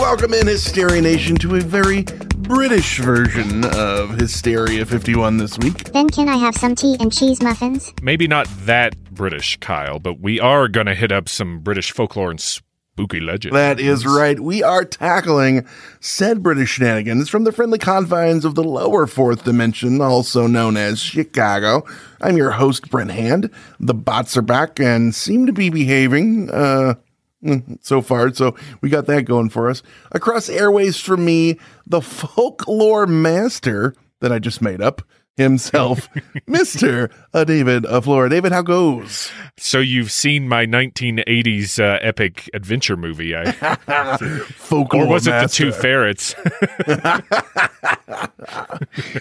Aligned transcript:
Welcome 0.00 0.34
in, 0.34 0.46
Hysteria 0.46 1.02
Nation, 1.02 1.36
to 1.36 1.56
a 1.56 1.60
very 1.60 2.02
British 2.02 2.98
version 3.00 3.64
of 3.64 4.18
Hysteria 4.18 4.86
51 4.86 5.38
this 5.38 5.58
week. 5.58 5.92
Then 5.92 6.08
can 6.08 6.28
I 6.28 6.36
have 6.36 6.54
some 6.54 6.74
tea 6.74 6.96
and 7.00 7.12
cheese 7.12 7.42
muffins? 7.42 7.92
maybe 8.02 8.28
not 8.28 8.46
that 8.66 8.96
British, 9.12 9.58
Kyle, 9.58 9.98
but 9.98 10.20
we 10.20 10.38
are 10.38 10.68
going 10.68 10.86
to 10.86 10.94
hit 10.94 11.10
up 11.10 11.28
some 11.28 11.58
British 11.58 11.90
folklore 11.90 12.30
and 12.30 12.40
spooky 12.40 13.20
legends. 13.20 13.52
That 13.54 13.80
is 13.80 14.06
right. 14.06 14.38
We 14.38 14.62
are 14.62 14.84
tackling 14.84 15.66
said 16.00 16.42
British 16.42 16.70
shenanigans 16.70 17.28
from 17.28 17.44
the 17.44 17.52
friendly 17.52 17.78
confines 17.78 18.44
of 18.44 18.54
the 18.54 18.64
lower 18.64 19.06
fourth 19.06 19.44
dimension, 19.44 20.00
also 20.00 20.46
known 20.46 20.76
as 20.76 21.00
Chicago. 21.00 21.84
I'm 22.20 22.36
your 22.36 22.52
host, 22.52 22.90
Brent 22.90 23.10
Hand. 23.10 23.50
The 23.80 23.92
bots 23.94 24.36
are 24.36 24.42
back 24.42 24.78
and 24.80 25.14
seem 25.14 25.46
to 25.46 25.52
be 25.52 25.68
behaving, 25.68 26.48
uh, 26.50 26.94
so 27.80 28.00
far. 28.00 28.32
So 28.34 28.56
we 28.80 28.88
got 28.88 29.06
that 29.06 29.24
going 29.24 29.50
for 29.50 29.68
us. 29.68 29.82
Across 30.12 30.48
airways 30.48 31.00
from 31.00 31.24
me, 31.24 31.58
the 31.86 32.00
folklore 32.00 33.06
master 33.06 33.94
that 34.20 34.32
I 34.32 34.38
just 34.38 34.62
made 34.62 34.80
up 34.80 35.02
himself, 35.36 36.08
Mr. 36.48 37.12
Uh, 37.34 37.44
David 37.44 37.84
uh, 37.84 38.00
Flora. 38.00 38.30
David, 38.30 38.52
how 38.52 38.62
goes? 38.62 39.30
So 39.58 39.80
you've 39.80 40.10
seen 40.10 40.48
my 40.48 40.64
1980s 40.64 41.78
uh, 41.78 41.98
epic 42.00 42.48
adventure 42.54 42.96
movie, 42.96 43.36
I, 43.36 43.52
Folklore 44.56 45.04
or 45.04 45.06
was 45.06 45.26
it 45.26 45.32
the 45.32 45.48
two 45.48 45.72
ferrets? 45.72 46.34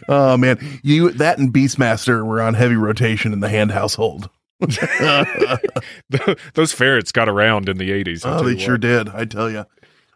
Oh 0.07 0.37
man, 0.37 0.79
you 0.83 1.11
that 1.11 1.37
and 1.37 1.53
Beastmaster 1.53 2.25
were 2.25 2.41
on 2.41 2.53
heavy 2.53 2.75
rotation 2.75 3.33
in 3.33 3.39
the 3.39 3.49
hand 3.49 3.71
household. 3.71 4.29
Those 6.53 6.71
ferrets 6.73 7.11
got 7.11 7.29
around 7.29 7.69
in 7.69 7.77
the 7.77 7.89
80s. 7.91 8.25
I'll 8.25 8.41
Oh, 8.41 8.43
they 8.43 8.57
sure 8.57 8.77
did. 8.77 9.09
I 9.09 9.25
tell 9.25 9.49
you. 9.49 9.65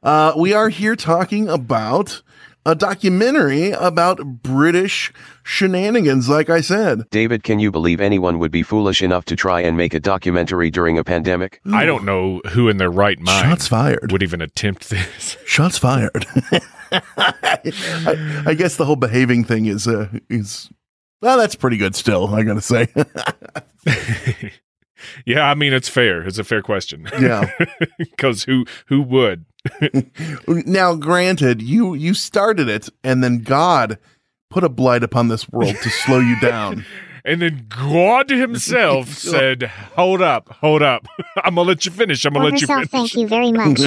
Uh, 0.02 0.34
we 0.38 0.54
are 0.54 0.70
here 0.70 0.96
talking 0.96 1.50
about 1.50 2.22
a 2.66 2.76
documentary 2.76 3.72
about 3.72 4.20
British 4.44 5.12
shenanigans. 5.44 6.30
Like 6.30 6.50
I 6.50 6.62
said, 6.62 7.04
David, 7.10 7.44
can 7.44 7.60
you 7.60 7.72
believe 7.72 8.00
anyone 8.00 8.40
would 8.40 8.52
be 8.52 8.64
foolish 8.64 9.02
enough 9.02 9.26
to 9.26 9.36
try 9.36 9.62
and 9.62 9.76
make 9.76 9.94
a 9.94 10.00
documentary 10.00 10.70
during 10.70 10.98
a 10.98 11.04
pandemic? 11.04 11.62
I 11.74 11.86
don't 11.86 12.06
know 12.06 12.42
who 12.52 12.70
in 12.70 12.78
their 12.78 12.92
right 12.92 13.20
mind 13.20 13.50
Shots 13.50 13.68
fired. 13.68 14.12
would 14.12 14.24
even 14.24 14.42
attempt 14.42 14.90
this. 14.90 15.38
Shots 15.46 15.78
fired. 15.78 16.26
I, 16.92 18.44
I 18.48 18.54
guess 18.56 18.76
the 18.78 18.86
whole 18.86 18.96
behaving 18.96 19.44
thing 19.44 19.66
is 19.66 19.88
uh, 19.88 20.08
is 20.30 20.70
well, 21.22 21.38
that's 21.38 21.56
pretty 21.56 21.78
good. 21.78 21.96
Still, 21.96 22.34
I 22.34 22.44
gotta 22.44 22.62
say. 22.62 22.88
yeah, 25.26 25.50
I 25.50 25.56
mean 25.56 25.74
it's 25.74 25.90
fair. 25.90 26.22
It's 26.24 26.38
a 26.38 26.44
fair 26.44 26.62
question. 26.62 27.08
yeah. 27.20 27.50
because 27.98 28.44
who 28.44 28.66
who 28.88 29.02
would? 29.02 29.46
Now, 30.48 30.96
granted, 30.96 31.62
you 31.62 31.94
you 31.94 32.14
started 32.14 32.70
it, 32.70 32.88
and 33.04 33.22
then 33.24 33.40
God 33.40 33.98
put 34.50 34.64
a 34.64 34.70
blight 34.70 35.04
upon 35.04 35.28
this 35.28 35.50
world 35.50 35.76
to 35.84 35.90
slow 35.90 36.20
you 36.20 36.40
down. 36.40 36.86
And 37.26 37.42
then 37.42 37.66
God 37.68 38.30
Himself 38.30 39.10
said, 39.10 39.64
"Hold 39.96 40.22
up, 40.22 40.50
hold 40.62 40.82
up. 40.82 41.06
I'm 41.44 41.56
gonna 41.56 41.68
let 41.68 41.86
you 41.86 41.92
finish. 41.92 42.24
I'm 42.26 42.34
gonna 42.34 42.46
Or 42.48 42.52
let 42.52 42.62
you 42.62 42.68
herself, 42.68 42.90
finish." 42.90 43.14
thank 43.14 43.22
you 43.22 43.28
very 43.28 43.52
much. 43.52 43.80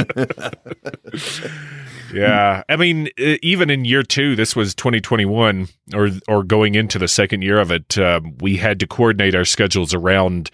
Yeah, 2.13 2.63
I 2.69 2.77
mean, 2.77 3.09
even 3.19 3.71
in 3.71 3.85
year 3.85 4.03
two, 4.03 4.37
this 4.37 4.55
was 4.57 4.75
2021, 4.75 5.69
or 5.95 6.09
or 6.29 6.43
going 6.45 6.75
into 6.75 6.99
the 6.99 7.09
second 7.09 7.43
year 7.43 7.59
of 7.59 7.71
it, 7.71 7.99
um, 7.99 8.37
we 8.39 8.57
had 8.57 8.79
to 8.81 8.87
coordinate 8.87 9.35
our 9.35 9.45
schedules 9.45 9.95
around 9.95 10.51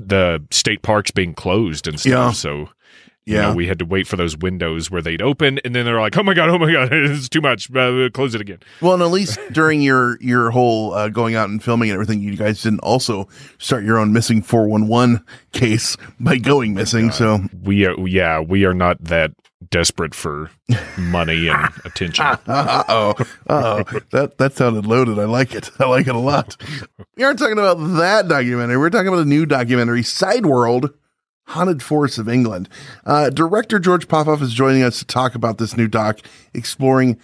the 0.00 0.42
state 0.50 0.82
parks 0.82 1.10
being 1.10 1.34
closed 1.34 1.86
and 1.86 2.00
stuff. 2.00 2.10
Yeah. 2.12 2.30
So, 2.32 2.68
you 3.24 3.36
Yeah. 3.36 3.42
know, 3.50 3.54
we 3.54 3.66
had 3.68 3.78
to 3.78 3.84
wait 3.84 4.06
for 4.06 4.16
those 4.16 4.36
windows 4.36 4.90
where 4.90 5.02
they'd 5.02 5.20
open, 5.22 5.60
and 5.64 5.74
then 5.76 5.84
they're 5.84 6.00
like, 6.00 6.16
"Oh 6.16 6.22
my 6.22 6.34
god, 6.34 6.48
oh 6.48 6.58
my 6.58 6.72
god, 6.72 6.88
it's 6.92 7.28
too 7.28 7.40
much. 7.40 7.70
Uh, 7.74 8.08
close 8.12 8.34
it 8.34 8.40
again." 8.40 8.58
Well, 8.80 8.94
and 8.94 9.02
at 9.02 9.10
least 9.10 9.38
during 9.52 9.80
your 9.82 10.18
your 10.20 10.50
whole 10.50 10.92
uh, 10.94 11.08
going 11.08 11.34
out 11.36 11.48
and 11.50 11.62
filming 11.62 11.90
and 11.90 11.94
everything, 11.94 12.20
you 12.20 12.36
guys 12.36 12.62
didn't 12.62 12.80
also 12.80 13.28
start 13.58 13.84
your 13.84 13.98
own 13.98 14.12
missing 14.12 14.42
four 14.42 14.66
one 14.66 14.88
one 14.88 15.24
case 15.52 15.96
by 16.18 16.38
going 16.38 16.74
missing. 16.74 17.10
So 17.12 17.40
We 17.62 17.86
are, 17.86 17.94
yeah, 18.08 18.40
we 18.40 18.64
are 18.64 18.74
not 18.74 19.02
that 19.04 19.32
desperate 19.70 20.14
for 20.14 20.50
money 20.98 21.48
and 21.48 21.68
attention. 21.84 22.24
uh 22.24 22.84
oh, 22.88 23.14
oh, 23.48 23.82
that 24.10 24.38
that 24.38 24.54
sounded 24.54 24.86
loaded. 24.86 25.18
I 25.18 25.24
like 25.24 25.54
it. 25.54 25.70
I 25.78 25.86
like 25.86 26.06
it 26.06 26.14
a 26.14 26.18
lot. 26.18 26.56
We 27.16 27.24
aren't 27.24 27.38
talking 27.38 27.58
about 27.58 27.74
that 27.98 28.26
documentary. 28.26 28.78
We're 28.78 28.88
talking 28.88 29.08
about 29.08 29.20
a 29.20 29.26
new 29.26 29.44
documentary, 29.44 30.02
Side 30.02 30.46
World. 30.46 30.90
Haunted 31.48 31.82
Forests 31.82 32.18
of 32.18 32.28
England. 32.28 32.68
Uh, 33.04 33.28
director 33.28 33.78
George 33.78 34.08
Popov 34.08 34.40
is 34.42 34.54
joining 34.54 34.82
us 34.82 35.00
to 35.00 35.04
talk 35.04 35.34
about 35.34 35.58
this 35.58 35.76
new 35.76 35.88
doc, 35.88 36.20
exploring 36.54 37.18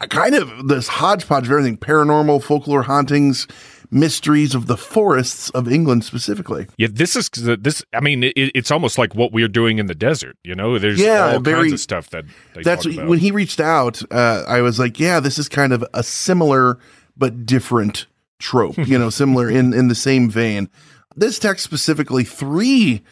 a 0.00 0.08
kind 0.08 0.34
of 0.34 0.68
this 0.68 0.88
hodgepodge 0.88 1.46
of 1.46 1.52
everything 1.52 1.76
paranormal, 1.76 2.42
folklore 2.42 2.82
hauntings, 2.82 3.46
mysteries 3.90 4.54
of 4.54 4.66
the 4.66 4.76
forests 4.76 5.50
of 5.50 5.70
England 5.70 6.04
specifically. 6.04 6.66
Yeah, 6.76 6.88
this 6.90 7.16
is 7.16 7.28
this. 7.30 7.84
I 7.92 8.00
mean, 8.00 8.24
it, 8.24 8.32
it's 8.36 8.70
almost 8.70 8.98
like 8.98 9.14
what 9.14 9.32
we're 9.32 9.48
doing 9.48 9.78
in 9.78 9.86
the 9.86 9.94
desert. 9.94 10.36
You 10.44 10.54
know, 10.54 10.78
there's 10.78 11.00
Yeah, 11.00 11.32
all 11.34 11.40
very- 11.40 11.62
kinds 11.62 11.72
of 11.74 11.80
stuff 11.80 12.10
that 12.10 12.24
they 12.54 12.62
That's 12.62 12.84
talk 12.84 12.90
what, 12.92 12.98
about. 12.98 13.08
when 13.10 13.18
he 13.18 13.30
reached 13.30 13.60
out. 13.60 14.02
Uh, 14.12 14.44
I 14.46 14.60
was 14.60 14.78
like, 14.78 14.98
yeah, 15.00 15.20
this 15.20 15.38
is 15.38 15.48
kind 15.48 15.72
of 15.72 15.84
a 15.94 16.02
similar 16.02 16.78
but 17.16 17.46
different 17.46 18.06
trope. 18.38 18.76
you 18.78 18.98
know, 18.98 19.10
similar 19.22 19.48
in 19.50 19.72
in 19.72 19.88
the 19.88 19.94
same 19.94 20.28
vein. 20.30 20.68
This 21.16 21.38
text 21.38 21.64
specifically 21.64 22.24
three 22.24 23.02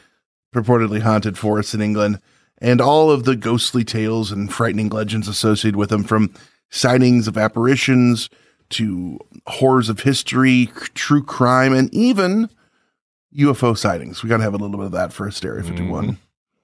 purportedly 0.54 1.00
haunted 1.00 1.36
forests 1.38 1.74
in 1.74 1.80
England, 1.80 2.20
and 2.58 2.80
all 2.80 3.10
of 3.10 3.24
the 3.24 3.34
ghostly 3.36 3.84
tales 3.84 4.30
and 4.30 4.52
frightening 4.52 4.88
legends 4.88 5.26
associated 5.28 5.76
with 5.76 5.90
them, 5.90 6.04
from 6.04 6.32
sightings 6.70 7.26
of 7.28 7.36
apparitions 7.38 8.28
to 8.70 9.18
horrors 9.46 9.88
of 9.88 10.00
history, 10.00 10.66
c- 10.66 10.86
true 10.94 11.22
crime, 11.22 11.72
and 11.72 11.92
even 11.94 12.50
UFO 13.36 13.76
sightings. 13.76 14.22
We 14.22 14.28
got 14.28 14.38
to 14.38 14.42
have 14.42 14.54
a 14.54 14.58
little 14.58 14.76
bit 14.76 14.86
of 14.86 14.92
that 14.92 15.12
for 15.12 15.26
Hysteria 15.26 15.62
51 15.62 16.18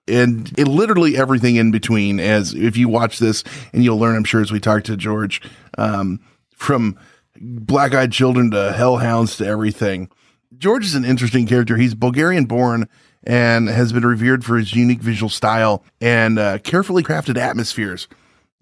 and 0.09 0.51
it 0.59 0.67
literally 0.67 1.17
everything 1.17 1.57
in 1.57 1.71
between 1.71 2.19
as 2.19 2.53
if 2.55 2.77
you 2.77 2.89
watch 2.89 3.19
this 3.19 3.45
and 3.73 3.85
you'll 3.85 3.99
learn 3.99 4.17
i'm 4.17 4.25
sure 4.25 4.41
as 4.41 4.51
we 4.51 4.59
talk 4.59 4.83
to 4.83 4.97
george 4.97 5.43
um, 5.79 6.19
from 6.57 6.99
black-eyed 7.41 8.13
children 8.13 8.51
to 8.51 8.73
hellhounds 8.73 9.37
to 9.39 9.47
everything. 9.47 10.11
George 10.59 10.85
is 10.85 10.95
an 10.95 11.05
interesting 11.05 11.47
character. 11.47 11.77
He's 11.77 11.95
bulgarian 11.95 12.45
born 12.45 12.89
and 13.25 13.69
has 13.69 13.93
been 13.93 14.05
revered 14.05 14.45
for 14.45 14.57
his 14.57 14.75
unique 14.75 15.01
visual 15.01 15.31
style 15.31 15.85
and 16.01 16.39
uh, 16.39 16.59
carefully 16.59 17.03
crafted 17.03 17.37
atmospheres 17.37 18.09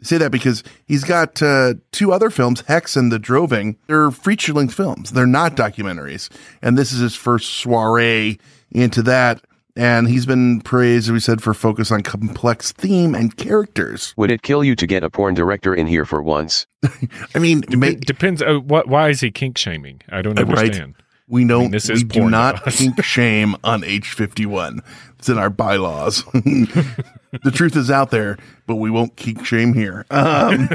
say 0.02 0.18
that 0.18 0.30
because 0.30 0.62
he's 0.86 1.04
got 1.04 1.40
uh, 1.42 1.74
two 1.92 2.12
other 2.12 2.30
films, 2.30 2.62
Hex 2.68 2.96
and 2.96 3.10
The 3.12 3.18
Droving. 3.18 3.76
They're 3.86 4.10
feature 4.10 4.52
length 4.52 4.74
films. 4.74 5.10
They're 5.12 5.26
not 5.26 5.56
documentaries. 5.56 6.28
And 6.62 6.76
this 6.78 6.92
is 6.92 7.00
his 7.00 7.14
first 7.16 7.50
soiree 7.54 8.38
into 8.70 9.02
that. 9.02 9.40
And 9.76 10.08
he's 10.08 10.26
been 10.26 10.60
praised, 10.62 11.06
as 11.06 11.12
we 11.12 11.20
said, 11.20 11.40
for 11.40 11.54
focus 11.54 11.92
on 11.92 12.02
complex 12.02 12.72
theme 12.72 13.14
and 13.14 13.36
characters. 13.36 14.12
Would 14.16 14.32
it 14.32 14.42
kill 14.42 14.64
you 14.64 14.74
to 14.74 14.86
get 14.88 15.04
a 15.04 15.10
porn 15.10 15.34
director 15.34 15.72
in 15.72 15.86
here 15.86 16.04
for 16.04 16.20
once? 16.20 16.66
I 17.34 17.38
mean, 17.38 17.62
ma- 17.70 17.86
It 17.86 18.00
depends. 18.00 18.42
Uh, 18.42 18.58
what? 18.58 18.88
Why 18.88 19.08
is 19.10 19.20
he 19.20 19.30
kink 19.30 19.56
shaming? 19.56 20.00
I 20.08 20.20
don't 20.22 20.36
Uh, 20.36 20.44
right. 20.46 20.58
understand. 20.58 20.94
we 21.28 21.44
don't. 21.44 21.60
I 21.60 21.62
mean, 21.62 21.70
this 21.70 21.88
is 21.90 22.02
we 22.02 22.08
do 22.08 22.28
not 22.28 22.64
kink 22.64 23.00
shame 23.04 23.54
on 23.62 23.84
H 23.84 24.10
fifty 24.10 24.46
one. 24.46 24.80
It's 25.19 25.29
in 25.29 25.37
our 25.37 25.50
bylaws. 25.50 26.23
the 26.32 27.50
truth 27.53 27.75
is 27.75 27.91
out 27.91 28.11
there, 28.12 28.38
but 28.67 28.76
we 28.76 28.88
won't 28.88 29.17
keep 29.17 29.44
shame 29.44 29.75
here. 29.75 30.06
Um, 30.11 30.69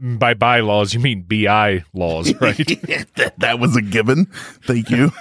By 0.18 0.34
bylaws, 0.34 0.92
you 0.92 0.98
mean 0.98 1.22
BI 1.22 1.84
laws, 1.94 2.34
right? 2.40 2.56
that, 2.56 3.34
that 3.38 3.60
was 3.60 3.76
a 3.76 3.82
given. 3.82 4.26
Thank 4.64 4.90
you. 4.90 5.12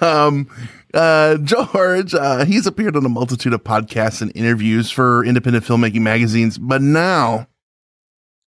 um, 0.00 0.48
uh, 0.92 1.36
George, 1.38 2.14
uh, 2.14 2.44
he's 2.46 2.66
appeared 2.66 2.96
on 2.96 3.06
a 3.06 3.08
multitude 3.08 3.52
of 3.52 3.62
podcasts 3.62 4.20
and 4.20 4.32
interviews 4.34 4.90
for 4.90 5.24
independent 5.24 5.64
filmmaking 5.64 6.02
magazines, 6.02 6.58
but 6.58 6.82
now 6.82 7.46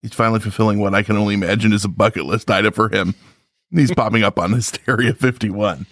he's 0.01 0.13
finally 0.13 0.41
fulfilling 0.41 0.79
what 0.79 0.93
I 0.93 1.03
can 1.03 1.15
only 1.15 1.35
imagine 1.35 1.71
is 1.71 1.85
a 1.85 1.89
bucket 1.89 2.25
list 2.25 2.51
item 2.51 2.73
for 2.73 2.89
him. 2.89 3.15
He's 3.71 3.93
popping 3.93 4.23
up 4.23 4.37
on 4.37 4.51
Hysteria 4.51 5.13
51. 5.13 5.85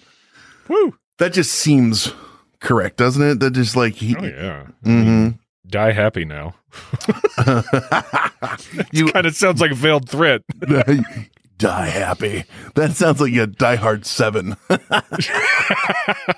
Woo! 0.68 0.94
That 1.18 1.32
just 1.32 1.52
seems 1.52 2.12
correct, 2.60 2.96
doesn't 2.96 3.22
it? 3.22 3.40
That 3.40 3.52
just 3.52 3.76
like 3.76 3.94
he, 3.94 4.16
Oh 4.16 4.24
yeah. 4.24 4.66
Mhm. 4.84 5.38
Die 5.66 5.92
happy 5.92 6.24
now. 6.24 6.54
you 8.92 9.06
Kind 9.08 9.26
of 9.26 9.34
sounds 9.36 9.60
like 9.60 9.70
a 9.70 9.74
veiled 9.76 10.08
threat. 10.08 10.42
die 11.58 11.86
happy. 11.86 12.44
That 12.74 12.92
sounds 12.92 13.20
like 13.20 13.32
a 13.34 13.46
Die 13.46 13.76
Hard 13.76 14.04
Seven. 14.06 14.56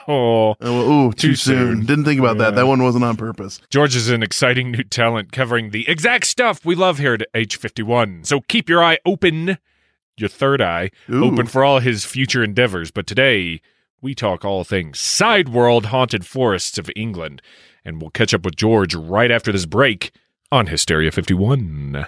oh, 0.09 0.55
Oh, 0.61 1.07
ooh, 1.09 1.13
too, 1.13 1.29
Too 1.29 1.35
soon. 1.35 1.77
soon. 1.79 1.87
Didn't 1.87 2.05
think 2.05 2.21
about 2.21 2.39
that. 2.39 2.55
That 2.55 2.67
one 2.67 2.83
wasn't 2.83 3.05
on 3.05 3.17
purpose. 3.17 3.61
George 3.71 3.97
is 3.97 4.09
an 4.11 4.23
exciting 4.23 4.71
new 4.71 4.85
talent 4.85 5.33
covering 5.33 5.71
the 5.71 5.89
exact 5.89 6.27
stuff 6.27 6.65
we 6.65 6.75
love 6.75 6.99
here 6.99 7.15
at 7.15 7.23
H51. 7.35 8.27
So 8.27 8.41
keep 8.43 8.69
your 8.69 8.83
eye 8.83 8.99
open, 9.05 9.59
your 10.17 10.29
third 10.29 10.61
eye, 10.61 10.91
Ooh. 11.11 11.25
open 11.25 11.47
for 11.47 11.65
all 11.65 11.81
his 11.81 12.05
future 12.05 12.43
endeavors. 12.45 12.91
But 12.91 13.07
today, 13.07 13.61
we 14.03 14.15
talk 14.15 14.45
all 14.45 14.65
things 14.65 14.99
side 14.99 15.49
world 15.49 15.87
haunted 15.87 16.27
forests 16.27 16.79
of 16.79 16.91
England. 16.95 17.41
And 17.85 18.01
we'll 18.01 18.11
catch 18.11 18.35
up 18.35 18.45
with 18.45 18.57
George 18.57 18.95
right 18.95 19.31
after 19.31 19.53
this 19.53 19.67
break 19.67 20.11
on 20.51 20.67
Hysteria 20.67 21.11
51. 21.11 22.07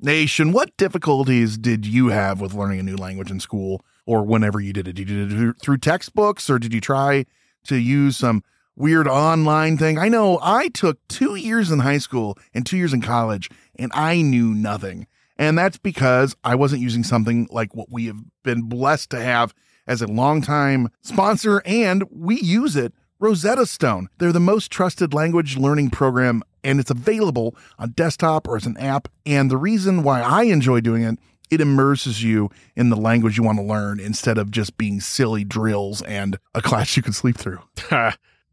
Nation, 0.00 0.52
what 0.52 0.76
difficulties 0.76 1.58
did 1.58 1.84
you 1.84 2.08
have 2.08 2.40
with 2.40 2.54
learning 2.54 2.80
a 2.80 2.82
new 2.84 2.96
language 2.96 3.30
in 3.30 3.40
school 3.40 3.84
or 4.06 4.22
whenever 4.22 4.60
you 4.60 4.72
did 4.72 4.88
it? 4.88 4.94
Did 4.94 5.10
you 5.10 5.28
do 5.28 5.50
it 5.50 5.60
through 5.60 5.78
textbooks 5.78 6.48
or 6.48 6.58
did 6.58 6.72
you 6.72 6.80
try 6.80 7.26
to 7.64 7.76
use 7.76 8.16
some 8.16 8.42
weird 8.78 9.08
online 9.08 9.76
thing? 9.76 9.98
I 9.98 10.08
know 10.08 10.38
I 10.40 10.68
took 10.68 10.98
two 11.08 11.34
years 11.34 11.70
in 11.70 11.80
high 11.80 11.98
school 11.98 12.38
and 12.54 12.64
two 12.64 12.76
years 12.76 12.92
in 12.92 13.02
college 13.02 13.50
and 13.76 13.90
I 13.94 14.22
knew 14.22 14.54
nothing. 14.54 15.06
And 15.36 15.58
that's 15.58 15.78
because 15.78 16.34
I 16.44 16.54
wasn't 16.54 16.82
using 16.82 17.04
something 17.04 17.48
like 17.50 17.74
what 17.74 17.90
we 17.90 18.06
have 18.06 18.20
been 18.42 18.62
blessed 18.62 19.10
to 19.10 19.20
have 19.20 19.54
as 19.86 20.02
a 20.02 20.06
longtime 20.06 20.88
sponsor 21.02 21.62
and 21.64 22.04
we 22.10 22.40
use 22.40 22.76
it 22.76 22.92
Rosetta 23.20 23.66
Stone. 23.66 24.08
They're 24.18 24.32
the 24.32 24.40
most 24.40 24.70
trusted 24.70 25.12
language 25.12 25.56
learning 25.56 25.90
program 25.90 26.42
and 26.62 26.78
it's 26.78 26.90
available 26.90 27.56
on 27.78 27.90
desktop 27.90 28.46
or 28.46 28.56
as 28.56 28.66
an 28.66 28.76
app. 28.76 29.08
And 29.26 29.50
the 29.50 29.56
reason 29.56 30.02
why 30.02 30.20
I 30.20 30.44
enjoy 30.44 30.80
doing 30.80 31.02
it, 31.02 31.18
it 31.50 31.60
immerses 31.60 32.22
you 32.22 32.50
in 32.76 32.90
the 32.90 32.96
language 32.96 33.38
you 33.38 33.42
want 33.42 33.58
to 33.58 33.64
learn 33.64 33.98
instead 34.00 34.38
of 34.38 34.50
just 34.50 34.76
being 34.76 35.00
silly 35.00 35.44
drills 35.44 36.02
and 36.02 36.38
a 36.54 36.62
class 36.62 36.96
you 36.96 37.02
can 37.02 37.12
sleep 37.12 37.36
through. 37.36 37.60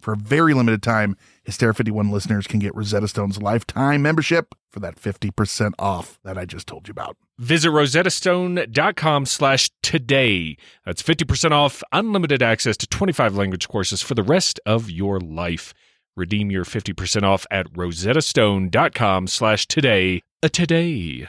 For 0.00 0.12
a 0.14 0.16
very 0.16 0.54
limited 0.54 0.82
time, 0.82 1.16
Hysteria 1.44 1.74
51 1.74 2.10
listeners 2.10 2.46
can 2.46 2.58
get 2.58 2.74
Rosetta 2.74 3.08
Stone's 3.08 3.40
lifetime 3.40 4.02
membership 4.02 4.54
for 4.70 4.80
that 4.80 4.96
50% 4.96 5.72
off 5.78 6.18
that 6.24 6.38
I 6.38 6.44
just 6.44 6.66
told 6.66 6.88
you 6.88 6.92
about. 6.92 7.16
Visit 7.38 7.70
rosettastone.com 7.70 9.26
slash 9.26 9.70
today. 9.82 10.56
That's 10.84 11.02
50% 11.02 11.52
off 11.52 11.82
unlimited 11.92 12.42
access 12.42 12.76
to 12.78 12.86
25 12.86 13.36
language 13.36 13.68
courses 13.68 14.02
for 14.02 14.14
the 14.14 14.22
rest 14.22 14.60
of 14.64 14.90
your 14.90 15.20
life. 15.20 15.74
Redeem 16.16 16.50
your 16.50 16.64
50% 16.64 17.22
off 17.22 17.46
at 17.50 17.72
rosettastone.com 17.72 19.26
slash 19.26 19.66
today. 19.66 20.22
Today. 20.42 21.28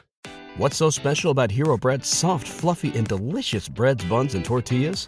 What's 0.57 0.77
so 0.77 0.89
special 0.89 1.31
about 1.31 1.51
Hero 1.51 1.77
Bread's 1.77 2.09
soft, 2.09 2.47
fluffy, 2.47 2.95
and 2.97 3.07
delicious 3.07 3.69
breads, 3.69 4.03
buns, 4.05 4.35
and 4.35 4.43
tortillas? 4.43 5.07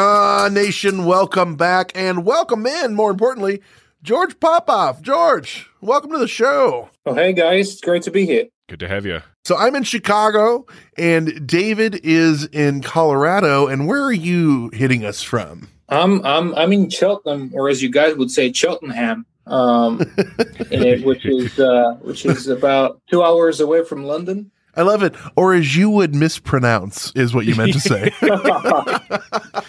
Ah, 0.00 0.48
nation, 0.52 1.06
welcome 1.06 1.56
back 1.56 1.90
and 1.96 2.24
welcome 2.24 2.64
in, 2.66 2.94
more 2.94 3.10
importantly, 3.10 3.60
George 4.00 4.38
Popov. 4.38 5.02
George, 5.02 5.68
welcome 5.80 6.12
to 6.12 6.18
the 6.18 6.28
show. 6.28 6.88
Oh, 7.04 7.14
hey 7.14 7.32
guys, 7.32 7.72
it's 7.72 7.80
great 7.80 8.04
to 8.04 8.12
be 8.12 8.24
here. 8.24 8.44
Good 8.68 8.78
to 8.78 8.86
have 8.86 9.04
you. 9.04 9.22
So 9.42 9.56
I'm 9.56 9.74
in 9.74 9.82
Chicago 9.82 10.66
and 10.96 11.44
David 11.44 11.98
is 12.04 12.44
in 12.44 12.80
Colorado. 12.80 13.66
And 13.66 13.88
where 13.88 14.04
are 14.04 14.12
you 14.12 14.70
hitting 14.72 15.04
us 15.04 15.24
from? 15.24 15.66
I'm 15.88 16.24
I'm 16.24 16.54
I'm 16.54 16.72
in 16.72 16.90
Cheltenham, 16.90 17.50
or 17.52 17.68
as 17.68 17.82
you 17.82 17.90
guys 17.90 18.14
would 18.14 18.30
say, 18.30 18.52
Cheltenham, 18.52 19.26
um, 19.48 20.00
eh, 20.70 21.00
which 21.00 21.26
is 21.26 21.58
uh, 21.58 21.94
which 22.02 22.24
is 22.24 22.46
about 22.46 23.02
two 23.10 23.24
hours 23.24 23.58
away 23.58 23.82
from 23.82 24.04
London. 24.04 24.52
I 24.78 24.82
love 24.82 25.02
it. 25.02 25.16
Or 25.34 25.54
as 25.54 25.74
you 25.74 25.90
would 25.90 26.14
mispronounce, 26.14 27.10
is 27.16 27.34
what 27.34 27.46
you 27.46 27.56
meant 27.56 27.72
to 27.72 27.80
say. 27.80 28.12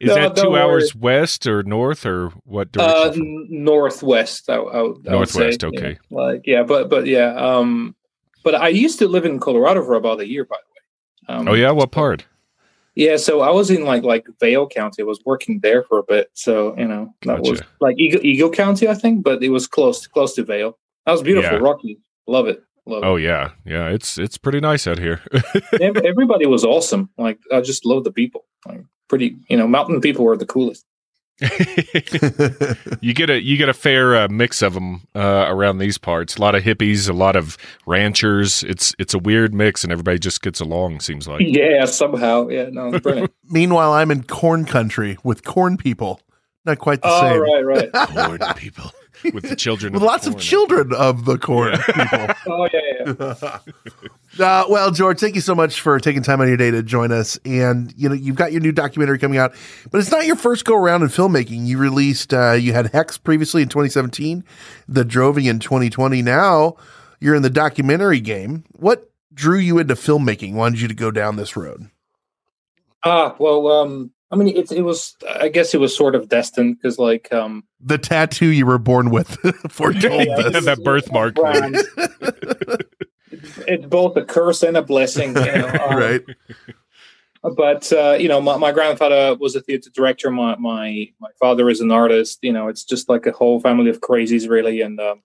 Is 0.00 0.08
No, 0.08 0.14
that 0.14 0.36
two 0.36 0.50
worry. 0.50 0.60
hours 0.60 0.94
west 0.94 1.46
or 1.46 1.62
north 1.64 2.06
or 2.06 2.28
what 2.44 2.68
Uh, 2.76 3.04
direction? 3.04 3.22
n- 3.50 3.64
northwest. 3.64 4.48
I, 4.48 4.54
I, 4.56 4.80
I 4.84 4.92
Northwest, 5.04 5.64
okay. 5.64 5.98
yeah. 6.10 6.16
like 6.16 6.42
yeah, 6.46 6.62
but 6.62 6.88
but 6.88 7.06
yeah. 7.06 7.34
Um, 7.34 7.94
but 8.44 8.54
I 8.54 8.68
used 8.68 8.98
to 9.00 9.08
live 9.08 9.24
in 9.24 9.40
Colorado 9.40 9.84
for 9.84 9.94
about 9.94 10.20
a 10.20 10.26
year, 10.28 10.44
by 10.44 10.56
the 10.56 11.34
way. 11.34 11.38
Um, 11.40 11.48
oh, 11.48 11.54
yeah? 11.54 11.70
What 11.72 11.90
part? 11.90 12.24
Yeah, 12.94 13.16
so 13.16 13.40
I 13.42 13.50
was 13.50 13.70
in 13.70 13.84
like 13.84 14.02
like 14.02 14.26
Vail 14.40 14.66
County. 14.68 15.02
I 15.02 15.06
was 15.06 15.20
working 15.24 15.60
there 15.60 15.82
for 15.84 15.98
a 15.98 16.02
bit, 16.02 16.30
so 16.34 16.76
you 16.76 16.86
know 16.88 17.14
that 17.22 17.40
was 17.42 17.62
like 17.80 17.96
Eagle, 17.98 18.20
Eagle 18.24 18.50
County, 18.50 18.88
I 18.88 18.94
think, 18.94 19.22
but 19.22 19.42
it 19.42 19.50
was 19.50 19.66
close 19.68 20.06
close 20.08 20.34
to 20.34 20.42
Vail. 20.44 20.76
That 21.06 21.12
was 21.12 21.22
beautiful, 21.22 21.52
Yeah. 21.58 21.62
Rocky. 21.62 22.00
Love 22.26 22.48
it, 22.48 22.62
love 22.86 23.02
Oh, 23.04 23.14
yeah. 23.16 23.50
Yeah, 23.64 23.88
it's 23.88 24.18
it's 24.18 24.36
pretty 24.36 24.58
nice 24.60 24.86
out 24.88 24.98
here. 24.98 25.20
Everybody 25.80 26.46
was 26.46 26.64
awesome. 26.64 27.08
Like 27.16 27.38
I 27.52 27.60
just 27.60 27.86
love 27.86 28.02
the 28.04 28.10
people. 28.12 28.44
Like 28.66 28.82
pretty, 29.08 29.36
you 29.48 29.56
know, 29.56 29.66
mountain 29.66 30.00
people 30.00 30.24
were 30.24 30.36
the 30.36 30.46
coolest. 30.46 30.84
you 33.00 33.14
get 33.14 33.30
a 33.30 33.40
you 33.40 33.56
get 33.56 33.68
a 33.68 33.74
fair 33.74 34.16
uh, 34.16 34.28
mix 34.28 34.60
of 34.60 34.74
them 34.74 35.06
uh, 35.14 35.44
around 35.46 35.78
these 35.78 35.96
parts. 35.96 36.36
A 36.36 36.40
lot 36.40 36.56
of 36.56 36.64
hippies, 36.64 37.08
a 37.08 37.12
lot 37.12 37.36
of 37.36 37.56
ranchers. 37.86 38.64
It's 38.64 38.92
it's 38.98 39.14
a 39.14 39.20
weird 39.20 39.54
mix, 39.54 39.84
and 39.84 39.92
everybody 39.92 40.18
just 40.18 40.42
gets 40.42 40.58
along. 40.58 40.98
Seems 40.98 41.28
like. 41.28 41.42
Yeah, 41.46 41.84
somehow. 41.84 42.48
Yeah, 42.48 42.70
no, 42.72 42.98
brilliant. 42.98 43.32
Meanwhile, 43.44 43.92
I'm 43.92 44.10
in 44.10 44.24
corn 44.24 44.64
country 44.64 45.16
with 45.22 45.44
corn 45.44 45.76
people. 45.76 46.20
Not 46.64 46.80
quite 46.80 47.02
the 47.02 47.08
oh, 47.08 47.20
same. 47.20 47.40
right, 47.40 47.64
right. 47.64 47.92
corn 48.08 48.40
people 48.56 48.90
with 49.32 49.48
the 49.48 49.56
children 49.56 49.92
with 49.92 50.02
of 50.02 50.06
lots 50.06 50.24
the 50.24 50.30
of 50.30 50.34
corn. 50.34 50.42
children 50.42 50.92
of 50.94 51.24
the 51.24 51.38
corn 51.38 51.76
people. 51.78 52.28
Oh, 52.46 52.68
yeah, 52.72 53.14
yeah. 53.30 53.58
Uh, 54.38 54.64
well, 54.68 54.90
George, 54.92 55.18
thank 55.18 55.34
you 55.34 55.40
so 55.40 55.54
much 55.54 55.80
for 55.80 55.98
taking 55.98 56.22
time 56.22 56.40
out 56.40 56.44
of 56.44 56.48
your 56.50 56.56
day 56.58 56.70
to 56.70 56.82
join 56.82 57.10
us. 57.10 57.38
And 57.44 57.92
you 57.96 58.08
know, 58.08 58.14
you've 58.14 58.36
got 58.36 58.52
your 58.52 58.60
new 58.60 58.70
documentary 58.72 59.18
coming 59.18 59.38
out, 59.38 59.52
but 59.90 59.98
it's 59.98 60.10
not 60.12 60.26
your 60.26 60.36
first 60.36 60.64
go 60.64 60.76
around 60.76 61.02
in 61.02 61.08
filmmaking. 61.08 61.66
You 61.66 61.78
released, 61.78 62.32
uh, 62.34 62.52
you 62.52 62.72
had 62.72 62.88
Hex 62.92 63.18
previously 63.18 63.62
in 63.62 63.68
2017, 63.68 64.44
The 64.86 65.04
Droving 65.04 65.46
in 65.46 65.58
2020. 65.58 66.22
Now 66.22 66.76
you're 67.20 67.34
in 67.34 67.42
the 67.42 67.50
documentary 67.50 68.20
game. 68.20 68.64
What 68.74 69.10
drew 69.34 69.58
you 69.58 69.78
into 69.78 69.94
filmmaking? 69.94 70.52
Wanted 70.52 70.82
you 70.82 70.88
to 70.88 70.94
go 70.94 71.10
down 71.10 71.36
this 71.36 71.56
road? 71.56 71.88
Ah, 73.04 73.34
well, 73.38 73.66
um, 73.68 74.10
I 74.30 74.36
mean, 74.36 74.48
it, 74.54 74.70
it 74.70 74.82
was, 74.82 75.16
I 75.40 75.48
guess 75.48 75.72
it 75.72 75.78
was 75.80 75.96
sort 75.96 76.14
of 76.14 76.28
destined 76.28 76.76
because, 76.76 76.98
like, 76.98 77.32
um, 77.32 77.64
The 77.80 77.96
tattoo 77.96 78.48
you 78.48 78.66
were 78.66 78.78
born 78.78 79.08
with 79.10 79.28
foretold 79.70 80.26
Yeah, 80.26 80.48
this. 80.50 80.64
that 80.66 80.84
birthmark. 80.84 81.34
brand. 81.34 81.76
it's 83.66 83.86
both 83.86 84.16
a 84.16 84.24
curse 84.24 84.62
and 84.62 84.76
a 84.76 84.82
blessing. 84.82 85.30
You 85.36 85.44
know? 85.44 85.68
um, 85.88 85.96
right. 85.96 86.22
But 87.42 87.90
uh, 87.92 88.16
you 88.18 88.28
know, 88.28 88.40
my, 88.40 88.56
my 88.56 88.72
grandfather 88.72 89.36
was 89.36 89.54
a 89.54 89.60
theater 89.60 89.90
director. 89.94 90.30
My 90.30 90.56
my 90.56 91.08
my 91.20 91.30
father 91.40 91.70
is 91.70 91.80
an 91.80 91.90
artist. 91.92 92.40
You 92.42 92.52
know, 92.52 92.68
it's 92.68 92.84
just 92.84 93.08
like 93.08 93.26
a 93.26 93.32
whole 93.32 93.60
family 93.60 93.90
of 93.90 94.00
crazies, 94.00 94.48
really. 94.48 94.80
And 94.80 94.98
um, 95.00 95.22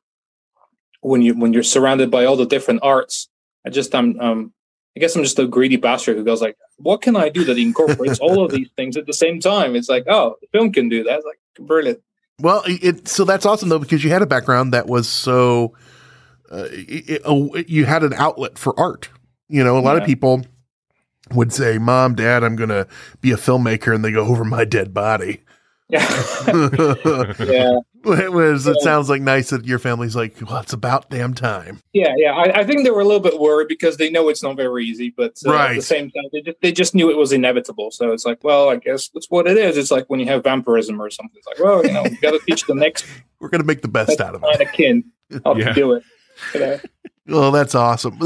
when 1.02 1.22
you 1.24 1.34
when 1.34 1.54
you're 1.54 1.64
surrounded 1.64 2.12
by 2.12 2.26
all 2.26 2.38
the 2.38 2.46
different 2.46 2.82
arts, 2.84 3.30
I 3.66 3.72
just 3.72 3.96
I'm 3.96 4.20
um, 4.20 4.54
I 4.96 5.00
guess 5.00 5.16
I'm 5.16 5.24
just 5.24 5.40
a 5.40 5.48
greedy 5.48 5.78
bastard 5.78 6.18
who 6.18 6.24
goes 6.24 6.42
like, 6.42 6.56
what 6.78 7.02
can 7.02 7.16
I 7.16 7.30
do 7.30 7.44
that 7.46 7.58
incorporates 7.58 8.20
all 8.20 8.46
of 8.46 8.52
these 8.52 8.70
things 8.76 8.96
at 8.96 9.06
the 9.08 9.14
same 9.14 9.40
time? 9.40 9.76
It's 9.76 9.90
like, 9.90 10.06
oh, 10.08 10.36
the 10.42 10.48
film 10.52 10.72
can 10.72 10.88
do 10.90 11.04
that. 11.04 11.18
It's 11.18 11.26
like 11.26 11.40
brilliant. 11.68 12.00
Well, 12.40 12.62
it, 12.66 13.08
so 13.08 13.26
that's 13.26 13.46
awesome 13.46 13.70
though 13.70 13.80
because 13.80 14.04
you 14.04 14.10
had 14.12 14.22
a 14.22 14.28
background 14.28 14.74
that 14.74 14.88
was 14.88 15.08
so 15.10 15.74
uh, 16.52 16.68
it, 16.72 17.22
it- 17.26 17.70
you 17.70 17.86
had 17.86 18.04
an 18.04 18.14
outlet 18.14 18.58
for 18.58 18.80
art. 18.80 19.10
You 19.50 19.64
know, 19.64 19.78
a 19.78 19.82
lot 19.82 19.98
of 19.98 20.04
people 20.06 20.46
would 21.32 21.54
say, 21.54 21.78
"Mom, 21.78 22.16
Dad, 22.16 22.44
I'm 22.44 22.56
going 22.56 22.70
to 22.70 22.88
be 23.22 23.32
a 23.32 23.36
filmmaker," 23.38 23.94
and 23.94 24.04
they 24.04 24.12
go 24.12 24.26
over 24.26 24.44
my 24.44 24.66
dead 24.66 24.94
body. 24.94 25.42
Yeah, 25.90 26.00
yeah. 27.40 27.78
Whereas 28.04 28.68
it 28.68 28.82
sounds 28.82 29.10
like 29.10 29.22
nice 29.22 29.50
that 29.52 29.66
your 29.66 29.80
family's 29.80 30.16
like, 30.16 30.36
"Well, 30.42 30.58
it's 30.60 30.74
about 30.74 31.10
damn 31.10 31.34
time." 31.34 31.80
Yeah, 31.94 32.14
yeah. 32.18 32.34
I, 32.34 32.60
I 32.60 32.64
think 32.66 32.84
they 32.84 32.92
were 32.92 33.00
a 33.02 33.06
little 33.06 33.20
bit 33.22 33.40
worried 33.40 33.68
because 33.70 33.98
they 33.98 34.10
know 34.10 34.28
it's 34.30 34.44
not 34.44 34.56
very 34.58 34.86
easy, 34.86 35.14
but 35.16 35.38
uh, 35.46 35.52
at 35.52 35.56
Right. 35.56 35.76
the 35.78 35.82
same 35.82 36.12
time, 36.12 36.26
they 36.34 36.42
just, 36.42 36.58
they 36.62 36.72
just 36.72 36.94
knew 36.96 37.10
it 37.10 37.18
was 37.18 37.32
inevitable. 37.32 37.92
So 37.92 38.12
it's 38.12 38.26
like, 38.26 38.44
well, 38.44 38.70
I 38.70 38.76
guess 38.76 39.08
that's 39.10 39.28
what 39.30 39.48
it 39.48 39.58
is. 39.58 39.78
It's 39.78 39.90
like 39.92 40.06
when 40.10 40.20
you 40.20 40.26
have 40.28 40.44
vampirism 40.44 41.02
or 41.02 41.10
something. 41.10 41.36
It's 41.38 41.48
like, 41.48 41.60
well, 41.60 41.86
you 41.86 41.94
know, 41.94 42.04
you 42.04 42.18
got 42.22 42.32
to 42.32 42.40
teach 42.40 42.66
the 42.66 42.76
next 42.76 43.06
We're 43.40 43.50
going 43.50 43.62
to 43.62 43.68
make 43.68 43.82
the 43.82 43.88
best 43.88 44.20
out 44.20 44.36
of 44.36 44.44
it. 44.44 44.48
kind 44.58 44.62
of 44.62 44.74
kin 44.74 45.04
how 45.46 45.56
Yeah. 45.56 45.70
to 45.70 45.74
do 45.74 45.94
it. 45.94 46.04
You 46.54 46.60
know? 46.60 46.80
Well, 47.26 47.52
that's 47.52 47.74
awesome. 47.74 48.20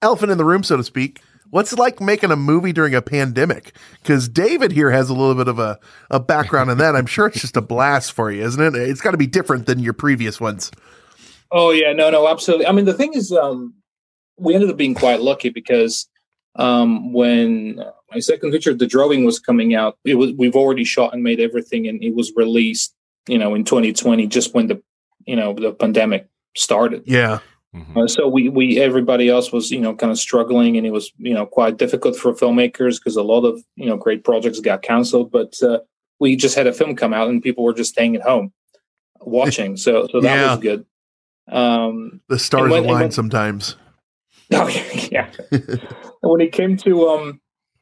Elephant 0.00 0.30
in 0.30 0.38
the 0.38 0.44
room, 0.44 0.62
so 0.62 0.76
to 0.76 0.84
speak. 0.84 1.20
What's 1.50 1.72
it 1.72 1.78
like 1.78 2.00
making 2.00 2.30
a 2.30 2.36
movie 2.36 2.72
during 2.72 2.94
a 2.94 3.02
pandemic? 3.02 3.72
Because 4.02 4.28
David 4.28 4.72
here 4.72 4.90
has 4.90 5.08
a 5.08 5.14
little 5.14 5.34
bit 5.34 5.48
of 5.48 5.58
a, 5.58 5.78
a 6.10 6.20
background 6.20 6.70
in 6.70 6.78
that. 6.78 6.96
I'm 6.96 7.06
sure 7.06 7.26
it's 7.26 7.40
just 7.40 7.56
a 7.56 7.60
blast 7.60 8.12
for 8.12 8.30
you, 8.30 8.44
isn't 8.44 8.60
it? 8.60 8.74
It's 8.74 9.00
got 9.00 9.12
to 9.12 9.16
be 9.16 9.26
different 9.26 9.66
than 9.66 9.78
your 9.78 9.92
previous 9.92 10.40
ones. 10.40 10.70
Oh 11.50 11.70
yeah, 11.70 11.92
no, 11.92 12.10
no, 12.10 12.28
absolutely. 12.28 12.66
I 12.66 12.72
mean, 12.72 12.84
the 12.84 12.94
thing 12.94 13.14
is, 13.14 13.32
um, 13.32 13.74
we 14.36 14.54
ended 14.54 14.70
up 14.70 14.76
being 14.76 14.94
quite 14.94 15.20
lucky 15.20 15.48
because 15.48 16.08
um, 16.56 17.12
when 17.12 17.80
my 18.12 18.18
second 18.18 18.50
picture, 18.50 18.74
The 18.74 18.86
Droving, 18.86 19.24
was 19.24 19.38
coming 19.38 19.74
out, 19.74 19.98
it 20.04 20.16
was 20.16 20.32
we've 20.36 20.56
already 20.56 20.84
shot 20.84 21.14
and 21.14 21.22
made 21.22 21.40
everything, 21.40 21.86
and 21.86 22.02
it 22.02 22.14
was 22.14 22.32
released, 22.34 22.94
you 23.28 23.38
know, 23.38 23.54
in 23.54 23.64
2020, 23.64 24.26
just 24.26 24.54
when 24.54 24.66
the 24.66 24.82
you 25.26 25.36
know 25.36 25.54
the 25.54 25.72
pandemic 25.72 26.28
started. 26.56 27.02
Yeah. 27.06 27.38
Mhm. 27.76 27.96
Uh, 28.04 28.08
so 28.08 28.26
we 28.26 28.48
we 28.48 28.80
everybody 28.80 29.28
else 29.28 29.52
was 29.52 29.70
you 29.70 29.80
know 29.80 29.94
kind 29.94 30.10
of 30.10 30.18
struggling, 30.18 30.76
and 30.78 30.86
it 30.86 30.92
was 30.92 31.12
you 31.18 31.34
know 31.34 31.44
quite 31.44 31.76
difficult 31.76 32.16
for 32.16 32.32
filmmakers 32.32 32.94
because 32.98 33.16
a 33.16 33.22
lot 33.22 33.44
of 33.44 33.62
you 33.76 33.86
know 33.86 33.96
great 33.96 34.24
projects 34.24 34.60
got 34.60 34.82
canceled. 34.82 35.30
But 35.30 35.54
uh, 35.62 35.80
we 36.18 36.36
just 36.36 36.56
had 36.56 36.66
a 36.66 36.72
film 36.72 36.96
come 36.96 37.12
out, 37.12 37.28
and 37.28 37.42
people 37.42 37.64
were 37.64 37.74
just 37.74 37.90
staying 37.92 38.16
at 38.16 38.22
home 38.22 38.52
watching. 39.20 39.76
So 39.76 40.08
so 40.10 40.20
that 40.20 40.34
Yeah. 40.36 40.50
was 40.54 40.60
good. 40.62 40.86
Um, 41.48 42.20
The 42.28 42.38
stars 42.38 42.70
when- 42.72 42.84
align 42.84 43.00
when- 43.02 43.10
sometimes. 43.10 43.76
Oh 44.52 44.68
yeah. 45.10 45.28
when 46.20 46.40
it 46.40 46.52
came 46.52 46.76
to 46.78 47.08
um 47.08 47.40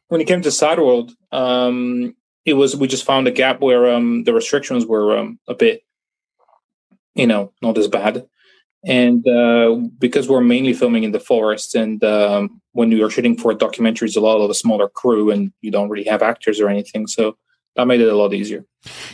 when 0.09 0.21
it 0.23 0.27
came 0.27 0.41
to 0.43 0.49
Sideworld, 0.49 1.13
um 1.31 2.15
it 2.47 2.55
was 2.55 2.75
we 2.75 2.89
just 2.89 3.05
found 3.05 3.29
a 3.29 3.31
gap 3.31 3.61
where 3.61 3.93
um 3.95 4.25
the 4.25 4.33
restrictions 4.33 4.87
were 4.87 5.17
um 5.19 5.39
a 5.47 5.55
bit 5.55 5.83
you 7.15 7.27
know, 7.27 7.53
not 7.63 7.79
as 7.79 7.87
bad. 7.87 8.27
And 8.87 9.27
uh 9.27 9.77
because 9.99 10.29
we're 10.29 10.41
mainly 10.43 10.75
filming 10.75 11.05
in 11.05 11.13
the 11.13 11.21
forest 11.21 11.75
and 11.75 12.03
um 12.05 12.61
when 12.73 12.91
you 12.91 13.05
are 13.05 13.11
shooting 13.11 13.37
for 13.37 13.55
documentaries 13.55 14.17
a 14.17 14.21
lot 14.21 14.43
of 14.43 14.51
a 14.51 14.55
smaller 14.55 14.89
crew 14.89 15.31
and 15.31 15.53
you 15.63 15.71
don't 15.71 15.89
really 15.89 16.05
have 16.05 16.23
actors 16.23 16.61
or 16.61 16.69
anything. 16.69 17.07
So 17.07 17.37
that 17.77 17.87
made 17.87 18.01
it 18.01 18.09
a 18.09 18.17
lot 18.17 18.35
easier. 18.35 18.65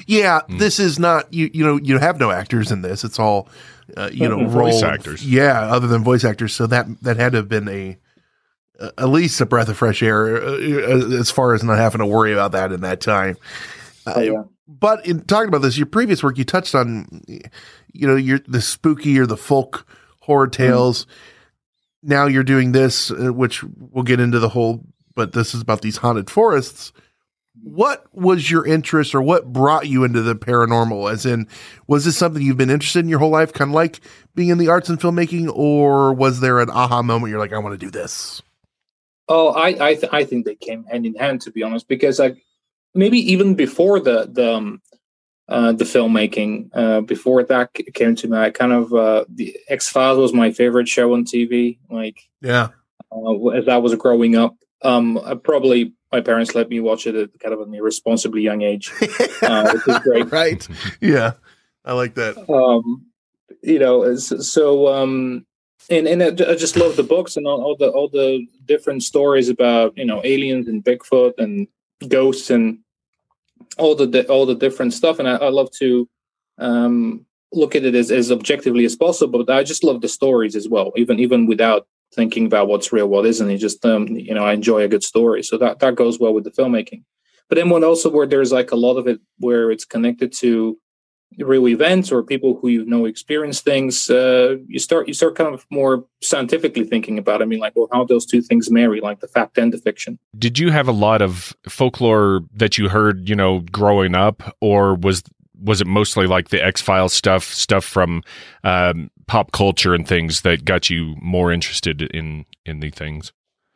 Yeah, 0.07 0.41
this 0.49 0.81
is 0.81 0.99
not 0.99 1.33
you. 1.33 1.51
You 1.55 1.65
know, 1.65 1.77
you 1.83 1.99
have 1.99 2.19
no 2.19 2.31
actors 2.31 2.71
in 2.73 2.83
this. 2.83 3.05
It's 3.05 3.19
all 3.19 3.49
uh, 3.97 4.11
you 4.13 4.29
know, 4.29 4.39
Mhm. 4.39 4.49
Voice 4.49 4.83
actors. 4.83 5.25
Yeah, 5.27 5.63
other 5.63 5.87
than 5.87 6.03
voice 6.05 6.25
actors. 6.25 6.55
So 6.55 6.67
that 6.67 6.87
that 7.03 7.17
had 7.17 7.33
to 7.33 7.39
have 7.39 7.49
been 7.49 7.69
a 7.69 7.97
uh, 8.81 8.91
at 8.99 9.09
least 9.09 9.41
a 9.41 9.47
breath 9.47 9.69
of 9.69 9.77
fresh 9.77 10.03
air 10.03 10.37
uh, 10.43 10.51
uh, 10.51 11.19
as 11.19 11.31
far 11.31 11.55
as 11.55 11.63
not 11.63 11.79
having 11.79 12.01
to 12.01 12.07
worry 12.07 12.33
about 12.33 12.53
that 12.53 12.73
in 12.73 12.81
that 12.81 13.01
time. 13.01 13.37
Uh, 14.07 14.15
Oh, 14.17 14.21
yeah. 14.21 14.43
But 14.67 15.05
in 15.05 15.23
talking 15.23 15.49
about 15.49 15.63
this, 15.63 15.77
your 15.77 15.87
previous 15.87 16.23
work, 16.23 16.39
you 16.39 16.45
touched 16.45 16.77
on, 16.77 17.23
you 17.93 18.07
know, 18.07 18.17
your 18.17 18.41
the 18.47 18.61
spooky 18.61 19.19
or 19.19 19.27
the 19.27 19.37
folk 19.37 19.87
horror 20.21 20.47
Mm-hmm. 20.47 20.63
tales. 20.63 21.07
Now 22.03 22.27
you're 22.27 22.45
doing 22.45 22.73
this, 22.73 23.11
uh, 23.11 23.33
which 23.33 23.63
we'll 23.63 24.05
get 24.05 24.21
into 24.21 24.39
the 24.39 24.49
whole. 24.49 24.85
But 25.15 25.33
this 25.33 25.55
is 25.55 25.61
about 25.61 25.83
these 25.83 25.99
haunted 25.99 26.31
forests. 26.31 26.93
What 27.63 28.07
was 28.15 28.51
your 28.51 28.65
interest, 28.65 29.15
or 29.15 29.21
what 29.21 29.53
brought 29.53 29.87
you 29.87 30.05
into 30.05 30.23
the 30.23 30.35
paranormal? 30.35 31.13
As 31.13 31.27
in, 31.27 31.47
was 31.89 32.05
this 32.07 32.17
something 32.17 32.41
you've 32.41 32.57
been 32.57 32.71
interested 32.71 33.01
in 33.01 33.09
your 33.09 33.19
whole 33.19 33.29
life, 33.31 33.53
kind 33.53 33.71
of 33.71 33.75
like 33.75 34.01
being 34.35 34.49
in 34.49 34.57
the 34.57 34.69
arts 34.69 34.89
and 34.89 34.99
filmmaking, 34.99 35.51
or 35.53 36.15
was 36.15 36.41
there 36.41 36.61
an 36.61 36.71
aha 36.71 37.03
moment? 37.03 37.31
You're 37.31 37.41
like, 37.41 37.53
I 37.53 37.59
want 37.59 37.79
to 37.79 37.87
do 37.87 37.91
this. 37.91 38.41
Oh, 39.29 39.49
I 39.49 39.89
I, 39.89 39.95
th- 39.95 40.13
I 40.13 40.25
think 40.25 40.47
they 40.47 40.55
came 40.55 40.85
hand 40.85 41.05
in 41.05 41.15
hand 41.17 41.43
to 41.43 41.51
be 41.51 41.63
honest, 41.63 41.87
because 41.87 42.19
like 42.19 42.39
maybe 42.95 43.19
even 43.33 43.55
before 43.57 44.01
the 44.01 44.29
the 44.33 44.55
um, 44.55 44.81
uh, 45.51 45.73
the 45.73 45.85
filmmaking, 45.85 46.71
uh, 46.73 47.01
before 47.01 47.43
that 47.43 47.75
came 47.93 48.15
to 48.15 48.29
me, 48.29 48.39
I 48.39 48.51
kind 48.51 48.73
of 48.73 48.95
uh, 48.95 49.25
the 49.29 49.57
X 49.69 49.89
Files 49.89 50.19
was 50.19 50.33
my 50.33 50.53
favorite 50.53 50.89
show 50.89 51.13
on 51.13 51.25
TV. 51.25 51.79
Like 51.91 52.29
Yeah, 52.41 52.69
uh, 53.11 53.49
as 53.49 53.67
I 53.69 53.77
was 53.79 53.95
growing 53.97 54.37
up, 54.37 54.57
um, 54.83 55.19
I 55.19 55.35
probably 55.35 55.93
my 56.13 56.21
parents 56.21 56.55
let 56.55 56.69
me 56.69 56.79
watch 56.79 57.07
it 57.07 57.17
at 57.17 57.39
kind 57.41 57.53
of 57.53 57.61
an 57.61 57.75
irresponsibly 57.75 58.43
young 58.43 58.63
age, 58.63 58.93
uh, 59.43 59.73
which 59.73 59.89
is 59.89 59.99
great. 59.99 60.31
right. 60.33 60.69
Yeah, 61.01 61.33
I 61.85 61.95
like 61.95 62.15
that. 62.15 62.37
um, 62.49 63.07
you 63.63 63.81
know, 63.81 64.15
so 64.15 64.87
um, 64.87 65.47
and 65.91 66.07
and 66.07 66.23
I 66.23 66.29
I 66.29 66.55
just 66.55 66.77
love 66.77 66.95
the 66.95 67.03
books 67.03 67.37
and 67.37 67.47
all, 67.47 67.61
all 67.61 67.77
the 67.77 67.89
all 67.89 68.09
the 68.09 68.47
different 68.67 69.03
stories 69.03 69.49
about 69.49 69.99
you 69.99 70.05
know 70.05 70.21
aliens 70.23 70.69
and 70.69 70.85
Bigfoot 70.85 71.33
and 71.39 71.67
ghosts 72.09 72.51
and 72.51 72.79
all 73.79 73.95
the 73.95 74.27
all 74.29 74.47
the 74.47 74.55
different 74.55 74.93
stuff. 74.93 75.19
And 75.19 75.29
I, 75.29 75.37
I 75.37 75.49
love 75.49 75.71
to 75.79 76.09
um, 76.59 77.27
look 77.53 77.75
at 77.75 77.85
it 77.85 77.95
as, 77.95 78.11
as 78.11 78.31
objectively 78.31 78.85
as 78.85 78.97
possible. 78.97 79.45
But 79.45 79.55
I 79.55 79.63
just 79.63 79.85
love 79.85 80.01
the 80.01 80.09
stories 80.09 80.57
as 80.57 80.69
well, 80.69 80.93
even 80.97 81.19
even 81.19 81.47
without 81.47 81.87
thinking 82.15 82.47
about 82.47 82.69
what's 82.69 82.93
real, 82.93 83.07
what 83.07 83.27
isn't. 83.27 83.51
It 83.51 83.59
just 83.59 83.85
um, 83.85 84.09
you 84.09 84.35
know 84.35 84.45
I 84.45 84.53
enjoy 84.53 84.83
a 84.83 84.89
good 84.89 85.05
story, 85.05 85.43
so 85.43 85.59
that 85.59 85.81
that 85.81 85.95
goes 85.95 86.19
well 86.19 86.35
with 86.35 86.45
the 86.45 86.51
filmmaking. 86.51 87.05
But 87.49 87.57
then 87.57 87.69
one 87.69 87.85
also 87.85 88.11
where 88.11 88.27
there's 88.27 88.53
like 88.53 88.71
a 88.71 88.77
lot 88.77 88.97
of 88.97 89.09
it 89.09 89.21
where 89.39 89.71
it's 89.71 89.85
connected 89.85 90.33
to 90.35 90.79
real 91.39 91.69
events 91.69 92.11
or 92.13 92.23
people 92.23 92.59
who 92.61 92.69
you 92.69 92.85
know 92.85 93.05
experience 93.07 93.61
things 93.61 94.11
uh, 94.11 94.57
you 94.67 94.79
start 94.79 95.09
you 95.09 95.15
start 95.15 95.37
kind 95.37 95.55
of 95.55 95.65
more 95.71 96.05
scientifically 96.23 96.85
thinking 96.85 97.19
about 97.19 97.41
it. 97.41 97.45
i 97.45 97.47
mean 97.47 97.61
like 97.61 97.75
well 97.77 97.89
how 97.93 98.05
those 98.05 98.27
two 98.27 98.43
things 98.43 98.71
marry 98.71 99.01
like 99.01 99.21
the 99.21 99.29
fact 99.29 99.57
and 99.57 99.73
the 99.73 99.79
fiction 99.79 100.19
Did 100.39 100.59
you 100.59 100.71
have 100.71 100.89
a 100.89 100.93
lot 100.93 101.23
of 101.23 101.55
folklore 101.69 102.43
that 102.55 102.79
you 102.79 102.89
heard, 102.89 103.29
you 103.29 103.35
know, 103.35 103.61
growing 103.73 104.15
up, 104.15 104.57
or 104.61 104.95
was 104.95 105.23
was 105.63 105.81
it 105.81 105.87
mostly 105.87 106.27
like 106.27 106.49
the 106.49 106.63
X 106.63 106.81
Files 106.81 107.13
stuff, 107.13 107.45
stuff 107.45 107.85
from 107.85 108.23
um, 108.65 109.11
pop 109.27 109.53
culture 109.53 109.95
and 109.95 110.09
things 110.09 110.41
that 110.43 110.65
got 110.65 110.89
you 110.89 111.17
more 111.21 111.53
interested 111.53 112.03
in 112.03 112.45
in 112.65 112.81
the 112.81 112.91
things? 112.91 113.33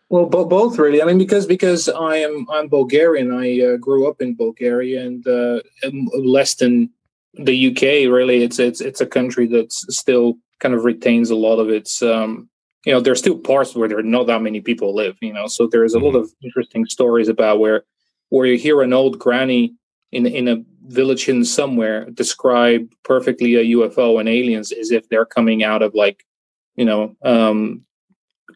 Well, 0.09 0.27
bo- 0.27 0.45
both 0.45 0.79
really. 0.79 1.03
I 1.03 1.05
mean, 1.07 1.19
because 1.19 1.47
because 1.47 1.89
I 1.89 2.17
am 2.17 2.47
I'm 2.51 2.69
Bulgarian. 2.69 3.33
I 3.33 3.61
uh, 3.61 3.77
grew 3.77 4.09
up 4.09 4.21
in 4.21 4.35
Bulgaria, 4.35 5.05
and 5.05 5.27
uh, 5.27 5.61
less 6.17 6.55
than 6.55 6.91
the 7.39 7.69
UK. 7.69 8.11
Really, 8.13 8.43
it's 8.43 8.59
it's 8.59 8.81
it's 8.81 9.01
a 9.01 9.07
country 9.07 9.47
that's 9.47 9.85
still 9.95 10.35
kind 10.61 10.75
of 10.75 10.85
retains 10.85 11.31
a 11.31 11.37
lot 11.37 11.59
of 11.59 11.69
its. 11.71 12.03
Um, 12.03 12.49
you 12.85 12.93
know, 12.93 13.01
there's 13.01 13.21
still 13.21 13.39
parts 13.39 13.75
where 13.75 13.89
there 13.89 13.99
are 13.99 14.03
not 14.03 14.27
that 14.27 14.43
many 14.43 14.61
people 14.61 14.95
live. 14.95 15.17
You 15.21 15.33
know, 15.33 15.47
so 15.47 15.67
there's 15.67 15.95
a 15.95 15.99
lot 15.99 16.17
of 16.17 16.31
interesting 16.43 16.87
stories 16.87 17.29
about 17.29 17.59
where 17.59 17.85
where 18.29 18.47
you 18.47 18.59
hear 18.59 18.83
an 18.83 18.93
old 18.93 19.19
granny 19.19 19.75
in 20.13 20.27
in 20.27 20.49
a 20.49 20.63
village 20.87 21.29
in 21.29 21.45
somewhere 21.45 22.11
describe 22.11 22.87
perfectly 23.05 23.55
a 23.55 23.77
UFO 23.77 24.21
and 24.21 24.29
aliens 24.29 24.71
as 24.71 24.91
if 24.91 25.09
they're 25.09 25.25
coming 25.25 25.65
out 25.65 25.83
of 25.83 25.95
like 25.95 26.25
you 26.77 26.85
know 26.85 27.17
um, 27.25 27.85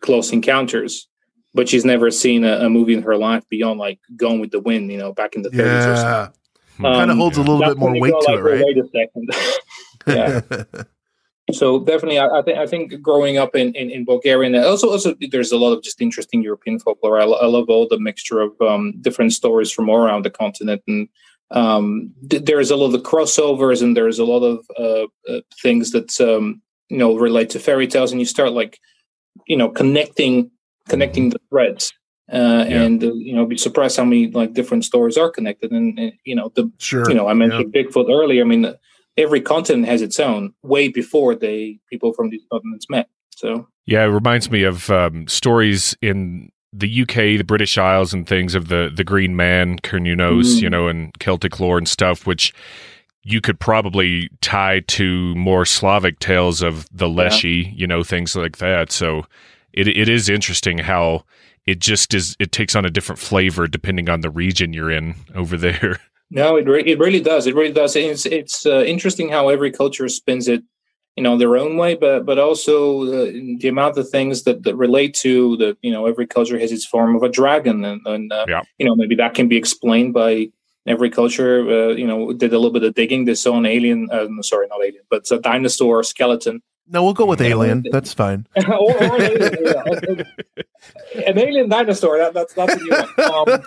close 0.01 0.31
encounters 0.33 1.09
but 1.55 1.69
she's 1.69 1.85
never 1.85 2.11
seen 2.11 2.45
a, 2.45 2.67
a, 2.67 2.71
movie 2.71 2.95
in 2.95 3.03
her 3.03 3.17
life 3.17 3.43
beyond 3.49 3.81
like 3.81 3.99
Gone 4.17 4.39
with 4.39 4.51
the 4.51 4.61
Wind, 4.61 4.93
you 4.93 4.99
know, 4.99 5.13
back 5.13 5.35
in 5.35 5.43
the 5.43 5.49
30s 5.49 5.57
yeah. 5.57 5.91
or 5.91 5.97
something. 5.97 6.41
Um, 6.79 6.95
kind 6.95 7.11
of 7.11 7.17
holds 7.17 7.37
a 7.37 7.41
little 7.41 7.61
bit 7.61 7.77
more 7.77 7.99
weight 7.99 8.11
to 8.11 8.33
like, 8.33 8.39
it, 8.39 8.43
right? 8.43 8.65
Wait 8.65 8.79
a 8.79 8.89
second. 8.89 9.31
yeah. 10.07 10.83
so 11.53 11.81
definitely, 11.81 12.19
I, 12.19 12.39
I 12.39 12.43
think 12.43 12.59
I 12.59 12.67
think 12.67 13.03
growing 13.03 13.37
up 13.37 13.57
in, 13.57 13.75
in, 13.75 13.91
in 13.91 14.05
Bulgaria, 14.05 14.47
and 14.47 14.65
also 14.65 14.91
also 14.91 15.15
there's 15.31 15.53
a 15.53 15.57
lot 15.57 15.73
of 15.73 15.83
just 15.83 16.01
interesting 16.01 16.43
European 16.43 16.79
folklore. 16.79 17.21
I, 17.21 17.25
I 17.25 17.47
love 17.47 17.69
all 17.69 17.89
the 17.89 17.99
mixture 17.99 18.41
of 18.41 18.53
um, 18.61 18.95
different 19.01 19.33
stories 19.33 19.73
from 19.73 19.89
all 19.89 19.97
around 19.97 20.25
the 20.25 20.31
continent, 20.31 20.83
and 20.87 21.09
um, 21.51 22.13
th- 22.31 22.45
there's 22.45 22.71
a 22.71 22.77
lot 22.77 22.95
of 22.95 23.03
crossovers, 23.03 23.83
and 23.83 23.97
there's 23.97 24.19
a 24.19 24.25
lot 24.25 24.43
of 24.43 24.65
uh, 24.79 25.33
uh, 25.33 25.41
things 25.63 25.91
that 25.93 26.21
um, 26.21 26.63
you 26.89 26.99
know 26.99 27.17
relate 27.17 27.51
to 27.51 27.59
fairy 27.59 27.87
tales, 27.87 28.13
and 28.13 28.21
you 28.21 28.27
start 28.27 28.53
like 28.53 28.79
you 29.47 29.57
know 29.57 29.69
connecting 29.69 30.51
connecting 30.89 31.31
the 31.31 31.41
threads 31.51 31.93
uh, 32.33 32.67
yeah. 32.69 32.83
and 32.83 33.03
uh, 33.03 33.13
you 33.15 33.35
know 33.35 33.47
be 33.47 33.57
surprised 33.57 33.97
how 33.97 34.05
many 34.05 34.31
like 34.31 34.53
different 34.53 34.85
stories 34.85 35.17
are 35.17 35.31
connected 35.31 35.71
and, 35.71 35.99
and 35.99 36.13
you 36.25 36.35
know 36.35 36.53
the 36.55 36.71
sure 36.79 37.09
you 37.09 37.15
know 37.15 37.29
i 37.29 37.33
mentioned 37.33 37.73
yeah. 37.75 37.83
bigfoot 37.83 38.11
earlier 38.11 38.43
i 38.43 38.47
mean 38.47 38.75
every 39.17 39.41
continent 39.41 39.87
has 39.87 40.03
its 40.03 40.21
own 40.21 40.53
way 40.63 40.89
before 40.89 41.35
they 41.35 41.79
people 41.91 42.13
from 42.13 42.29
these 42.31 42.43
continents 42.53 42.87
met 42.91 43.09
so 43.31 43.67
yeah 43.87 44.03
it 44.03 44.09
reminds 44.09 44.51
me 44.51 44.63
of 44.63 44.91
um, 44.91 45.27
stories 45.27 45.97
in 46.03 46.51
the 46.73 47.03
uk 47.03 47.15
the 47.15 47.43
british 47.43 47.79
isles 47.79 48.13
and 48.13 48.27
things 48.27 48.55
of 48.55 48.69
the 48.69 48.91
the 48.95 49.05
green 49.05 49.35
man 49.35 49.79
Cernunnos, 49.79 50.57
mm. 50.57 50.63
you 50.63 50.69
know 50.69 50.87
and 50.87 51.19
celtic 51.19 51.59
lore 51.59 51.79
and 51.79 51.89
stuff 51.89 52.27
which 52.27 52.53
you 53.23 53.41
could 53.41 53.59
probably 53.59 54.31
tie 54.41 54.81
to 54.81 55.35
more 55.35 55.65
slavic 55.65 56.19
tales 56.19 56.63
of 56.63 56.87
the 56.93 57.09
leshy 57.09 57.49
yeah. 57.51 57.73
you 57.75 57.87
know 57.87 58.03
things 58.03 58.37
like 58.37 58.59
that 58.59 58.93
so 58.93 59.25
it 59.73 59.89
it 59.89 60.11
is 60.11 60.29
interesting 60.29 60.77
how 60.77 61.25
it 61.69 61.81
just 61.81 62.15
is 62.15 62.35
it 62.39 62.51
takes 62.51 62.75
on 62.75 62.87
a 62.87 62.91
different 62.91 63.19
flavor 63.19 63.69
depending 63.69 64.09
on 64.09 64.23
the 64.23 64.31
region 64.31 64.73
you're 64.73 64.91
in 64.91 65.15
over 65.35 65.57
there. 65.57 66.01
No, 66.31 66.57
it 66.57 66.69
re- 66.69 66.85
it 66.85 66.99
really 66.99 67.23
does. 67.23 67.47
It 67.47 67.55
really 67.55 67.73
does. 67.73 67.97
It's 67.97 68.27
it's 68.27 68.67
uh, 68.67 68.83
interesting 68.83 69.31
how 69.31 69.49
every 69.49 69.71
culture 69.73 70.07
spins 70.11 70.47
it, 70.47 70.63
you 71.17 71.23
know, 71.23 71.39
their 71.39 71.57
own 71.57 71.79
way, 71.79 71.95
but 71.95 72.27
but 72.27 72.39
also 72.39 73.05
uh, 73.05 73.33
the 73.61 73.69
amount 73.69 73.97
of 73.97 74.11
things 74.11 74.43
that, 74.43 74.63
that 74.65 74.77
relate 74.77 75.15
to 75.25 75.57
the 75.57 75.75
you 75.81 75.91
know 75.91 76.05
every 76.05 76.27
culture 76.27 76.59
has 76.59 76.71
its 76.71 76.85
form 76.85 77.17
of 77.17 77.23
a 77.23 77.31
dragon, 77.31 77.83
and, 77.83 78.07
and 78.07 78.31
uh, 78.31 78.45
yeah. 78.47 78.61
you 78.77 78.85
know 78.85 78.95
maybe 78.95 79.15
that 79.15 79.33
can 79.33 79.49
be 79.49 79.57
explained 79.57 80.13
by 80.13 80.51
every 80.87 81.09
culture. 81.09 81.61
Uh, 81.61 81.95
you 81.95 82.07
know, 82.07 82.35
did 82.35 82.53
a 82.53 82.59
little 82.59 82.79
bit 82.79 82.85
of 82.85 82.93
digging. 82.93 83.25
They 83.25 83.35
saw 83.35 83.57
an 83.57 83.65
alien, 83.65 84.11
uh, 84.13 84.29
sorry, 84.43 84.67
not 84.67 84.85
alien, 84.85 85.05
but 85.09 85.31
a 85.31 85.39
dinosaur 85.39 86.03
skeleton 86.03 86.61
no, 86.91 87.05
we'll 87.05 87.15
go 87.15 87.27
with 87.27 87.41
alien. 87.41 87.85
That's 87.91 88.13
fine. 88.13 88.47
or, 88.67 88.73
or 88.73 89.17
an, 89.17 89.23
alien, 89.23 90.27
yeah. 90.57 91.23
an 91.27 91.39
alien 91.39 91.69
dinosaur. 91.69 92.19
That, 92.19 92.35
that's 92.35 92.55
that's 92.55 92.75
a 92.75 92.79
new 92.79 92.91
one. 92.91 93.51
Um, 93.51 93.63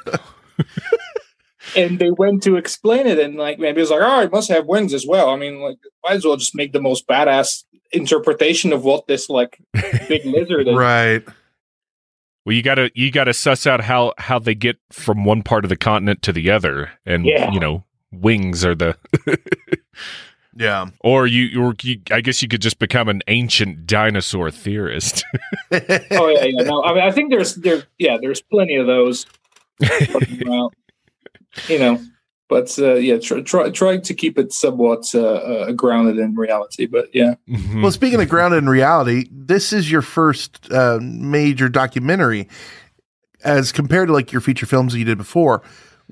and 1.76 2.00
they 2.00 2.12
went 2.12 2.44
to 2.44 2.58
explain 2.58 3.08
it, 3.08 3.20
and 3.20 3.36
like 3.36 3.60
maybe 3.60 3.82
it's 3.82 3.92
like, 3.92 4.02
oh, 4.04 4.22
it 4.22 4.32
must 4.32 4.50
have 4.50 4.66
wings 4.66 4.94
as 4.94 5.06
well. 5.06 5.30
I 5.30 5.36
mean, 5.36 5.60
like, 5.62 5.78
might 6.04 6.16
as 6.16 6.26
well 6.26 6.38
just 6.38 6.56
make 6.56 6.74
the 6.74 6.82
most 6.82 7.08
badass 7.08 7.64
interpretation 7.92 8.74
of 8.74 8.84
what 8.84 9.08
this 9.08 9.30
like 9.30 9.62
big 10.08 10.26
lizard 10.26 10.68
is. 10.68 10.76
Right. 10.76 11.24
Well, 12.46 12.56
you 12.56 12.64
gotta 12.64 12.92
you 12.96 13.12
gotta 13.12 13.34
suss 13.34 13.68
out 13.68 13.82
how 13.82 14.14
how 14.18 14.40
they 14.40 14.56
get 14.56 14.78
from 14.92 15.26
one 15.26 15.44
part 15.44 15.64
of 15.64 15.70
the 15.70 15.78
continent 15.78 16.24
to 16.24 16.34
the 16.34 16.50
other, 16.50 16.92
and 17.06 17.26
yeah. 17.26 17.52
you 17.52 17.60
know, 17.60 17.84
wings 18.12 18.66
are 18.66 18.76
the. 18.76 18.98
Yeah. 20.56 20.88
Or 21.02 21.28
you, 21.28 21.64
or 21.64 21.76
you, 21.82 22.02
I 22.12 22.22
guess 22.22 22.42
you 22.42 22.48
could 22.48 22.62
just 22.62 22.80
become 22.80 23.08
an 23.08 23.22
ancient 23.28 23.86
dinosaur 23.86 24.52
theorist. 24.52 25.24
oh 25.72 25.80
yeah, 26.28 26.46
yeah. 26.46 26.64
No, 26.64 26.84
I 26.84 26.94
mean, 26.94 27.04
I 27.04 27.12
think 27.12 27.32
there's 27.32 27.56
there, 27.56 27.84
yeah, 27.98 28.18
there's 28.22 28.42
plenty 28.42 28.76
of 28.76 28.88
those. 28.88 29.26
you 29.80 30.70
know, 31.80 32.00
but 32.50 32.78
uh, 32.80 32.96
yeah, 32.96 33.18
try, 33.18 33.42
try 33.42 33.70
try 33.70 33.98
to 33.98 34.14
keep 34.14 34.38
it 34.38 34.52
somewhat 34.52 35.10
uh, 35.16 35.22
uh, 35.22 35.72
grounded 35.72 36.20
in 36.20 36.36
reality. 36.36 36.86
But 36.86 37.08
yeah. 37.14 37.36
Mm-hmm. 37.50 37.82
Well, 37.82 37.92
speaking 37.92 38.22
of 38.22 38.28
grounded 38.28 38.60
in 38.60 38.70
reality, 38.70 39.30
this 39.32 39.72
is 39.72 39.90
your 39.90 40.02
first 40.02 40.72
uh, 40.72 41.00
major 41.02 41.70
documentary, 41.70 42.50
as 43.44 43.72
compared 43.72 44.10
to 44.10 44.14
like 44.14 44.32
your 44.34 44.42
feature 44.42 44.66
films 44.66 44.92
that 44.92 45.00
you 45.00 45.06
did 45.06 45.18
before 45.18 45.64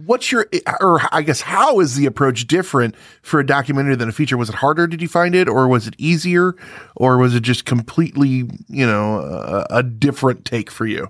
what's 0.05 0.31
your 0.31 0.49
or 0.79 1.01
i 1.11 1.21
guess 1.21 1.41
how 1.41 1.79
is 1.79 1.95
the 1.95 2.05
approach 2.05 2.47
different 2.47 2.95
for 3.21 3.39
a 3.39 3.45
documentary 3.45 3.95
than 3.95 4.09
a 4.09 4.13
feature? 4.13 4.37
Was 4.37 4.49
it 4.49 4.55
harder 4.55 4.87
did 4.87 5.01
you 5.01 5.07
find 5.07 5.35
it 5.35 5.49
or 5.49 5.67
was 5.67 5.87
it 5.87 5.95
easier 5.97 6.55
or 6.95 7.17
was 7.17 7.35
it 7.35 7.41
just 7.41 7.65
completely 7.65 8.49
you 8.67 8.85
know 8.85 9.19
a, 9.19 9.67
a 9.69 9.83
different 9.83 10.45
take 10.45 10.71
for 10.71 10.85
you? 10.85 11.09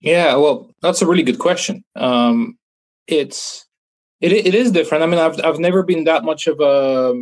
Yeah 0.00 0.34
well 0.36 0.70
that's 0.80 1.00
a 1.00 1.06
really 1.06 1.22
good 1.22 1.38
question. 1.38 1.84
Um 1.94 2.58
it's 3.06 3.66
it, 4.20 4.32
it 4.32 4.54
is 4.54 4.72
different. 4.72 5.04
I 5.04 5.06
mean 5.06 5.20
i've 5.20 5.40
i've 5.44 5.60
never 5.60 5.82
been 5.82 6.04
that 6.04 6.24
much 6.24 6.48
of 6.48 6.60
a 6.60 7.14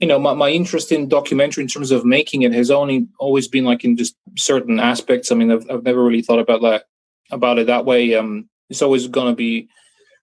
you 0.00 0.08
know 0.08 0.18
my, 0.18 0.34
my 0.34 0.50
interest 0.50 0.90
in 0.90 1.08
documentary 1.08 1.62
in 1.62 1.68
terms 1.68 1.92
of 1.92 2.04
making 2.04 2.42
it 2.42 2.52
has 2.52 2.70
only 2.72 3.06
always 3.20 3.46
been 3.46 3.64
like 3.64 3.84
in 3.84 3.96
just 3.96 4.16
certain 4.36 4.80
aspects. 4.80 5.30
I 5.30 5.36
mean 5.36 5.52
i've, 5.52 5.70
I've 5.70 5.84
never 5.84 6.02
really 6.02 6.22
thought 6.22 6.40
about 6.40 6.62
that 6.62 6.86
about 7.30 7.60
it 7.60 7.68
that 7.68 7.84
way. 7.84 8.14
Um 8.16 8.48
it's 8.68 8.82
always 8.82 9.06
going 9.08 9.32
to 9.32 9.36
be 9.36 9.68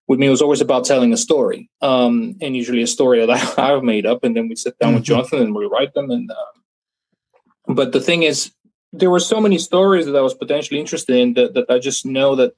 with 0.06 0.18
me. 0.18 0.26
It 0.26 0.30
was 0.30 0.42
always 0.42 0.60
about 0.60 0.84
telling 0.84 1.12
a 1.12 1.16
story, 1.16 1.70
um, 1.80 2.36
and 2.40 2.56
usually 2.56 2.82
a 2.82 2.86
story 2.86 3.24
that 3.24 3.30
I, 3.58 3.66
have 3.68 3.82
made 3.82 4.06
up, 4.06 4.24
and 4.24 4.36
then 4.36 4.48
we 4.48 4.56
sit 4.56 4.78
down 4.78 4.90
mm-hmm. 4.90 4.96
with 4.96 5.04
Jonathan 5.04 5.40
and 5.40 5.54
we 5.54 5.66
write 5.66 5.94
them. 5.94 6.10
And 6.10 6.30
uh, 6.30 7.72
but 7.72 7.92
the 7.92 8.00
thing 8.00 8.22
is, 8.22 8.52
there 8.92 9.10
were 9.10 9.20
so 9.20 9.40
many 9.40 9.58
stories 9.58 10.06
that 10.06 10.16
I 10.16 10.20
was 10.20 10.34
potentially 10.34 10.80
interested 10.80 11.16
in 11.16 11.34
that, 11.34 11.54
that 11.54 11.66
I 11.68 11.78
just 11.78 12.06
know 12.06 12.36
that 12.36 12.54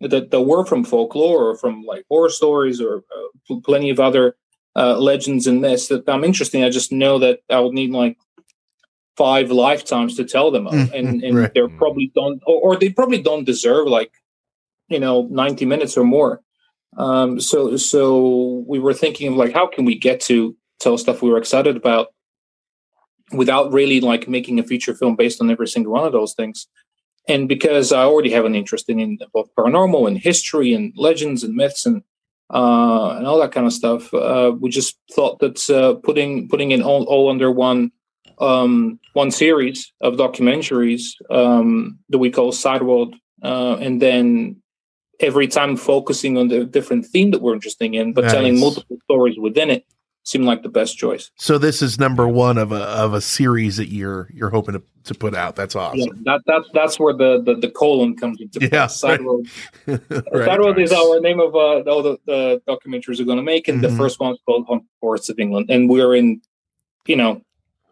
that, 0.00 0.30
that 0.30 0.42
were 0.42 0.64
from 0.64 0.84
folklore 0.84 1.50
or 1.50 1.56
from 1.56 1.82
like 1.84 2.04
horror 2.08 2.30
stories 2.30 2.80
or 2.80 2.98
uh, 2.98 3.54
plenty 3.64 3.90
of 3.90 4.00
other 4.00 4.36
uh, 4.76 4.98
legends 4.98 5.46
and 5.46 5.60
myths 5.60 5.88
that 5.88 6.08
I'm 6.08 6.24
interested 6.24 6.58
in. 6.58 6.64
I 6.64 6.70
just 6.70 6.92
know 6.92 7.18
that 7.20 7.40
I 7.48 7.60
would 7.60 7.72
need 7.72 7.90
like 7.90 8.18
five 9.16 9.50
lifetimes 9.50 10.16
to 10.16 10.24
tell 10.24 10.50
them, 10.50 10.66
mm-hmm. 10.66 10.94
and, 10.94 11.22
and 11.22 11.38
right. 11.38 11.54
they're 11.54 11.68
probably 11.68 12.10
don't 12.14 12.42
or, 12.46 12.60
or 12.60 12.76
they 12.76 12.90
probably 12.90 13.22
don't 13.22 13.44
deserve 13.44 13.86
like 13.86 14.12
you 14.88 15.00
know 15.00 15.28
90 15.30 15.64
minutes 15.66 15.96
or 15.96 16.04
more. 16.04 16.40
Um, 16.96 17.40
so 17.40 17.76
so 17.76 18.64
we 18.68 18.78
were 18.78 18.94
thinking 18.94 19.28
of 19.28 19.36
like 19.36 19.52
how 19.52 19.66
can 19.66 19.84
we 19.84 19.98
get 19.98 20.20
to 20.22 20.56
tell 20.80 20.98
stuff 20.98 21.22
we 21.22 21.30
were 21.30 21.38
excited 21.38 21.76
about 21.76 22.08
without 23.32 23.72
really 23.72 24.00
like 24.00 24.28
making 24.28 24.58
a 24.58 24.64
feature 24.64 24.94
film 24.94 25.16
based 25.16 25.40
on 25.40 25.50
every 25.50 25.66
single 25.66 25.92
one 25.92 26.06
of 26.06 26.12
those 26.12 26.34
things? 26.34 26.68
And 27.26 27.48
because 27.48 27.90
i 27.90 28.02
already 28.02 28.30
have 28.30 28.44
an 28.44 28.54
interest 28.54 28.88
in, 28.88 29.00
in 29.00 29.18
both 29.32 29.48
paranormal 29.56 30.06
and 30.06 30.18
history 30.18 30.74
and 30.74 30.92
legends 30.96 31.42
and 31.42 31.54
myths 31.54 31.86
and 31.86 32.02
uh, 32.50 33.14
and 33.16 33.26
all 33.26 33.40
that 33.40 33.52
kind 33.52 33.66
of 33.66 33.72
stuff 33.72 34.12
uh, 34.12 34.52
we 34.60 34.68
just 34.68 34.98
thought 35.12 35.38
that 35.38 35.58
uh, 35.70 35.94
putting 36.04 36.48
putting 36.48 36.70
it 36.70 36.82
all, 36.82 37.04
all 37.04 37.30
under 37.30 37.50
one 37.50 37.90
um, 38.38 39.00
one 39.14 39.30
series 39.30 39.92
of 40.00 40.14
documentaries 40.14 41.14
um, 41.30 41.98
that 42.10 42.18
we 42.18 42.30
call 42.30 42.52
sideworld 42.52 43.14
uh, 43.42 43.76
and 43.80 44.02
then 44.02 44.62
every 45.20 45.48
time 45.48 45.76
focusing 45.76 46.36
on 46.36 46.48
the 46.48 46.64
different 46.64 47.06
theme 47.06 47.30
that 47.30 47.40
we're 47.40 47.54
interested 47.54 47.94
in, 47.94 48.12
but 48.12 48.24
nice. 48.24 48.32
telling 48.32 48.58
multiple 48.58 48.96
stories 49.04 49.38
within 49.38 49.70
it 49.70 49.84
seemed 50.24 50.44
like 50.44 50.62
the 50.62 50.68
best 50.68 50.96
choice. 50.98 51.30
So 51.36 51.58
this 51.58 51.82
is 51.82 51.98
number 51.98 52.26
one 52.26 52.58
of 52.58 52.72
a 52.72 52.82
of 52.82 53.14
a 53.14 53.20
series 53.20 53.76
that 53.76 53.88
you're 53.88 54.28
you're 54.32 54.50
hoping 54.50 54.74
to, 54.74 54.82
to 55.04 55.14
put 55.14 55.34
out. 55.34 55.54
That's 55.54 55.76
awesome. 55.76 56.00
Yeah, 56.00 56.08
that 56.24 56.40
that's 56.46 56.68
that's 56.72 56.98
where 56.98 57.12
the, 57.12 57.42
the, 57.42 57.54
the 57.54 57.70
colon 57.70 58.16
comes 58.16 58.40
into 58.40 58.58
play. 58.58 58.70
Yeah, 58.72 58.86
Sideworld. 58.86 59.48
right. 59.86 60.00
Side 60.08 60.32
Road 60.58 60.78
nice. 60.78 60.90
is 60.90 60.92
our 60.92 61.20
name 61.20 61.40
of 61.40 61.54
uh, 61.54 61.90
all 61.90 62.02
the, 62.02 62.18
the 62.26 62.62
documentaries 62.66 63.18
we're 63.18 63.26
going 63.26 63.36
to 63.36 63.42
make, 63.42 63.68
and 63.68 63.80
mm-hmm. 63.80 63.92
the 63.92 64.02
first 64.02 64.18
one's 64.18 64.38
called 64.46 64.66
Haunted 64.66 64.88
Forests 65.00 65.28
of 65.28 65.38
England, 65.38 65.66
and 65.70 65.88
we're 65.88 66.14
in, 66.14 66.40
you 67.06 67.16
know, 67.16 67.42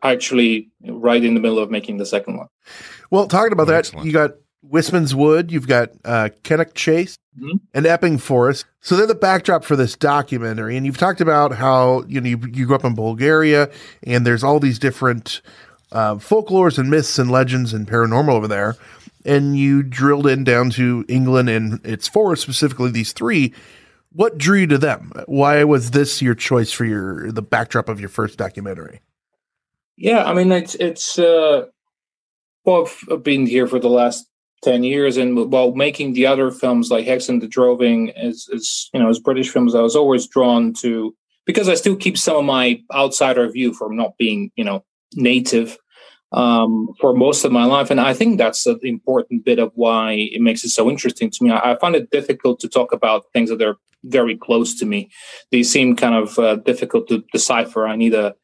actually 0.03 0.71
right 0.89 1.23
in 1.23 1.35
the 1.35 1.41
middle 1.41 1.59
of 1.59 1.71
making 1.71 1.99
the 1.99 2.07
second 2.07 2.39
one. 2.39 2.49
Well, 3.11 3.29
talking 3.29 3.53
about 3.53 3.71
Excellent. 3.71 4.05
that, 4.05 4.07
you 4.07 4.13
got 4.13 4.33
Wistman's 4.69 5.15
Wood, 5.15 5.51
you've 5.51 5.67
got 5.67 5.91
uh, 6.05 6.29
Cannock 6.43 6.75
Chase 6.75 7.19
mm-hmm. 7.39 7.57
and 7.75 7.87
Epping 7.87 8.19
Forest. 8.19 8.65
So 8.81 8.97
they're 8.97 9.07
the 9.07 9.15
backdrop 9.15 9.65
for 9.65 9.77
this 9.77 9.97
documentary. 9.97 10.77
And 10.77 10.87
you've 10.87 10.99
talked 10.99 11.21
about 11.21 11.53
how 11.53 12.05
you 12.07 12.21
know 12.21 12.29
you, 12.29 12.39
you 12.53 12.67
grew 12.67 12.77
up 12.77 12.85
in 12.85 12.95
Bulgaria, 12.95 13.71
and 14.05 14.27
there's 14.27 14.45
all 14.45 14.61
these 14.61 14.79
different 14.79 15.43
uh, 15.91 16.15
folklores 16.17 16.79
and 16.79 16.91
myths 16.91 17.19
and 17.19 17.31
legends 17.31 17.73
and 17.73 17.87
paranormal 17.87 18.33
over 18.33 18.49
there, 18.49 18.77
and 19.25 19.57
you 19.57 19.83
drilled 19.83 20.27
in 20.27 20.45
down 20.45 20.71
to 20.71 21.05
England 21.09 21.49
and 21.49 21.85
its 21.85 22.09
forests, 22.09 22.43
specifically 22.43 22.91
these 22.91 23.13
three. 23.13 23.53
What 24.15 24.37
drew 24.37 24.61
you 24.61 24.67
to 24.69 24.79
them? 24.79 25.11
Why 25.27 25.65
was 25.65 25.93
this 25.93 26.21
your 26.21 26.35
choice 26.35 26.71
for 26.71 26.85
your 26.85 27.33
the 27.33 27.43
backdrop 27.43 27.89
of 27.89 27.99
your 27.99 28.11
first 28.11 28.39
documentary? 28.39 29.01
Yeah, 29.97 30.25
I 30.25 30.35
mean 30.35 30.53
it's 30.53 30.75
it's 30.77 31.19
uh, 31.19 31.67
well 32.65 32.83
I've, 32.83 32.99
I've 33.11 33.23
been 33.23 33.47
here 33.47 33.67
for 33.67 33.79
the 33.79 33.89
last 33.89 34.29
ten 34.63 34.85
years, 34.85 35.17
and 35.17 35.51
while 35.51 35.73
making 35.75 36.13
the 36.13 36.27
other 36.27 36.51
films 36.51 36.91
like 36.91 37.07
Hex 37.07 37.29
and 37.29 37.43
the 37.43 37.49
Droving 37.49 38.11
as 38.11 38.49
as 38.55 38.89
you 38.93 39.01
know 39.01 39.09
as 39.09 39.19
British 39.19 39.51
films, 39.51 39.75
I 39.75 39.81
was 39.81 39.97
always 39.97 40.27
drawn 40.27 40.73
to 40.81 41.15
because 41.45 41.69
I 41.69 41.75
still 41.75 41.97
keep 41.97 42.17
some 42.17 42.37
of 42.37 42.45
my 42.45 42.81
outsider 42.95 43.49
view 43.51 43.75
from 43.75 43.97
not 43.97 44.17
being 44.19 44.51
you 44.57 44.65
know 44.65 44.85
native 45.15 45.79
um, 46.33 46.89
for 47.01 47.15
most 47.15 47.45
of 47.45 47.53
my 47.53 47.65
life, 47.65 47.91
and 47.91 48.01
I 48.01 48.15
think 48.15 48.39
that's 48.39 48.67
an 48.67 48.81
important 48.83 49.45
bit 49.45 49.59
of 49.59 49.73
why 49.75 50.13
it 50.13 50.41
makes 50.41 50.65
it 50.65 50.71
so 50.71 50.89
interesting 50.89 51.31
to 51.31 51.45
me. 51.45 51.51
I, 51.51 51.73
I 51.73 51.79
find 51.79 51.95
it 51.95 52.11
difficult 52.11 52.61
to 52.61 52.69
talk 52.69 52.93
about 52.93 53.25
things 53.33 53.51
that 53.51 53.61
are 53.63 53.77
very 54.05 54.37
close 54.37 54.75
to 54.79 54.87
me. 54.87 55.11
They 55.51 55.63
seem 55.63 55.95
kind 55.97 56.15
of 56.15 56.39
uh, 56.39 56.57
difficult 56.57 57.09
to 57.09 57.23
decipher. 57.33 57.87
I 57.87 57.97
need 57.97 58.15
a 58.15 58.35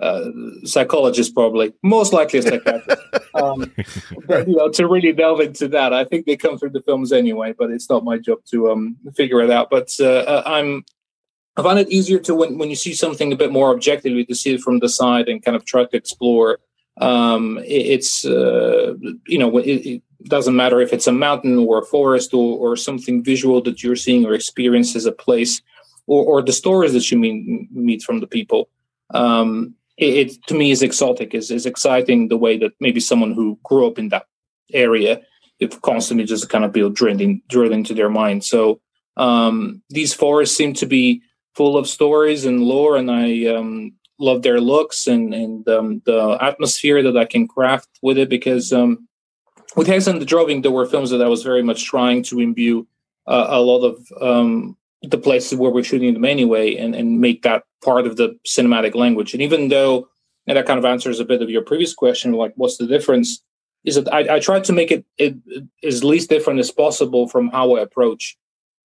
uh, 0.00 0.30
psychologist 0.64 1.34
probably. 1.34 1.72
Most 1.82 2.12
likely 2.12 2.40
a 2.40 2.42
psychiatrist. 2.42 3.02
Um, 3.34 3.72
but, 4.28 4.46
you 4.46 4.54
know 4.54 4.68
to 4.68 4.86
really 4.86 5.12
delve 5.12 5.40
into 5.40 5.66
that 5.66 5.92
i 5.92 6.04
think 6.04 6.24
they 6.24 6.36
come 6.36 6.56
through 6.56 6.70
the 6.70 6.82
films 6.82 7.10
anyway 7.10 7.52
but 7.58 7.68
it's 7.72 7.90
not 7.90 8.04
my 8.04 8.16
job 8.16 8.38
to 8.52 8.70
um, 8.70 8.96
figure 9.16 9.40
it 9.40 9.50
out. 9.50 9.70
But 9.70 9.90
uh, 9.98 10.04
uh, 10.04 10.42
i'm 10.46 10.84
i 11.56 11.62
find 11.62 11.80
it 11.80 11.90
easier 11.90 12.20
to 12.20 12.34
when, 12.36 12.58
when 12.58 12.70
you 12.70 12.76
see 12.76 12.94
something 12.94 13.32
a 13.32 13.36
bit 13.36 13.50
more 13.50 13.70
objectively 13.74 14.24
to 14.26 14.36
see 14.36 14.54
it 14.54 14.60
from 14.60 14.78
the 14.78 14.88
side 14.88 15.28
and 15.28 15.44
kind 15.44 15.56
of 15.56 15.64
try 15.64 15.84
to 15.84 15.96
explore. 15.96 16.60
Um, 17.00 17.58
it, 17.58 17.86
it's 17.94 18.24
uh, 18.24 18.94
you 19.26 19.38
know 19.38 19.58
it, 19.58 19.86
it, 19.86 20.02
doesn't 20.24 20.56
matter 20.56 20.80
if 20.80 20.92
it's 20.92 21.06
a 21.06 21.12
mountain 21.12 21.58
or 21.58 21.78
a 21.78 21.84
forest 21.84 22.32
or, 22.32 22.56
or 22.56 22.76
something 22.76 23.22
visual 23.22 23.60
that 23.62 23.82
you're 23.82 23.96
seeing 23.96 24.24
or 24.24 24.32
experience 24.32 24.96
as 24.96 25.04
a 25.06 25.12
place 25.12 25.60
or, 26.06 26.24
or 26.24 26.42
the 26.42 26.52
stories 26.52 26.92
that 26.92 27.10
you 27.10 27.18
meet, 27.18 27.70
meet 27.72 28.02
from 28.02 28.20
the 28.20 28.26
people. 28.26 28.68
Um, 29.10 29.74
it, 29.96 30.14
it, 30.14 30.46
to 30.46 30.54
me 30.54 30.70
is 30.70 30.82
exotic 30.82 31.34
is 31.34 31.50
is 31.50 31.66
exciting 31.66 32.28
the 32.28 32.36
way 32.36 32.58
that 32.58 32.72
maybe 32.80 33.00
someone 33.00 33.32
who 33.32 33.58
grew 33.62 33.86
up 33.86 33.98
in 33.98 34.08
that 34.08 34.26
area 34.72 35.20
it 35.60 35.80
constantly 35.82 36.24
just 36.24 36.48
kind 36.48 36.64
of 36.64 36.72
be 36.72 36.88
drilled, 36.90 37.20
in, 37.20 37.40
drilled 37.48 37.72
into 37.72 37.94
their 37.94 38.10
mind. 38.10 38.44
So 38.44 38.80
um, 39.16 39.82
these 39.88 40.12
forests 40.12 40.56
seem 40.56 40.74
to 40.74 40.86
be 40.86 41.22
full 41.54 41.76
of 41.76 41.88
stories 41.88 42.44
and 42.44 42.62
lore 42.62 42.96
and 42.96 43.10
i 43.10 43.46
um, 43.46 43.92
love 44.18 44.42
their 44.42 44.60
looks 44.60 45.06
and 45.06 45.32
and 45.32 45.68
um, 45.68 46.02
the 46.04 46.36
atmosphere 46.40 47.02
that 47.02 47.16
i 47.16 47.24
can 47.24 47.46
craft 47.46 47.88
with 48.02 48.18
it 48.18 48.28
because 48.28 48.72
um, 48.72 49.08
with 49.76 49.86
Hex 49.86 50.06
and 50.06 50.20
the 50.20 50.26
Droving 50.26 50.62
there 50.62 50.72
were 50.72 50.86
films 50.86 51.10
that 51.10 51.22
i 51.22 51.28
was 51.28 51.44
very 51.44 51.62
much 51.62 51.84
trying 51.84 52.22
to 52.24 52.40
imbue 52.40 52.86
uh, 53.26 53.46
a 53.50 53.60
lot 53.60 53.84
of 53.84 54.04
um, 54.20 54.76
the 55.08 55.18
places 55.18 55.58
where 55.58 55.70
we're 55.70 55.84
shooting 55.84 56.14
them 56.14 56.24
anyway 56.24 56.76
and, 56.76 56.94
and 56.94 57.20
make 57.20 57.42
that 57.42 57.64
part 57.82 58.06
of 58.06 58.16
the 58.16 58.38
cinematic 58.46 58.94
language. 58.94 59.34
And 59.34 59.42
even 59.42 59.68
though, 59.68 60.08
and 60.46 60.56
that 60.56 60.66
kind 60.66 60.78
of 60.78 60.84
answers 60.84 61.20
a 61.20 61.24
bit 61.24 61.42
of 61.42 61.50
your 61.50 61.62
previous 61.62 61.94
question, 61.94 62.32
like 62.32 62.52
what's 62.56 62.76
the 62.76 62.86
difference, 62.86 63.42
is 63.84 63.96
that 63.96 64.12
I, 64.12 64.36
I 64.36 64.38
to 64.38 64.72
make 64.72 64.90
it, 64.90 65.04
it 65.18 65.36
as 65.82 66.02
least 66.02 66.30
different 66.30 66.60
as 66.60 66.70
possible 66.70 67.28
from 67.28 67.48
how 67.48 67.76
I 67.76 67.80
approach, 67.80 68.36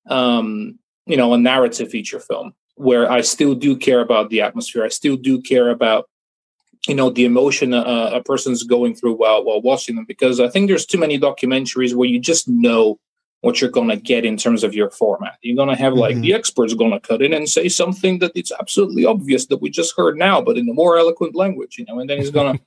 um, 0.10 0.77
you 1.05 1.15
know, 1.15 1.34
a 1.34 1.38
narrative 1.38 1.89
feature 1.89 2.19
film, 2.19 2.53
where 2.75 3.10
I 3.10 3.21
still 3.21 3.55
do 3.55 3.77
care 3.77 4.01
about 4.01 4.29
the 4.29 4.41
atmosphere. 4.41 4.84
I 4.84 4.89
still 4.89 5.15
do 5.15 5.41
care 5.41 5.69
about, 5.69 6.10
you 6.88 6.95
know, 6.95 7.10
the 7.10 7.25
emotion 7.25 7.73
a, 7.73 7.79
a 8.13 8.23
person's 8.23 8.63
going 8.63 8.95
through 8.95 9.13
while 9.13 9.43
while 9.43 9.62
watching 9.62 9.95
them. 9.95 10.05
Because 10.05 10.39
I 10.39 10.49
think 10.49 10.67
there's 10.67 10.86
too 10.86 10.97
many 10.97 11.19
documentaries 11.19 11.93
where 11.95 12.10
you 12.10 12.19
just 12.19 12.47
know 12.47 12.99
what 13.41 13.62
you're 13.62 13.69
going 13.69 13.89
to 13.89 13.95
get 13.95 14.25
in 14.25 14.38
terms 14.38 14.63
of 14.63 14.75
your 14.75 14.89
format. 14.89 15.38
You're 15.41 15.56
going 15.56 15.69
to 15.69 15.82
have 15.82 15.93
like 15.93 16.15
mm-hmm. 16.15 16.21
the 16.21 16.34
expert's 16.34 16.73
going 16.73 16.91
to 16.91 16.99
cut 16.99 17.21
in 17.21 17.34
and 17.34 17.47
say 17.47 17.69
something 17.69 18.19
that 18.19 18.34
it's 18.36 18.52
absolutely 18.60 19.06
obvious 19.06 19.45
that 19.47 19.62
we 19.62 19.69
just 19.69 19.95
heard 19.95 20.17
now, 20.17 20.41
but 20.41 20.58
in 20.58 20.67
a 20.67 20.73
more 20.73 20.97
eloquent 20.97 21.36
language, 21.36 21.78
you 21.78 21.86
know, 21.86 21.99
and 21.99 22.10
then 22.10 22.17
he's 22.17 22.32
going 22.32 22.58
to 22.58 22.63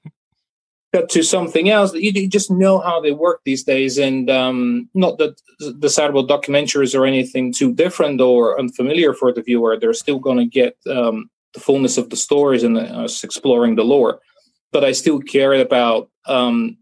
cut 0.93 1.09
to 1.11 1.23
something 1.23 1.69
else. 1.69 1.93
You, 1.95 2.13
you, 2.15 2.29
just 2.29 2.51
know 2.51 2.79
how 2.79 3.01
they 3.01 3.13
work 3.13 3.41
these 3.45 3.65
days, 3.65 3.99
and 3.99 4.31
um, 4.31 4.89
not 4.95 5.19
that 5.19 5.41
the 5.59 5.89
Sideworld 5.89 6.29
documentaries 6.29 6.99
are 6.99 7.07
anything 7.07 7.53
too 7.53 7.75
different 7.75 8.21
or 8.21 8.59
unfamiliar 8.59 9.13
for 9.13 9.33
the 9.33 9.43
viewer. 9.43 9.79
They're 9.79 9.95
still 9.95 10.19
going 10.19 10.39
to 10.39 10.47
get 10.47 10.77
um, 10.91 11.31
the 11.55 11.61
fullness 11.61 11.99
of 11.99 12.11
the 12.11 12.17
stories 12.17 12.63
and 12.63 12.79
us 12.79 13.25
exploring 13.25 13.77
the 13.77 13.85
lore. 13.85 14.21
But 14.71 14.85
I 14.85 14.93
still 14.93 15.21
care 15.21 15.53
about 15.53 16.11
um, 16.27 16.79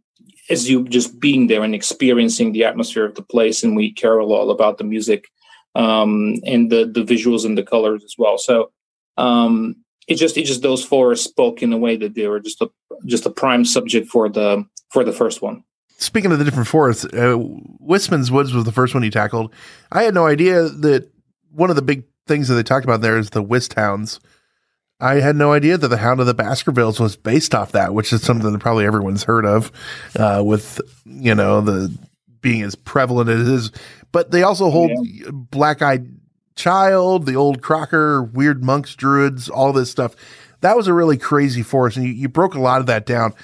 as 0.50 0.68
you 0.68 0.86
just 0.88 1.20
being 1.20 1.46
there 1.46 1.62
and 1.62 1.74
experiencing 1.74 2.52
the 2.52 2.64
atmosphere 2.64 3.04
of 3.04 3.14
the 3.14 3.22
place 3.22 3.62
and 3.62 3.76
we 3.76 3.92
care 3.92 4.18
a 4.18 4.26
lot 4.26 4.50
about 4.50 4.78
the 4.78 4.84
music 4.84 5.28
um, 5.74 6.34
and 6.44 6.70
the 6.70 6.84
the 6.84 7.04
visuals 7.04 7.44
and 7.44 7.56
the 7.56 7.62
colors 7.62 8.02
as 8.04 8.14
well. 8.18 8.36
So 8.36 8.72
um, 9.16 9.76
it 10.08 10.16
just 10.16 10.36
it 10.36 10.44
just 10.44 10.62
those 10.62 10.84
four 10.84 11.14
spoke 11.16 11.62
in 11.62 11.72
a 11.72 11.78
way 11.78 11.96
that 11.96 12.14
they 12.14 12.26
were 12.26 12.40
just 12.40 12.60
a 12.60 12.68
just 13.06 13.26
a 13.26 13.30
prime 13.30 13.64
subject 13.64 14.08
for 14.08 14.28
the 14.28 14.64
for 14.90 15.04
the 15.04 15.12
first 15.12 15.40
one. 15.40 15.62
Speaking 15.98 16.32
of 16.32 16.38
the 16.38 16.44
different 16.44 16.68
forests 16.68 17.04
uh, 17.04 17.36
Wistman's 17.80 18.30
Woods 18.30 18.52
was 18.52 18.64
the 18.64 18.72
first 18.72 18.94
one 18.94 19.02
he 19.02 19.10
tackled. 19.10 19.54
I 19.92 20.02
had 20.02 20.14
no 20.14 20.26
idea 20.26 20.68
that 20.68 21.10
one 21.52 21.70
of 21.70 21.76
the 21.76 21.82
big 21.82 22.04
things 22.26 22.48
that 22.48 22.54
they 22.54 22.62
talked 22.62 22.84
about 22.84 23.00
there 23.00 23.18
is 23.18 23.30
the 23.30 23.42
Wisht 23.42 23.74
hounds 23.74 24.20
I 25.00 25.20
had 25.20 25.36
no 25.36 25.52
idea 25.52 25.78
that 25.78 25.88
the 25.88 25.96
Hound 25.96 26.20
of 26.20 26.26
the 26.26 26.34
Baskervilles 26.34 27.00
was 27.00 27.16
based 27.16 27.54
off 27.54 27.72
that, 27.72 27.94
which 27.94 28.12
is 28.12 28.22
something 28.22 28.52
that 28.52 28.58
probably 28.58 28.84
everyone's 28.84 29.24
heard 29.24 29.46
of, 29.46 29.72
uh, 30.16 30.42
with 30.44 30.80
you 31.04 31.34
know 31.34 31.60
the 31.60 31.96
being 32.40 32.62
as 32.62 32.74
prevalent 32.74 33.30
as 33.30 33.48
it 33.48 33.52
is. 33.52 33.72
But 34.12 34.30
they 34.30 34.42
also 34.42 34.70
hold 34.70 34.90
yeah. 35.02 35.30
Black 35.32 35.82
Eyed 35.82 36.06
Child, 36.56 37.26
the 37.26 37.36
old 37.36 37.62
Crockern, 37.62 38.32
Weird 38.32 38.62
Monks, 38.62 38.94
Druids, 38.94 39.48
all 39.48 39.72
this 39.72 39.90
stuff. 39.90 40.14
That 40.60 40.76
was 40.76 40.88
a 40.88 40.94
really 40.94 41.16
crazy 41.16 41.62
force, 41.62 41.96
and 41.96 42.04
you, 42.04 42.12
you 42.12 42.28
broke 42.28 42.54
a 42.54 42.60
lot 42.60 42.80
of 42.80 42.86
that 42.86 43.06
down 43.06 43.34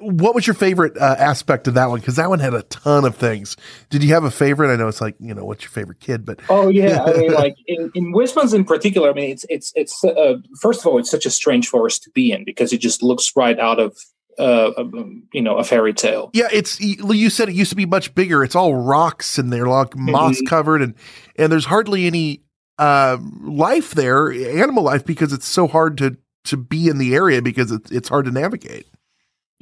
what 0.00 0.34
was 0.34 0.46
your 0.46 0.54
favorite 0.54 0.96
uh, 0.98 1.16
aspect 1.18 1.66
of 1.66 1.74
that 1.74 1.88
one? 1.88 2.00
Because 2.00 2.16
that 2.16 2.28
one 2.28 2.38
had 2.38 2.54
a 2.54 2.62
ton 2.64 3.04
of 3.04 3.16
things. 3.16 3.56
Did 3.88 4.02
you 4.02 4.12
have 4.12 4.24
a 4.24 4.30
favorite? 4.30 4.72
I 4.72 4.76
know 4.76 4.88
it's 4.88 5.00
like 5.00 5.16
you 5.18 5.34
know 5.34 5.44
what's 5.44 5.62
your 5.62 5.70
favorite 5.70 6.00
kid, 6.00 6.24
but 6.24 6.40
oh 6.48 6.68
yeah, 6.68 7.02
I 7.02 7.16
mean 7.16 7.32
like 7.34 7.56
in 7.66 7.90
in 7.94 8.12
Wistman's 8.12 8.52
in 8.52 8.64
particular. 8.64 9.10
I 9.10 9.14
mean 9.14 9.30
it's 9.30 9.46
it's 9.48 9.72
it's 9.74 10.04
uh, 10.04 10.36
first 10.60 10.80
of 10.80 10.86
all 10.86 10.98
it's 10.98 11.10
such 11.10 11.26
a 11.26 11.30
strange 11.30 11.68
forest 11.68 12.02
to 12.04 12.10
be 12.10 12.30
in 12.32 12.44
because 12.44 12.72
it 12.72 12.78
just 12.78 13.02
looks 13.02 13.34
right 13.36 13.58
out 13.58 13.78
of 13.78 13.96
uh, 14.38 14.72
um, 14.76 15.22
you 15.32 15.40
know 15.40 15.56
a 15.56 15.64
fairy 15.64 15.94
tale. 15.94 16.30
Yeah, 16.34 16.48
it's 16.52 16.78
you 16.80 17.30
said 17.30 17.48
it 17.48 17.54
used 17.54 17.70
to 17.70 17.76
be 17.76 17.86
much 17.86 18.14
bigger. 18.14 18.44
It's 18.44 18.54
all 18.54 18.74
rocks 18.74 19.38
and 19.38 19.52
they're 19.52 19.66
like 19.66 19.90
mm-hmm. 19.90 20.10
moss 20.10 20.40
covered 20.46 20.82
and 20.82 20.94
and 21.36 21.50
there's 21.50 21.66
hardly 21.66 22.06
any 22.06 22.42
uh, 22.78 23.18
life 23.42 23.92
there, 23.92 24.32
animal 24.32 24.82
life, 24.82 25.04
because 25.04 25.32
it's 25.32 25.46
so 25.46 25.66
hard 25.66 25.98
to 25.98 26.16
to 26.44 26.56
be 26.56 26.88
in 26.88 26.98
the 26.98 27.14
area 27.14 27.40
because 27.42 27.70
it's 27.70 27.90
it's 27.90 28.08
hard 28.08 28.24
to 28.26 28.30
navigate. 28.30 28.86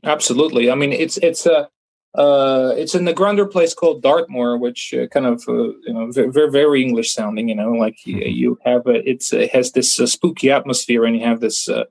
Absolutely. 0.04 0.70
I 0.70 0.74
mean, 0.74 0.92
it's 0.92 1.16
it's 1.18 1.46
a 1.46 1.68
uh, 2.14 2.72
it's 2.76 2.94
in 2.94 3.04
the 3.04 3.12
grander 3.12 3.46
place 3.46 3.74
called 3.74 4.02
Dartmoor, 4.02 4.58
which 4.58 4.94
uh, 4.94 5.06
kind 5.08 5.26
of 5.26 5.44
uh, 5.48 5.72
you 5.86 5.92
know 5.92 6.10
very 6.10 6.50
very 6.50 6.82
English 6.82 7.12
sounding. 7.12 7.48
You 7.48 7.54
know, 7.54 7.72
like 7.72 7.96
mm-hmm. 8.06 8.28
you 8.28 8.58
have 8.64 8.86
a, 8.86 9.08
it's 9.08 9.32
it 9.32 9.50
has 9.52 9.72
this 9.72 10.00
uh, 10.00 10.06
spooky 10.06 10.50
atmosphere, 10.50 11.04
and 11.04 11.16
you 11.16 11.24
have 11.24 11.40
this 11.40 11.68
uh, 11.68 11.84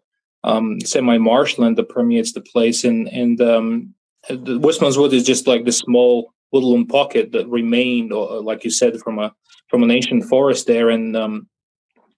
um, 0.44 0.80
semi 0.82 1.18
marshland 1.18 1.78
that 1.78 1.90
permeates 1.90 2.34
the 2.34 2.42
place. 2.42 2.84
And 2.84 3.08
and 3.10 3.40
um, 3.42 3.94
the 4.30 4.60
Wistman's 4.60 4.98
Wood 4.98 5.14
is 5.14 5.26
just 5.26 5.48
like 5.48 5.66
this 5.66 5.80
small 5.80 6.34
woodland 6.52 6.90
pocket 6.90 7.32
that 7.34 7.48
remained, 7.48 8.14
or, 8.14 8.42
like 8.42 8.64
you 8.64 8.72
said, 8.72 9.00
from 9.00 9.20
a 9.20 9.34
from 9.70 9.84
an 9.84 9.92
ancient 9.92 10.26
forest 10.26 10.66
there. 10.66 10.90
And 10.90 11.16
um, 11.16 11.48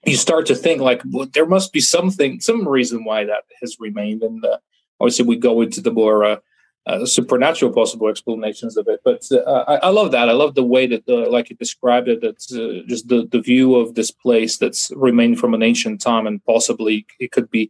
you 0.06 0.16
start 0.16 0.46
to 0.48 0.56
think 0.56 0.82
like 0.82 1.02
well, 1.12 1.28
there 1.34 1.48
must 1.48 1.74
be 1.74 1.82
something, 1.82 2.40
some 2.40 2.68
reason 2.68 3.04
why 3.04 3.26
that 3.26 3.44
has 3.62 3.78
remained. 3.80 4.24
And 4.24 4.44
uh, 4.46 4.60
obviously 5.00 5.26
we 5.26 5.38
go 5.38 5.62
into 5.62 5.82
the 5.82 5.92
more 5.92 6.24
uh, 6.24 6.38
uh, 6.86 7.06
supernatural 7.06 7.72
possible 7.72 8.08
explanations 8.08 8.78
of 8.78 8.88
it. 8.88 9.00
But 9.04 9.24
uh, 9.32 9.64
I, 9.68 9.76
I, 9.76 9.90
love 9.90 10.12
that. 10.12 10.30
I 10.30 10.32
love 10.32 10.56
the 10.56 10.64
way 10.64 10.88
that, 10.88 11.06
the, 11.06 11.16
like 11.30 11.50
you 11.50 11.56
described 11.56 12.08
it, 12.08 12.22
that's 12.22 12.54
uh, 12.54 12.82
just 12.88 13.10
the, 13.10 13.28
the 13.32 13.42
view 13.42 13.76
of 13.76 13.96
this 13.96 14.12
place 14.12 14.58
that's 14.58 14.92
remained 14.96 15.40
from 15.40 15.54
an 15.54 15.62
ancient 15.62 16.02
time 16.02 16.26
and 16.26 16.44
possibly 16.46 17.06
it 17.20 17.32
could 17.32 17.52
be 17.52 17.70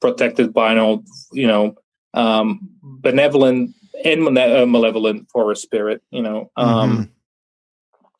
protected 0.00 0.54
by 0.54 0.72
an 0.72 0.78
old, 0.78 1.06
you 1.32 1.46
know, 1.46 1.76
um, 2.14 2.60
benevolent 2.82 3.74
and 4.04 4.38
uh, 4.38 4.66
malevolent 4.66 5.28
forest 5.30 5.62
spirit. 5.62 6.02
You 6.10 6.22
know, 6.22 6.50
um, 6.56 6.90
mm-hmm. 6.90 7.02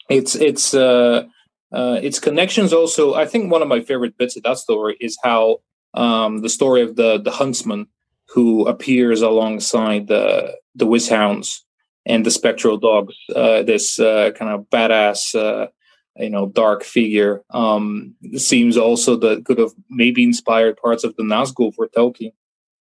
it's 0.08 0.34
it's 0.34 0.74
uh, 0.74 1.24
its 1.70 2.18
connections. 2.18 2.72
Also, 2.72 3.14
I 3.14 3.26
think 3.26 3.50
one 3.50 3.62
of 3.62 3.68
my 3.68 3.80
favorite 3.80 4.18
bits 4.18 4.36
of 4.36 4.42
that 4.42 4.58
story 4.58 4.96
is 5.00 5.16
how 5.22 5.58
um, 5.94 6.42
the 6.42 6.48
story 6.48 6.82
of 6.82 6.96
the 6.96 7.20
the 7.20 7.30
huntsman 7.30 7.86
who 8.34 8.66
appears 8.66 9.22
alongside 9.22 10.08
the 10.08 10.56
the 10.74 10.86
Wisht 10.86 11.08
Hounds 11.08 11.64
and 12.04 12.26
the 12.26 12.32
Spectral 12.32 12.76
Dogs. 12.76 13.14
Uh, 13.34 13.62
this 13.62 14.00
uh, 14.00 14.32
kind 14.36 14.50
of 14.50 14.68
badass, 14.70 15.36
uh, 15.36 15.68
you 16.16 16.30
know, 16.30 16.48
dark 16.48 16.82
figure 16.82 17.42
um, 17.50 18.16
seems 18.36 18.76
also 18.76 19.16
that 19.16 19.44
could 19.44 19.58
have 19.58 19.70
maybe 19.88 20.24
inspired 20.24 20.76
parts 20.76 21.04
of 21.04 21.14
the 21.14 21.22
Nazgul 21.22 21.72
for 21.72 21.86
Tolkien. 21.86 22.32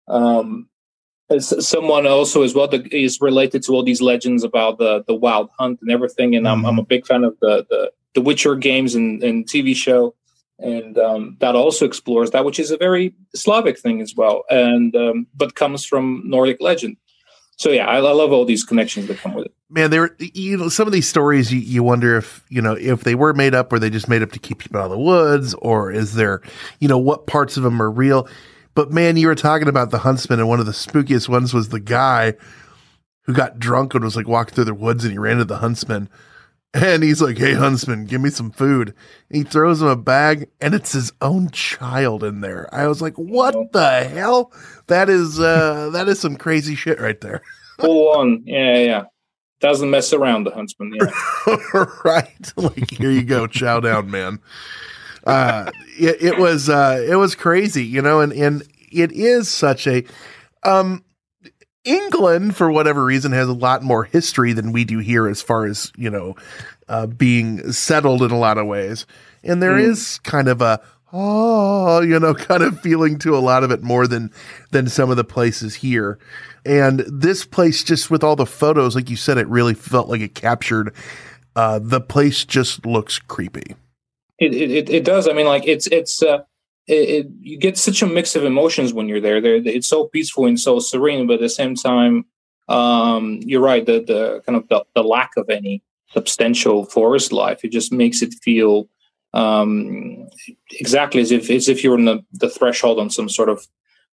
Um, 0.07 0.69
as 1.29 1.53
someone 1.65 2.07
also 2.07 2.41
as 2.41 2.55
well 2.55 2.67
that 2.67 2.91
is 2.91 3.21
related 3.21 3.61
to 3.63 3.73
all 3.73 3.83
these 3.83 4.01
legends 4.01 4.43
about 4.43 4.79
the 4.79 5.03
the 5.07 5.15
wild 5.15 5.51
hunt 5.59 5.79
and 5.83 5.91
everything. 5.91 6.35
And 6.35 6.47
I'm 6.47 6.65
I'm 6.65 6.79
a 6.79 6.85
big 6.85 7.05
fan 7.05 7.23
of 7.23 7.37
the 7.41 7.63
the 7.69 7.91
the 8.15 8.21
Witcher 8.21 8.55
games 8.55 8.95
and, 8.95 9.23
and 9.23 9.45
TV 9.45 9.75
show, 9.75 10.15
and 10.63 10.97
um, 10.97 11.37
that 11.41 11.55
also 11.55 11.85
explores 11.85 12.31
that, 12.31 12.45
which 12.45 12.59
is 12.59 12.71
a 12.71 12.77
very 12.77 13.13
Slavic 13.35 13.77
thing 13.77 14.01
as 14.01 14.15
well, 14.15 14.43
and 14.49 14.95
um, 14.95 15.27
but 15.35 15.55
comes 15.55 15.85
from 15.85 16.23
Nordic 16.25 16.61
legend. 16.61 16.97
So 17.57 17.69
yeah, 17.69 17.85
I, 17.85 17.97
I 17.97 17.99
love 17.99 18.31
all 18.31 18.45
these 18.45 18.63
connections 18.63 19.07
that 19.07 19.19
come 19.19 19.35
with 19.35 19.45
it. 19.45 19.53
Man, 19.69 19.91
there 19.91 20.15
you 20.19 20.57
know 20.57 20.69
some 20.69 20.87
of 20.87 20.93
these 20.93 21.07
stories 21.07 21.51
you, 21.51 21.59
you 21.59 21.83
wonder 21.83 22.17
if 22.17 22.43
you 22.49 22.61
know 22.61 22.73
if 22.73 23.03
they 23.03 23.13
were 23.13 23.33
made 23.33 23.53
up 23.53 23.71
or 23.71 23.79
they 23.79 23.89
just 23.89 24.07
made 24.07 24.23
up 24.23 24.31
to 24.31 24.39
keep 24.39 24.59
people 24.59 24.79
out 24.79 24.85
of 24.85 24.91
the 24.91 24.99
woods, 24.99 25.53
or 25.55 25.91
is 25.91 26.15
there 26.15 26.41
you 26.79 26.87
know 26.87 26.97
what 26.97 27.27
parts 27.27 27.57
of 27.57 27.63
them 27.63 27.81
are 27.81 27.91
real. 27.91 28.27
But 28.75 28.91
man, 28.91 29.17
you 29.17 29.27
were 29.27 29.35
talking 29.35 29.67
about 29.67 29.91
the 29.91 29.99
huntsman, 29.99 30.39
and 30.39 30.47
one 30.47 30.59
of 30.59 30.65
the 30.65 30.71
spookiest 30.71 31.29
ones 31.29 31.53
was 31.53 31.69
the 31.69 31.79
guy 31.79 32.33
who 33.25 33.33
got 33.33 33.59
drunk 33.59 33.93
and 33.93 34.03
was 34.03 34.15
like 34.15 34.27
walking 34.27 34.55
through 34.55 34.65
the 34.65 34.73
woods, 34.73 35.03
and 35.03 35.11
he 35.11 35.19
ran 35.19 35.37
to 35.37 35.45
the 35.45 35.57
huntsman, 35.57 36.09
and 36.73 37.03
he's 37.03 37.21
like, 37.21 37.37
"Hey, 37.37 37.53
huntsman, 37.53 38.05
give 38.05 38.21
me 38.21 38.29
some 38.29 38.51
food." 38.51 38.95
And 39.29 39.37
he 39.37 39.43
throws 39.43 39.81
him 39.81 39.87
a 39.87 39.95
bag, 39.95 40.49
and 40.59 40.73
it's 40.73 40.91
his 40.91 41.13
own 41.21 41.49
child 41.51 42.23
in 42.23 42.41
there. 42.41 42.67
I 42.73 42.87
was 42.87 43.01
like, 43.01 43.15
"What 43.15 43.71
the 43.71 44.03
hell? 44.05 44.51
That 44.87 45.09
is 45.09 45.39
uh, 45.39 45.91
that 45.93 46.07
is 46.07 46.19
some 46.19 46.35
crazy 46.35 46.75
shit 46.75 46.99
right 46.99 47.19
there." 47.21 47.41
Full 47.79 48.17
on, 48.17 48.43
yeah, 48.45 48.77
yeah. 48.77 49.03
Doesn't 49.59 49.89
mess 49.89 50.13
around 50.13 50.43
the 50.43 50.51
huntsman. 50.51 50.93
Yeah. 50.99 51.85
right. 52.03 52.53
Like 52.57 52.91
here 52.91 53.11
you 53.11 53.23
go, 53.23 53.47
chow 53.47 53.79
down, 53.79 54.11
man. 54.11 54.39
Uh, 55.25 55.71
it, 55.97 56.21
it 56.21 56.37
was 56.37 56.69
uh, 56.69 57.03
it 57.07 57.15
was 57.15 57.35
crazy, 57.35 57.85
you 57.85 58.01
know, 58.01 58.19
and 58.19 58.33
and 58.33 58.63
it 58.91 59.11
is 59.11 59.47
such 59.47 59.87
a 59.87 60.03
um. 60.63 61.03
England, 61.85 62.55
for 62.55 62.71
whatever 62.71 63.03
reason, 63.05 63.31
has 63.31 63.47
a 63.49 63.53
lot 63.53 63.83
more 63.83 64.03
history 64.05 64.53
than 64.53 64.71
we 64.71 64.85
do 64.85 64.99
here, 64.99 65.27
as 65.27 65.41
far 65.41 65.65
as 65.65 65.91
you 65.97 66.09
know, 66.09 66.35
uh, 66.87 67.07
being 67.07 67.71
settled 67.71 68.21
in 68.23 68.31
a 68.31 68.39
lot 68.39 68.57
of 68.57 68.67
ways. 68.67 69.05
And 69.43 69.61
there 69.61 69.73
Mm. 69.77 69.89
is 69.89 70.19
kind 70.23 70.47
of 70.47 70.61
a 70.61 70.79
oh, 71.15 72.01
you 72.01 72.19
know, 72.19 72.33
kind 72.49 72.63
of 72.63 72.79
feeling 72.81 73.19
to 73.19 73.35
a 73.35 73.39
lot 73.39 73.63
of 73.63 73.71
it 73.71 73.83
more 73.83 74.07
than 74.07 74.31
than 74.71 74.87
some 74.87 75.09
of 75.11 75.17
the 75.17 75.23
places 75.23 75.75
here. 75.75 76.17
And 76.65 76.99
this 77.01 77.45
place, 77.45 77.83
just 77.83 78.09
with 78.09 78.23
all 78.23 78.35
the 78.35 78.45
photos, 78.45 78.95
like 78.95 79.09
you 79.09 79.15
said, 79.17 79.37
it 79.37 79.47
really 79.47 79.73
felt 79.73 80.07
like 80.09 80.21
it 80.21 80.33
captured. 80.35 80.93
Uh, 81.55 81.79
the 81.79 82.01
place 82.01 82.45
just 82.45 82.85
looks 82.85 83.19
creepy. 83.19 83.75
It, 84.39 84.53
it 84.55 84.71
it- 84.71 84.89
it 84.89 85.03
does. 85.05 85.27
I 85.27 85.33
mean, 85.33 85.45
like 85.45 85.67
it's 85.67 85.87
it's 85.87 86.23
uh, 86.23 86.39
it, 86.87 86.93
it 86.93 87.27
you 87.39 87.57
get 87.57 87.77
such 87.77 88.01
a 88.01 88.07
mix 88.07 88.35
of 88.35 88.43
emotions 88.43 88.93
when 88.93 89.07
you're 89.07 89.21
there. 89.21 89.41
There, 89.41 89.55
it's 89.55 89.87
so 89.87 90.07
peaceful 90.07 90.45
and 90.45 90.59
so 90.59 90.79
serene, 90.79 91.27
but 91.27 91.35
at 91.35 91.39
the 91.41 91.49
same 91.49 91.75
time, 91.75 92.25
um, 92.67 93.39
you're 93.41 93.61
right. 93.61 93.85
The 93.85 94.03
the 94.03 94.41
kind 94.45 94.57
of 94.57 94.67
the, 94.69 94.83
the 94.95 95.03
lack 95.03 95.31
of 95.37 95.49
any 95.49 95.81
substantial 96.11 96.85
forest 96.85 97.31
life, 97.31 97.63
it 97.63 97.71
just 97.71 97.91
makes 97.91 98.21
it 98.21 98.33
feel 98.41 98.87
um, 99.33 100.27
exactly 100.71 101.21
as 101.21 101.31
if 101.31 101.49
as 101.49 101.67
if 101.67 101.83
you're 101.83 101.97
on 101.97 102.05
the, 102.05 102.23
the 102.33 102.49
threshold 102.49 102.99
on 102.99 103.09
some 103.09 103.29
sort 103.29 103.49
of 103.49 103.67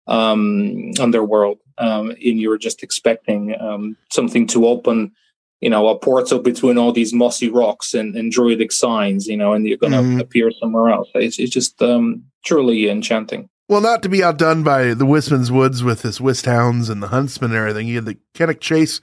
um, 0.08 0.92
underworld, 1.00 1.60
um, 1.78 2.12
and 2.12 2.40
you 2.40 2.50
were 2.50 2.58
just 2.58 2.84
expecting 2.84 3.60
um, 3.60 3.98
something 4.12 4.48
to 4.48 4.68
open 4.68 5.12
you 5.62 5.70
know, 5.70 5.88
a 5.90 5.98
portal 6.00 6.40
between 6.40 6.78
all 6.78 6.92
these 6.94 7.14
mossy 7.14 7.50
rocks 7.50 7.94
and, 7.94 8.16
and 8.16 8.32
druidic 8.32 8.72
signs, 8.72 9.28
you 9.28 9.36
know, 9.38 9.54
and 9.54 9.68
you're 9.68 9.78
going 9.78 9.92
to 9.94 10.00
Mhm. 10.00 10.22
appear 10.22 10.52
somewhere 10.60 10.90
else. 10.90 11.10
It's, 11.16 11.38
it's 11.40 11.52
just 11.52 11.82
um, 11.82 12.24
truly 12.46 12.90
enchanting. 12.90 13.50
Well, 13.68 13.82
not 13.82 14.02
to 14.04 14.10
be 14.10 14.24
outdone 14.24 14.64
by 14.64 14.94
the 14.96 15.06
Wistman's 15.06 15.52
Woods 15.52 15.84
with 15.84 16.02
his 16.02 16.20
Wisht 16.20 16.46
Hounds 16.46 16.90
and 16.90 17.04
the 17.04 17.10
Huntsman 17.10 17.52
and 17.52 17.60
everything. 17.60 17.88
You 17.88 17.96
had 17.96 18.06
the 18.06 18.18
Cannock 18.34 18.60
Chase, 18.62 19.00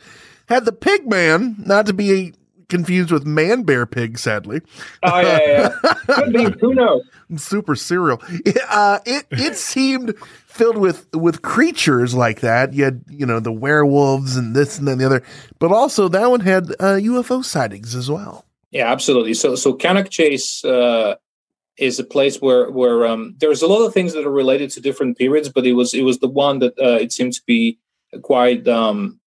had 0.48 0.64
the 0.64 0.72
Pigman, 0.72 1.64
not 1.66 1.86
to 1.86 1.92
be 1.92 2.32
confused 2.68 3.10
with 3.10 3.24
Man 3.24 3.62
Bear 3.62 3.86
Pig, 3.86 4.18
sadly. 4.18 4.60
Oh, 5.02 5.20
yeah, 5.20 5.38
yeah. 5.46 5.68
yeah. 5.84 5.94
Could 6.08 6.32
be, 6.32 6.44
who 6.60 6.74
knows? 6.74 7.02
Super 7.36 7.76
cereal. 7.76 8.22
It, 8.28 8.58
uh, 8.68 9.00
it 9.04 9.26
it 9.30 9.56
seemed 9.56 10.14
filled 10.46 10.78
with 10.78 11.06
with 11.14 11.42
creatures 11.42 12.14
like 12.14 12.40
that. 12.40 12.72
You 12.72 12.84
had 12.84 13.04
you 13.08 13.26
know 13.26 13.40
the 13.40 13.52
werewolves 13.52 14.36
and 14.36 14.54
this 14.54 14.78
and 14.78 14.86
then 14.86 14.98
the 14.98 15.06
other, 15.06 15.22
but 15.58 15.72
also 15.72 16.08
that 16.08 16.30
one 16.30 16.40
had 16.40 16.70
uh, 16.72 16.98
UFO 17.00 17.44
sightings 17.44 17.94
as 17.94 18.10
well. 18.10 18.44
Yeah, 18.70 18.90
absolutely. 18.90 19.34
So, 19.34 19.54
so 19.54 19.72
Cannock 19.72 20.10
Chase 20.10 20.64
uh, 20.64 21.14
is 21.78 21.98
a 21.98 22.04
place 22.04 22.40
where 22.40 22.70
where 22.70 23.06
um, 23.06 23.34
there's 23.38 23.62
a 23.62 23.66
lot 23.66 23.84
of 23.84 23.92
things 23.92 24.12
that 24.12 24.26
are 24.26 24.30
related 24.30 24.70
to 24.70 24.80
different 24.80 25.18
periods, 25.18 25.48
but 25.48 25.66
it 25.66 25.72
was 25.72 25.94
it 25.94 26.02
was 26.02 26.18
the 26.18 26.28
one 26.28 26.58
that 26.60 26.78
uh, 26.78 26.98
it 27.00 27.12
seemed 27.12 27.32
to 27.34 27.42
be 27.46 27.78
quite 28.22 28.66
um, 28.68 29.20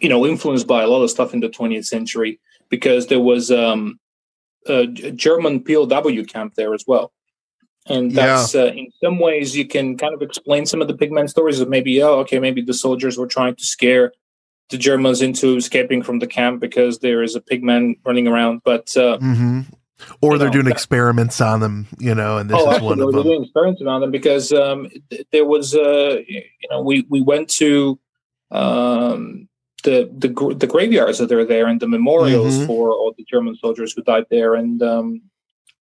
you 0.00 0.08
know 0.08 0.26
influenced 0.26 0.66
by 0.66 0.82
a 0.82 0.88
lot 0.88 1.02
of 1.02 1.10
stuff 1.10 1.34
in 1.34 1.40
the 1.40 1.48
20th 1.48 1.86
century 1.86 2.40
because 2.68 3.06
there 3.08 3.20
was 3.20 3.50
um, 3.50 3.98
a 4.66 4.86
German 4.86 5.62
POW 5.62 6.24
camp 6.24 6.54
there 6.54 6.74
as 6.74 6.84
well. 6.86 7.12
And 7.86 8.12
that's 8.12 8.54
uh, 8.54 8.72
in 8.74 8.90
some 9.02 9.18
ways 9.18 9.54
you 9.54 9.66
can 9.66 9.98
kind 9.98 10.14
of 10.14 10.22
explain 10.22 10.64
some 10.64 10.80
of 10.80 10.88
the 10.88 10.94
pigman 10.94 11.28
stories 11.28 11.60
of 11.60 11.68
maybe 11.68 12.02
oh 12.02 12.20
okay 12.20 12.38
maybe 12.38 12.62
the 12.62 12.72
soldiers 12.72 13.18
were 13.18 13.26
trying 13.26 13.56
to 13.56 13.64
scare 13.64 14.12
the 14.70 14.78
Germans 14.78 15.20
into 15.20 15.54
escaping 15.56 16.02
from 16.02 16.18
the 16.18 16.26
camp 16.26 16.60
because 16.62 17.00
there 17.00 17.22
is 17.22 17.36
a 17.36 17.42
pigman 17.42 17.98
running 18.06 18.26
around. 18.26 18.62
But 18.64 18.96
uh, 18.96 19.18
hmm 19.18 19.60
Or 20.22 20.38
they're 20.38 20.48
know, 20.48 20.52
doing 20.54 20.64
that- 20.64 20.72
experiments 20.72 21.42
on 21.42 21.60
them, 21.60 21.86
you 21.98 22.14
know, 22.14 22.38
and 22.38 22.48
this 22.48 22.56
oh, 22.58 22.70
is 22.74 22.80
one 22.80 23.00
of 23.00 23.12
them. 23.12 23.22
doing 23.22 23.42
experiments 23.44 23.82
on 23.82 24.00
them 24.00 24.10
because 24.10 24.50
um, 24.52 24.88
th- 25.10 25.26
there 25.30 25.44
was 25.44 25.74
uh, 25.74 26.20
you 26.26 26.68
know 26.70 26.80
we 26.80 27.04
we 27.10 27.20
went 27.20 27.50
to 27.60 27.98
um, 28.50 29.46
the 29.84 30.10
the 30.18 30.54
the 30.56 30.66
graveyards 30.66 31.18
that 31.18 31.30
are 31.32 31.44
there 31.44 31.66
and 31.66 31.80
the 31.80 31.88
memorials 31.88 32.58
Mhm. 32.58 32.66
for 32.66 32.90
all 32.92 33.14
the 33.16 33.24
German 33.24 33.54
soldiers 33.56 33.92
who 33.92 34.02
died 34.02 34.26
there 34.30 34.54
and. 34.54 34.82
Um, 34.82 35.22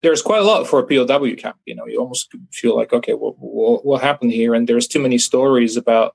there's 0.03 0.21
quite 0.21 0.41
a 0.41 0.43
lot 0.43 0.67
for 0.67 0.77
a 0.79 0.85
POW 0.85 1.33
camp. 1.35 1.57
You 1.65 1.73
know, 1.73 1.87
you 1.87 1.97
almost 1.99 2.29
feel 2.51 2.75
like, 2.75 2.93
okay, 2.93 3.13
what, 3.13 3.33
what, 3.39 3.83
what 3.83 4.03
happened 4.03 4.33
here? 4.33 4.53
And 4.53 4.67
there's 4.67 4.87
too 4.87 4.99
many 4.99 5.17
stories 5.17 5.75
about, 5.77 6.13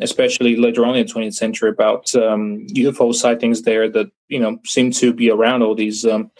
especially 0.00 0.56
later 0.56 0.86
on 0.86 0.96
in 0.96 1.06
the 1.06 1.12
20th 1.12 1.34
century, 1.34 1.68
about 1.68 2.14
um, 2.14 2.66
UFO 2.74 3.14
sightings 3.14 3.60
there 3.62 3.90
that 3.90 4.06
you 4.28 4.40
know 4.40 4.58
seem 4.64 4.90
to 4.92 5.12
be 5.12 5.30
around 5.30 5.62
all 5.62 5.74
these 5.74 6.06
um, 6.06 6.30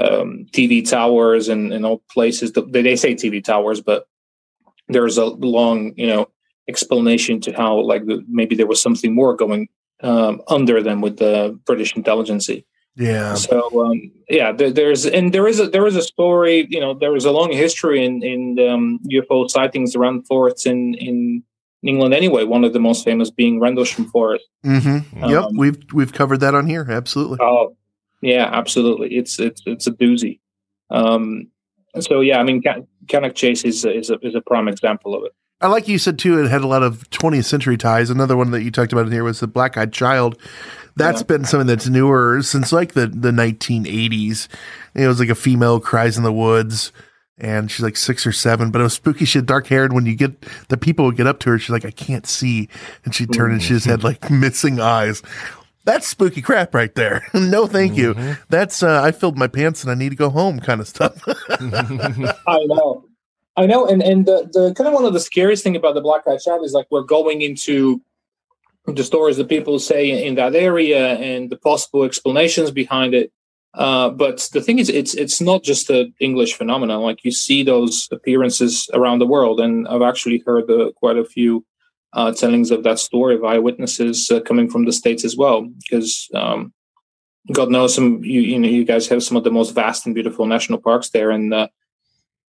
um, 0.00 0.46
TV 0.52 0.88
towers 0.88 1.48
and, 1.48 1.72
and 1.72 1.84
all 1.84 2.02
places. 2.08 2.52
That, 2.52 2.70
they 2.72 2.94
say 2.94 3.14
TV 3.14 3.42
towers, 3.42 3.80
but 3.80 4.06
there's 4.86 5.18
a 5.18 5.24
long, 5.24 5.92
you 5.96 6.06
know, 6.06 6.28
explanation 6.68 7.40
to 7.40 7.52
how 7.52 7.80
like 7.80 8.02
maybe 8.28 8.54
there 8.54 8.66
was 8.66 8.80
something 8.80 9.12
more 9.12 9.34
going 9.34 9.66
um, 10.02 10.42
under 10.48 10.82
them 10.82 11.00
with 11.00 11.18
the 11.18 11.58
British 11.66 11.96
intelligence. 11.96 12.48
Yeah. 12.96 13.34
So 13.34 13.86
um, 13.86 14.10
yeah, 14.28 14.52
there, 14.52 14.70
there's 14.70 15.06
and 15.06 15.32
there 15.32 15.46
is 15.46 15.60
a 15.60 15.68
there 15.68 15.86
is 15.86 15.96
a 15.96 16.02
story. 16.02 16.66
You 16.68 16.80
know, 16.80 16.94
there 16.94 17.14
is 17.16 17.24
a 17.24 17.30
long 17.30 17.52
history 17.52 18.04
in 18.04 18.22
in 18.22 18.58
um, 18.68 18.98
UFO 19.12 19.48
sightings 19.48 19.94
around 19.94 20.26
forests 20.26 20.66
in 20.66 20.94
in 20.94 21.42
England. 21.84 22.12
Anyway, 22.14 22.44
one 22.44 22.64
of 22.64 22.72
the 22.72 22.80
most 22.80 23.04
famous 23.04 23.30
being 23.30 23.60
Rendlesham 23.60 24.06
Forest. 24.06 24.44
hmm 24.64 24.98
yep, 25.16 25.44
Um, 25.44 25.56
we've 25.56 25.78
we've 25.92 26.12
covered 26.12 26.40
that 26.40 26.54
on 26.54 26.66
here. 26.66 26.86
Absolutely. 26.90 27.38
Oh, 27.40 27.76
yeah, 28.20 28.48
absolutely. 28.52 29.16
It's 29.16 29.38
it's 29.38 29.62
it's 29.64 29.86
a 29.86 29.92
doozy. 29.92 30.40
Um, 30.90 31.48
so 32.00 32.20
yeah, 32.20 32.38
I 32.40 32.42
mean, 32.42 32.62
Can- 32.62 32.88
Cannock 33.06 33.36
Chase 33.36 33.64
is 33.64 33.84
is 33.84 34.10
a 34.10 34.18
is 34.22 34.34
a 34.34 34.40
prime 34.40 34.66
example 34.66 35.14
of 35.14 35.22
it. 35.24 35.32
I 35.60 35.66
like 35.68 35.88
you 35.88 35.98
said 35.98 36.18
too. 36.18 36.42
It 36.42 36.48
had 36.48 36.62
a 36.62 36.66
lot 36.68 36.82
of 36.82 37.08
20th 37.10 37.44
century 37.46 37.76
ties. 37.76 38.10
Another 38.10 38.36
one 38.36 38.52
that 38.52 38.62
you 38.62 38.70
talked 38.70 38.92
about 38.92 39.06
in 39.06 39.12
here 39.12 39.24
was 39.24 39.40
the 39.40 39.46
Black 39.48 39.76
Eyed 39.76 39.92
Child. 39.92 40.38
That's 40.96 41.20
Yeah. 41.20 41.26
been 41.26 41.44
something 41.44 41.66
that's 41.66 41.88
newer 41.88 42.42
since 42.42 42.72
like 42.72 42.92
the 42.94 43.06
the 43.06 43.30
1980s. 43.32 44.48
It 44.94 45.06
was 45.08 45.18
like 45.20 45.28
a 45.28 45.34
female 45.34 45.80
cries 45.80 46.16
in 46.16 46.22
the 46.24 46.32
woods, 46.32 46.92
and 47.38 47.70
she's 47.70 47.82
like 47.82 47.96
six 47.96 48.26
or 48.26 48.32
seven. 48.32 48.70
But 48.70 48.80
it 48.80 48.84
was 48.84 48.94
spooky. 48.94 49.24
She 49.24 49.38
had 49.38 49.46
dark 49.46 49.66
hair, 49.68 49.84
and 49.84 49.94
when 49.94 50.06
you 50.06 50.14
get 50.16 50.44
the 50.68 50.76
people 50.76 51.04
would 51.06 51.16
get 51.16 51.26
up 51.26 51.38
to 51.40 51.50
her, 51.50 51.58
she's 51.58 51.70
like, 51.70 51.84
"I 51.84 51.90
can't 51.92 52.26
see," 52.26 52.68
and 53.04 53.14
she'd 53.14 53.32
turn 53.32 53.50
and 53.52 53.62
she 53.62 53.70
just 53.74 53.86
had 53.86 54.02
like 54.04 54.30
missing 54.30 54.80
eyes. 54.80 55.22
That's 55.84 56.06
spooky 56.06 56.42
crap 56.42 56.74
right 56.74 56.94
there. 56.94 57.24
no, 57.34 57.66
thank 57.66 57.96
you. 57.96 58.14
That's 58.48 58.82
uh, 58.82 59.00
I 59.02 59.10
filled 59.12 59.38
my 59.38 59.46
pants 59.48 59.82
and 59.82 59.90
I 59.90 59.94
need 59.94 60.10
to 60.10 60.16
go 60.16 60.30
home 60.30 60.60
kind 60.60 60.80
of 60.80 60.86
stuff. 60.88 61.16
I 61.48 62.58
know, 62.66 63.04
I 63.58 63.66
know, 63.66 63.86
and 63.86 64.00
and 64.02 64.24
the 64.24 64.48
the 64.52 64.72
kind 64.74 64.86
of 64.86 64.94
one 64.94 65.04
of 65.04 65.12
the 65.12 65.18
scariest 65.18 65.64
thing 65.64 65.74
about 65.74 65.94
the 65.94 66.00
Black 66.00 66.22
Eyed 66.28 66.38
Child 66.38 66.64
is 66.64 66.72
like 66.72 66.86
we're 66.92 67.02
going 67.02 67.42
into 67.42 68.00
the 68.86 69.02
stories 69.02 69.36
that 69.36 69.48
people 69.48 69.80
say 69.80 70.24
in 70.26 70.36
that 70.36 70.54
area 70.54 71.16
and 71.16 71.50
the 71.50 71.56
possible 71.56 72.04
explanations 72.04 72.70
behind 72.70 73.14
it. 73.14 73.32
Uh, 73.74 74.10
but 74.10 74.48
the 74.52 74.60
thing 74.60 74.78
is, 74.78 74.88
it's 74.88 75.12
it's 75.14 75.40
not 75.40 75.64
just 75.64 75.90
an 75.90 76.14
English 76.20 76.54
phenomenon. 76.54 77.02
Like 77.02 77.24
you 77.24 77.32
see 77.32 77.64
those 77.64 78.08
appearances 78.12 78.88
around 78.94 79.18
the 79.18 79.26
world, 79.26 79.58
and 79.58 79.88
I've 79.88 80.02
actually 80.02 80.40
heard 80.46 80.70
uh, 80.70 80.92
quite 80.92 81.16
a 81.16 81.24
few 81.24 81.66
uh, 82.12 82.30
tellings 82.30 82.70
of 82.70 82.84
that 82.84 83.00
story 83.00 83.34
of 83.34 83.44
eyewitnesses 83.44 84.30
uh, 84.30 84.38
coming 84.40 84.70
from 84.70 84.84
the 84.84 84.92
states 84.92 85.24
as 85.24 85.36
well. 85.36 85.68
Because 85.82 86.28
um, 86.32 86.72
God 87.52 87.70
knows, 87.70 87.96
some 87.96 88.22
you, 88.22 88.40
you 88.40 88.58
know 88.60 88.68
you 88.68 88.84
guys 88.84 89.08
have 89.08 89.24
some 89.24 89.36
of 89.36 89.42
the 89.42 89.50
most 89.50 89.74
vast 89.74 90.06
and 90.06 90.14
beautiful 90.14 90.46
national 90.46 90.78
parks 90.78 91.10
there, 91.10 91.32
and 91.32 91.52
uh, 91.52 91.66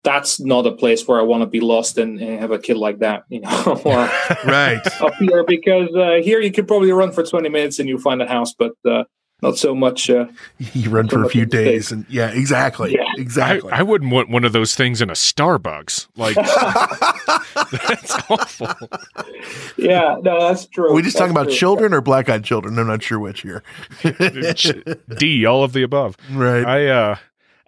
that's 0.05 0.39
not 0.39 0.65
a 0.65 0.71
place 0.71 1.05
where 1.07 1.19
I 1.19 1.23
want 1.23 1.41
to 1.41 1.47
be 1.47 1.59
lost 1.59 1.97
and, 1.97 2.17
and 2.21 2.39
have 2.39 2.51
a 2.51 2.59
kid 2.59 2.77
like 2.77 2.99
that, 2.99 3.23
you 3.27 3.41
know, 3.41 3.81
or 3.83 4.09
right 4.45 4.79
up 5.01 5.15
here 5.15 5.43
because 5.43 5.89
uh, 5.93 6.21
here 6.23 6.39
you 6.39 6.51
could 6.51 6.67
probably 6.67 6.91
run 6.93 7.11
for 7.11 7.23
20 7.23 7.49
minutes 7.49 7.79
and 7.79 7.89
you 7.89 7.97
find 7.97 8.21
a 8.21 8.27
house, 8.27 8.53
but 8.57 8.71
uh, 8.85 9.03
not 9.41 9.57
so 9.57 9.75
much. 9.75 10.09
Uh, 10.09 10.27
you 10.73 10.89
run 10.89 11.09
for 11.09 11.23
a 11.25 11.29
few 11.29 11.45
days, 11.45 11.91
and 11.91 12.05
yeah, 12.07 12.29
exactly, 12.29 12.93
Yeah. 12.93 13.03
exactly. 13.17 13.69
I, 13.73 13.79
I 13.79 13.83
wouldn't 13.83 14.11
want 14.13 14.29
one 14.29 14.45
of 14.45 14.53
those 14.53 14.75
things 14.75 15.01
in 15.01 15.09
a 15.09 15.13
Starbucks. 15.13 16.07
Like 16.15 16.35
that's 17.71 18.13
awful. 18.29 18.89
yeah, 19.77 20.15
no, 20.21 20.39
that's 20.39 20.67
true. 20.67 20.91
Are 20.91 20.93
we 20.93 21.01
just 21.01 21.17
talking 21.17 21.31
about 21.31 21.47
true. 21.47 21.53
children 21.55 21.93
or 21.93 21.99
black-eyed 21.99 22.43
children? 22.45 22.79
I'm 22.79 22.87
not 22.87 23.03
sure 23.03 23.19
which 23.19 23.41
here. 23.41 23.61
D, 25.17 25.45
all 25.45 25.63
of 25.63 25.73
the 25.73 25.83
above. 25.83 26.15
right. 26.31 26.65
I 26.65 26.87
uh 26.87 27.15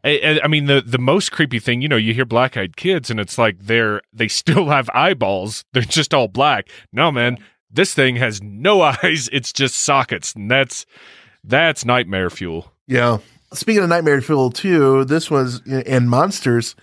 I, 0.03 0.39
I- 0.43 0.47
mean 0.47 0.65
the 0.65 0.81
the 0.85 0.97
most 0.99 1.31
creepy 1.31 1.59
thing, 1.59 1.81
you 1.81 1.87
know, 1.87 1.97
you 1.97 2.13
hear 2.13 2.25
black 2.25 2.55
eyed 2.57 2.77
kids 2.77 3.09
and 3.09 3.19
it's 3.19 3.37
like 3.37 3.57
they're 3.59 4.01
they 4.13 4.27
still 4.27 4.65
have 4.69 4.89
eyeballs. 4.93 5.63
They're 5.73 5.81
just 5.83 6.13
all 6.13 6.27
black. 6.27 6.69
No 6.93 7.11
man, 7.11 7.37
this 7.71 7.93
thing 7.93 8.15
has 8.17 8.41
no 8.41 8.81
eyes. 9.03 9.29
It's 9.31 9.51
just 9.53 9.75
sockets, 9.75 10.33
and 10.33 10.49
that's 10.49 10.85
that's 11.43 11.85
nightmare 11.85 12.29
fuel. 12.29 12.71
Yeah. 12.87 13.17
Speaking 13.53 13.81
of 13.83 13.87
Nightmare 13.87 14.19
Fuel 14.19 14.51
too, 14.51 15.05
this 15.05 15.31
was 15.31 15.61
and 15.65 16.09
monsters. 16.09 16.75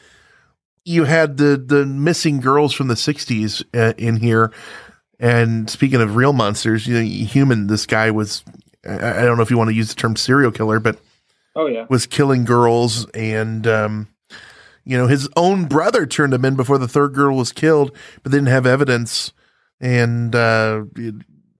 You 0.86 1.04
had 1.04 1.36
the 1.36 1.56
the 1.58 1.84
missing 1.84 2.40
girls 2.40 2.72
from 2.72 2.88
the 2.88 2.94
'60s 2.94 3.62
uh, 3.74 3.92
in 3.98 4.16
here, 4.16 4.50
and 5.20 5.68
speaking 5.68 6.00
of 6.00 6.16
real 6.16 6.32
monsters, 6.32 6.86
you 6.86 6.94
know, 6.94 7.02
human. 7.02 7.66
This 7.66 7.84
guy 7.84 8.10
was. 8.10 8.44
I, 8.86 9.20
I 9.20 9.22
don't 9.24 9.36
know 9.36 9.42
if 9.42 9.50
you 9.50 9.58
want 9.58 9.68
to 9.68 9.74
use 9.76 9.90
the 9.90 9.94
term 9.94 10.16
serial 10.16 10.50
killer, 10.50 10.80
but 10.80 10.98
Oh, 11.56 11.66
yeah. 11.66 11.86
was 11.88 12.06
killing 12.06 12.44
girls, 12.44 13.08
and 13.10 13.66
um, 13.66 14.08
you 14.84 14.96
know 14.96 15.06
his 15.06 15.28
own 15.36 15.66
brother 15.66 16.06
turned 16.06 16.34
him 16.34 16.44
in 16.44 16.56
before 16.56 16.78
the 16.78 16.88
third 16.88 17.14
girl 17.14 17.36
was 17.36 17.52
killed, 17.52 17.92
but 18.22 18.32
they 18.32 18.38
didn't 18.38 18.48
have 18.48 18.66
evidence, 18.66 19.32
and 19.80 20.34
uh, 20.34 20.84
it, 20.96 21.14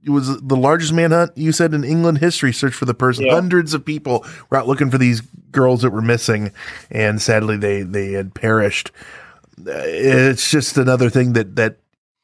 it 0.05 0.11
was 0.11 0.41
the 0.43 0.57
largest 0.57 0.93
manhunt 0.93 1.37
you 1.37 1.53
said 1.53 1.73
in 1.73 1.85
England 1.85 2.19
history. 2.19 2.53
Search 2.53 2.75
for 2.75 2.85
the 2.85 2.95
person. 2.95 3.27
Yeah. 3.27 3.35
Hundreds 3.35 3.73
of 3.73 3.85
people 3.85 4.25
were 4.51 4.59
out 4.59 4.67
looking 4.67 4.91
for 4.91 4.99
these 4.99 5.21
girls 5.51 5.83
that 5.83 5.91
were 5.91 6.03
missing, 6.03 6.53
and 6.91 7.23
sadly 7.23 7.57
they 7.57 7.83
they 7.83 8.13
had 8.13 8.35
perished. 8.35 8.91
Uh, 9.61 9.71
It's 9.85 10.51
just 10.51 10.77
another 10.77 11.09
thing 11.09 11.35
that 11.35 11.57
that 11.57 11.77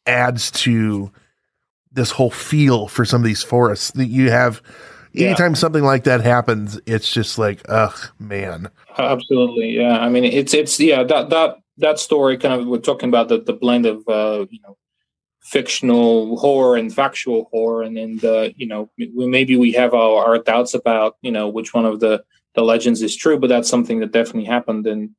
adds 0.07 0.51
to 0.51 1.11
this 1.93 2.11
whole 2.11 2.31
feel 2.31 2.89
for 2.89 3.05
some 3.05 3.21
of 3.21 3.25
these 3.27 3.43
forests 3.43 3.93
that 3.93 4.07
you 4.07 4.31
have. 4.31 4.61
Yeah. 5.13 5.29
Anytime 5.29 5.55
something 5.55 5.83
like 5.85 6.05
that 6.05 6.21
happens, 6.21 6.81
it's 6.87 7.11
just 7.13 7.39
like, 7.39 7.61
ugh, 7.69 7.97
man. 8.19 8.69
Absolutely, 8.97 9.71
yeah. 9.77 9.99
I 9.99 10.09
mean, 10.09 10.25
it's 10.25 10.55
it's 10.55 10.79
yeah 10.79 11.03
that 11.03 11.31
that 11.31 11.57
that 11.79 11.99
story 11.99 12.37
kind 12.37 12.55
of 12.61 12.67
we're 12.67 12.79
talking 12.79 13.09
about 13.09 13.29
the 13.29 13.41
the 13.41 13.53
blend 13.53 13.87
of 13.87 14.07
uh, 14.09 14.47
you 14.51 14.61
know 14.63 14.77
fictional 15.43 16.39
horror 16.39 16.77
and 16.77 16.95
factual 16.95 17.49
horror, 17.51 17.83
and 17.83 17.97
then 17.97 18.19
the 18.19 18.53
you 18.57 18.67
know 18.67 18.91
we, 18.99 19.27
maybe 19.27 19.57
we 19.57 19.73
have 19.73 19.95
our, 19.95 20.25
our 20.25 20.39
doubts 20.39 20.75
about 20.75 21.17
you 21.23 21.31
know 21.33 21.49
which 21.49 21.75
one 21.75 21.85
of 21.87 22.01
the 22.01 22.23
the 22.55 22.63
legends 22.63 23.01
is 23.03 23.17
true, 23.17 23.39
but 23.39 23.49
that's 23.49 23.69
something 23.69 24.01
that 24.01 24.13
definitely 24.13 24.45
happened 24.45 24.87
and. 24.87 25.11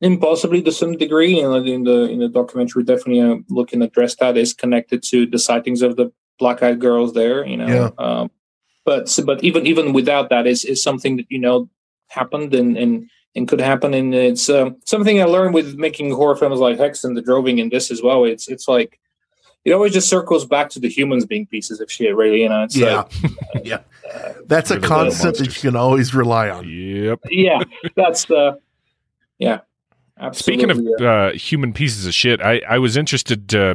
And 0.00 0.20
possibly 0.20 0.62
to 0.62 0.70
some 0.70 0.96
degree, 0.96 1.40
and 1.40 1.66
in 1.66 1.82
the 1.82 2.02
in 2.08 2.20
the 2.20 2.28
documentary, 2.28 2.84
definitely 2.84 3.20
uh, 3.20 3.38
look 3.48 3.72
and 3.72 3.82
address 3.82 4.14
that 4.20 4.36
is 4.36 4.54
connected 4.54 5.02
to 5.10 5.26
the 5.26 5.40
sightings 5.40 5.82
of 5.82 5.96
the 5.96 6.12
black-eyed 6.38 6.78
girls 6.80 7.14
there. 7.14 7.44
You 7.44 7.56
know, 7.56 7.66
Yeah. 7.66 7.90
um, 7.98 8.30
but 8.88 9.04
but 9.28 9.38
even 9.48 9.62
even 9.72 9.92
without 9.92 10.26
that 10.30 10.46
is 10.52 10.64
is 10.72 10.82
something 10.88 11.16
that 11.18 11.26
you 11.28 11.38
know 11.44 11.68
happened 12.18 12.54
and 12.60 12.70
and 12.82 12.92
and 13.36 13.46
could 13.50 13.60
happen 13.60 13.92
and 13.94 14.14
it's 14.14 14.48
um, 14.48 14.76
something 14.92 15.20
i 15.20 15.24
learned 15.24 15.52
with 15.58 15.68
making 15.86 16.08
horror 16.18 16.36
films 16.36 16.58
like 16.66 16.78
hex 16.78 17.04
and 17.04 17.14
the 17.16 17.22
droving 17.28 17.60
and 17.60 17.70
this 17.70 17.90
as 17.94 18.00
well 18.02 18.24
it's 18.24 18.48
it's 18.48 18.66
like 18.66 18.98
it 19.64 19.72
always 19.72 19.92
just 19.92 20.08
circles 20.08 20.46
back 20.46 20.70
to 20.70 20.80
the 20.80 20.88
humans 20.88 21.26
being 21.26 21.46
pieces 21.46 21.80
of 21.82 21.92
shit 21.92 22.16
really 22.16 22.40
you 22.44 22.48
know 22.48 22.62
it's 22.64 22.76
Yeah. 22.76 23.02
like 23.02 23.12
yeah. 23.70 23.80
That's 24.46 24.70
a 24.70 24.74
We're 24.76 24.80
the 24.80 24.88
little 24.88 25.04
constant 25.04 25.36
that 25.38 25.46
you 25.54 25.60
can 25.70 25.76
always 25.76 26.14
rely 26.14 26.48
on. 26.48 26.66
Yep. 26.66 27.20
yeah 27.30 27.60
that's 27.94 28.24
the 28.24 28.58
yeah 29.38 29.60
absolutely 30.18 30.64
Speaking 30.64 30.70
of 30.98 31.02
uh, 31.02 31.30
human 31.36 31.72
pieces 31.74 32.06
of 32.06 32.14
shit, 32.14 32.40
I, 32.40 32.54
I 32.68 32.78
was 32.78 32.96
interested 32.96 33.54
uh, 33.54 33.74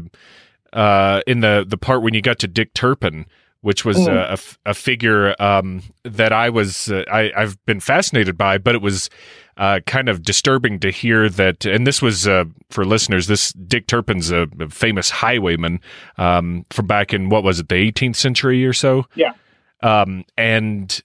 uh, 0.73 1.21
in 1.27 1.41
the 1.41 1.63
the 1.67 1.77
part 1.77 2.01
when 2.01 2.13
you 2.15 2.21
got 2.21 2.39
to 2.39 2.47
Dick 2.47 2.73
Turpin, 2.73 3.25
which 3.63 3.83
was 3.83 3.97
Mm. 3.97 4.07
a, 4.13 4.31
f- 4.33 4.57
a 4.65 4.73
figure 4.75 5.35
um, 5.41 5.81
that 6.03 6.31
I 6.31 6.49
was 6.49 6.91
uh, 6.91 7.03
I, 7.11 7.31
I've 7.35 7.57
been 7.65 7.79
fascinated 7.79 8.37
by, 8.37 8.57
but 8.59 8.75
it 8.75 8.81
was 8.81 9.09
uh, 9.57 9.79
kind 9.87 10.09
of 10.09 10.21
disturbing 10.23 10.79
to 10.81 10.91
hear 10.91 11.29
that. 11.29 11.65
And 11.65 11.85
this 11.87 12.01
was 12.01 12.27
uh, 12.27 12.45
for 12.69 12.85
listeners. 12.85 13.27
This 13.27 13.51
Dick 13.53 13.87
Turpin's 13.87 14.31
a, 14.31 14.47
a 14.59 14.69
famous 14.69 15.09
highwayman 15.09 15.79
um, 16.17 16.65
from 16.69 16.87
back 16.87 17.13
in 17.13 17.29
what 17.29 17.43
was 17.43 17.59
it, 17.59 17.69
the 17.69 17.75
18th 17.91 18.15
century 18.17 18.65
or 18.65 18.73
so? 18.73 19.05
Yeah. 19.15 19.33
Um, 19.81 20.23
and 20.37 21.01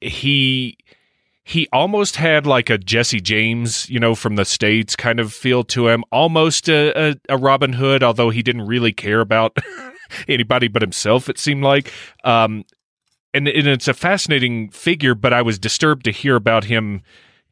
he 0.00 0.76
he 1.44 1.68
almost 1.72 2.16
had 2.16 2.46
like 2.46 2.70
a 2.70 2.78
Jesse 2.78 3.20
James, 3.20 3.90
you 3.90 3.98
know, 3.98 4.14
from 4.14 4.36
the 4.36 4.44
states 4.44 4.94
kind 4.94 5.18
of 5.18 5.32
feel 5.32 5.64
to 5.64 5.88
him, 5.88 6.04
almost 6.12 6.68
a, 6.68 7.10
a, 7.10 7.16
a 7.30 7.36
Robin 7.36 7.72
Hood, 7.72 8.02
although 8.04 8.30
he 8.30 8.42
didn't 8.42 8.66
really 8.66 8.92
care 8.92 9.20
about 9.20 9.56
anybody 10.28 10.68
but 10.68 10.82
himself. 10.82 11.28
It 11.28 11.38
seemed 11.38 11.62
like, 11.64 11.92
um, 12.24 12.64
and, 13.34 13.48
and 13.48 13.66
it's 13.66 13.88
a 13.88 13.94
fascinating 13.94 14.70
figure. 14.70 15.14
But 15.14 15.32
I 15.32 15.42
was 15.42 15.58
disturbed 15.58 16.04
to 16.04 16.10
hear 16.10 16.36
about 16.36 16.64
him 16.64 17.02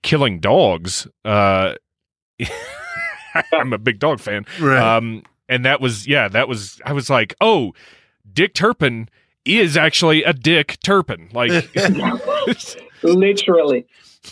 killing 0.02 0.40
dogs. 0.40 1.06
Uh, 1.24 1.74
I'm 3.52 3.72
a 3.72 3.78
big 3.78 3.98
dog 3.98 4.20
fan, 4.20 4.44
Right. 4.58 4.78
um, 4.96 5.22
and 5.48 5.64
that 5.64 5.80
was 5.80 6.06
yeah, 6.06 6.28
that 6.28 6.48
was 6.48 6.80
I 6.84 6.92
was 6.92 7.08
like, 7.10 7.34
oh, 7.40 7.72
Dick 8.32 8.54
Turpin 8.54 9.08
is 9.44 9.76
actually 9.76 10.22
a 10.24 10.32
Dick 10.32 10.78
Turpin, 10.82 11.28
like. 11.32 11.50
literally 13.02 13.86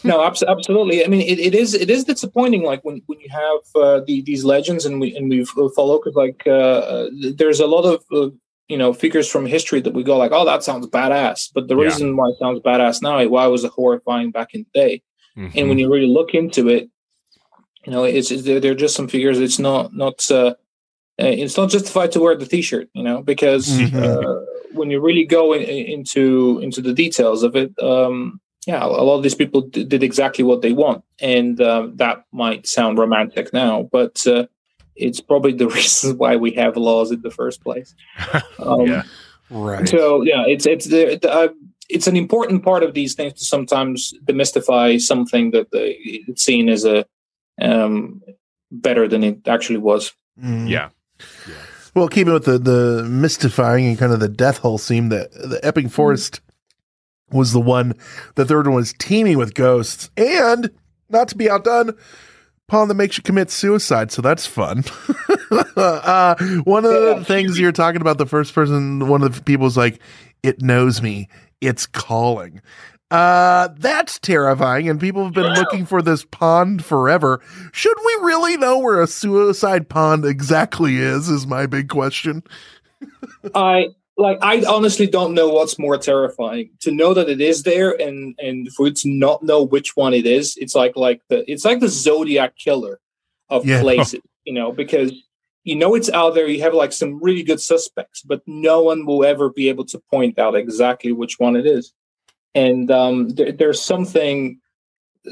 no 0.05 0.23
abs- 0.25 0.43
absolutely 0.43 1.05
i 1.05 1.09
mean 1.09 1.21
it, 1.23 1.39
it 1.39 1.55
is 1.55 1.75
it 1.75 1.91
is 1.91 2.05
disappointing 2.05 2.63
like 2.63 2.85
when, 2.85 3.01
when 3.07 3.19
you 3.21 3.29
have 3.31 3.61
uh, 3.83 4.01
the, 4.07 4.23
these 4.23 4.45
legends 4.45 4.85
and 4.87 5.01
we 5.01 5.17
and 5.17 5.29
we 5.31 5.45
follow 5.75 5.99
because 5.99 6.15
like 6.15 6.47
uh, 6.47 7.07
there's 7.37 7.61
a 7.61 7.67
lot 7.67 7.85
of 7.85 8.05
uh, 8.13 8.31
you 8.69 8.77
know 8.77 8.93
figures 8.93 9.29
from 9.29 9.47
history 9.47 9.81
that 9.81 9.95
we 9.95 10.03
go 10.03 10.17
like 10.17 10.33
oh 10.33 10.45
that 10.45 10.63
sounds 10.63 10.87
badass 10.87 11.51
but 11.55 11.69
the 11.69 11.77
Yeah. 11.77 11.85
reason 11.85 12.17
why 12.17 12.29
it 12.29 12.37
sounds 12.39 12.61
badass 12.61 13.01
now 13.03 13.27
why 13.29 13.47
it 13.47 13.51
was 13.51 13.65
a 13.65 13.69
horrifying 13.69 14.31
back 14.31 14.55
in 14.55 14.65
the 14.73 14.81
day 14.81 15.03
Mhm. 15.37 15.53
and 15.57 15.69
when 15.69 15.79
you 15.79 15.91
really 15.93 16.07
look 16.19 16.35
into 16.35 16.69
it 16.69 16.91
you 17.87 17.93
know 17.93 18.05
it's, 18.05 18.31
it's 18.31 18.43
they're, 18.43 18.75
just 18.75 18.95
some 18.95 19.09
figures 19.09 19.39
it's 19.41 19.59
not 19.59 19.95
not 19.95 20.31
uh, 20.31 20.55
uh, 21.21 21.33
it's 21.43 21.57
not 21.57 21.71
justified 21.71 22.13
to 22.13 22.21
wear 22.21 22.37
the 22.37 22.47
t-shirt 22.47 22.89
you 22.93 23.03
know 23.03 23.23
because 23.23 23.67
Mhm. 23.69 24.03
uh, 24.05 24.45
when 24.73 24.91
you 24.91 25.01
really 25.01 25.25
go 25.25 25.53
in, 25.55 25.63
into 25.63 26.59
into 26.61 26.81
the 26.83 26.93
details 26.93 27.43
of 27.43 27.57
it 27.57 27.73
um 27.83 28.41
yeah 28.69 28.85
a 28.85 29.03
lot 29.09 29.17
of 29.17 29.23
these 29.25 29.35
people 29.43 29.63
d- 29.63 29.85
did 29.93 30.03
exactly 30.03 30.45
what 30.45 30.61
they 30.63 30.73
want 30.73 31.03
and 31.21 31.61
um, 31.61 31.97
that 31.97 32.17
might 32.33 32.67
sound 32.67 32.99
romantic 32.99 33.53
now 33.53 33.89
but 33.91 34.25
uh, 34.27 34.45
it's 34.95 35.21
probably 35.21 35.53
the 35.53 35.69
reason 35.79 36.17
why 36.19 36.37
we 36.37 36.51
have 36.53 36.77
laws 36.77 37.11
in 37.11 37.21
the 37.23 37.31
first 37.41 37.63
place 37.65 37.95
um, 38.61 38.87
Yeah. 38.87 39.03
right. 39.51 39.89
so 39.89 40.23
yeah, 40.23 40.45
it's 40.47 40.67
it's 40.67 40.87
the, 40.87 41.19
the, 41.23 41.31
uh, 41.33 41.49
it's 41.89 42.07
an 42.07 42.17
important 42.17 42.63
part 42.63 42.83
of 42.83 42.93
these 42.93 43.15
things 43.15 43.33
to 43.41 43.45
sometimes 43.45 44.13
demystify 44.27 45.01
something 45.01 45.53
that 45.53 45.71
the, 45.71 45.95
it's 46.29 46.43
seen 46.45 46.69
as 46.69 46.85
a 46.85 47.05
um, 47.61 48.21
better 48.71 49.09
than 49.09 49.25
it 49.25 49.49
actually 49.49 49.79
was. 49.81 50.13
Mm. 50.39 50.69
yeah. 50.69 50.91
Well, 51.95 52.09
keeping 52.09 52.35
with 52.35 52.45
the 52.45 52.59
the 52.59 53.05
mystifying 53.09 53.87
and 53.87 53.99
kind 53.99 54.13
of 54.13 54.21
the 54.21 54.29
death 54.29 54.59
hole 54.59 54.77
theme, 54.79 55.09
that 55.09 55.33
the 55.33 55.59
Epping 55.63 55.89
Forest 55.89 56.41
was 57.31 57.53
the 57.53 57.61
one. 57.61 57.95
The 58.37 58.45
third 58.45 58.67
one 58.67 58.77
was 58.77 58.95
teeming 58.99 59.39
with 59.39 59.55
ghosts, 59.55 60.11
and 60.17 60.71
not 61.11 61.29
to 61.29 61.37
be 61.37 61.49
outdone, 61.51 61.93
pond 62.67 62.91
that 62.91 62.95
makes 62.95 63.17
you 63.17 63.23
commit 63.23 63.51
suicide. 63.51 64.11
So 64.13 64.23
that's 64.23 64.47
fun. 64.47 64.85
uh, 65.77 66.35
one 66.65 66.85
of 66.85 66.91
the 66.93 67.15
Yeah. 67.19 67.25
things 67.25 67.59
you're 67.59 67.73
talking 67.73 68.01
about, 68.01 68.19
the 68.19 68.27
first 68.27 68.55
person, 68.55 69.09
one 69.09 69.23
of 69.23 69.35
the 69.35 69.43
people 69.43 69.65
was 69.65 69.77
like, 69.77 70.01
"It 70.43 70.63
knows 70.63 71.03
me. 71.03 71.29
It's 71.61 71.87
calling." 71.87 72.61
Uh, 73.11 73.69
that's 73.79 74.19
terrifying, 74.19 74.87
and 74.87 75.01
people 75.01 75.25
have 75.25 75.33
been 75.33 75.55
looking 75.55 75.87
for 75.87 76.03
this 76.03 76.27
pond 76.27 76.85
forever. 76.85 77.41
Should 77.73 77.97
we 78.05 78.19
really 78.27 78.59
know 78.59 78.79
where 78.79 79.01
a 79.01 79.07
suicide 79.07 79.89
pond 79.89 80.27
exactly 80.27 80.99
is? 80.99 81.31
Is 81.31 81.47
my 81.47 81.65
big 81.65 81.89
question. 81.89 82.43
I 83.55 83.89
like 84.19 84.39
I 84.43 84.65
honestly 84.65 85.07
don't 85.07 85.33
know 85.33 85.49
what's 85.49 85.79
more 85.79 85.97
terrifying 85.97 86.71
to 86.81 86.91
know 86.91 87.15
that 87.15 87.29
it 87.29 87.41
is 87.41 87.63
there 87.63 87.91
and 88.01 88.35
and 88.39 88.71
for 88.75 88.89
it 88.89 88.97
to 88.97 89.09
not 89.09 89.43
know 89.45 89.63
which 89.63 89.97
one 89.97 90.13
it 90.13 90.27
is. 90.27 90.57
It's 90.57 90.75
like 90.75 90.97
like 90.97 91.23
the 91.29 91.51
it's 91.51 91.65
like 91.65 91.81
the 91.81 91.89
Zodiac 91.89 92.57
killer 92.57 93.01
of 93.49 93.65
Yeah. 93.65 93.81
places, 93.81 94.21
you 94.45 94.53
know, 94.53 94.73
because 94.73 95.13
you 95.63 95.77
know 95.77 95.95
it's 95.95 96.11
out 96.11 96.35
there. 96.35 96.49
You 96.49 96.61
have 96.63 96.75
like 96.75 96.93
some 96.93 97.23
really 97.23 97.45
good 97.45 97.61
suspects, 97.61 98.23
but 98.23 98.43
no 98.47 98.83
one 98.83 99.07
will 99.07 99.25
ever 99.25 99.51
be 99.51 99.69
able 99.69 99.85
to 99.87 100.03
point 100.11 100.39
out 100.39 100.57
exactly 100.57 101.13
which 101.13 101.39
one 101.39 101.55
it 101.55 101.65
is. 101.65 101.93
And 102.55 102.91
um, 102.91 103.29
there, 103.31 103.53
there's 103.53 103.81
something 103.81 104.61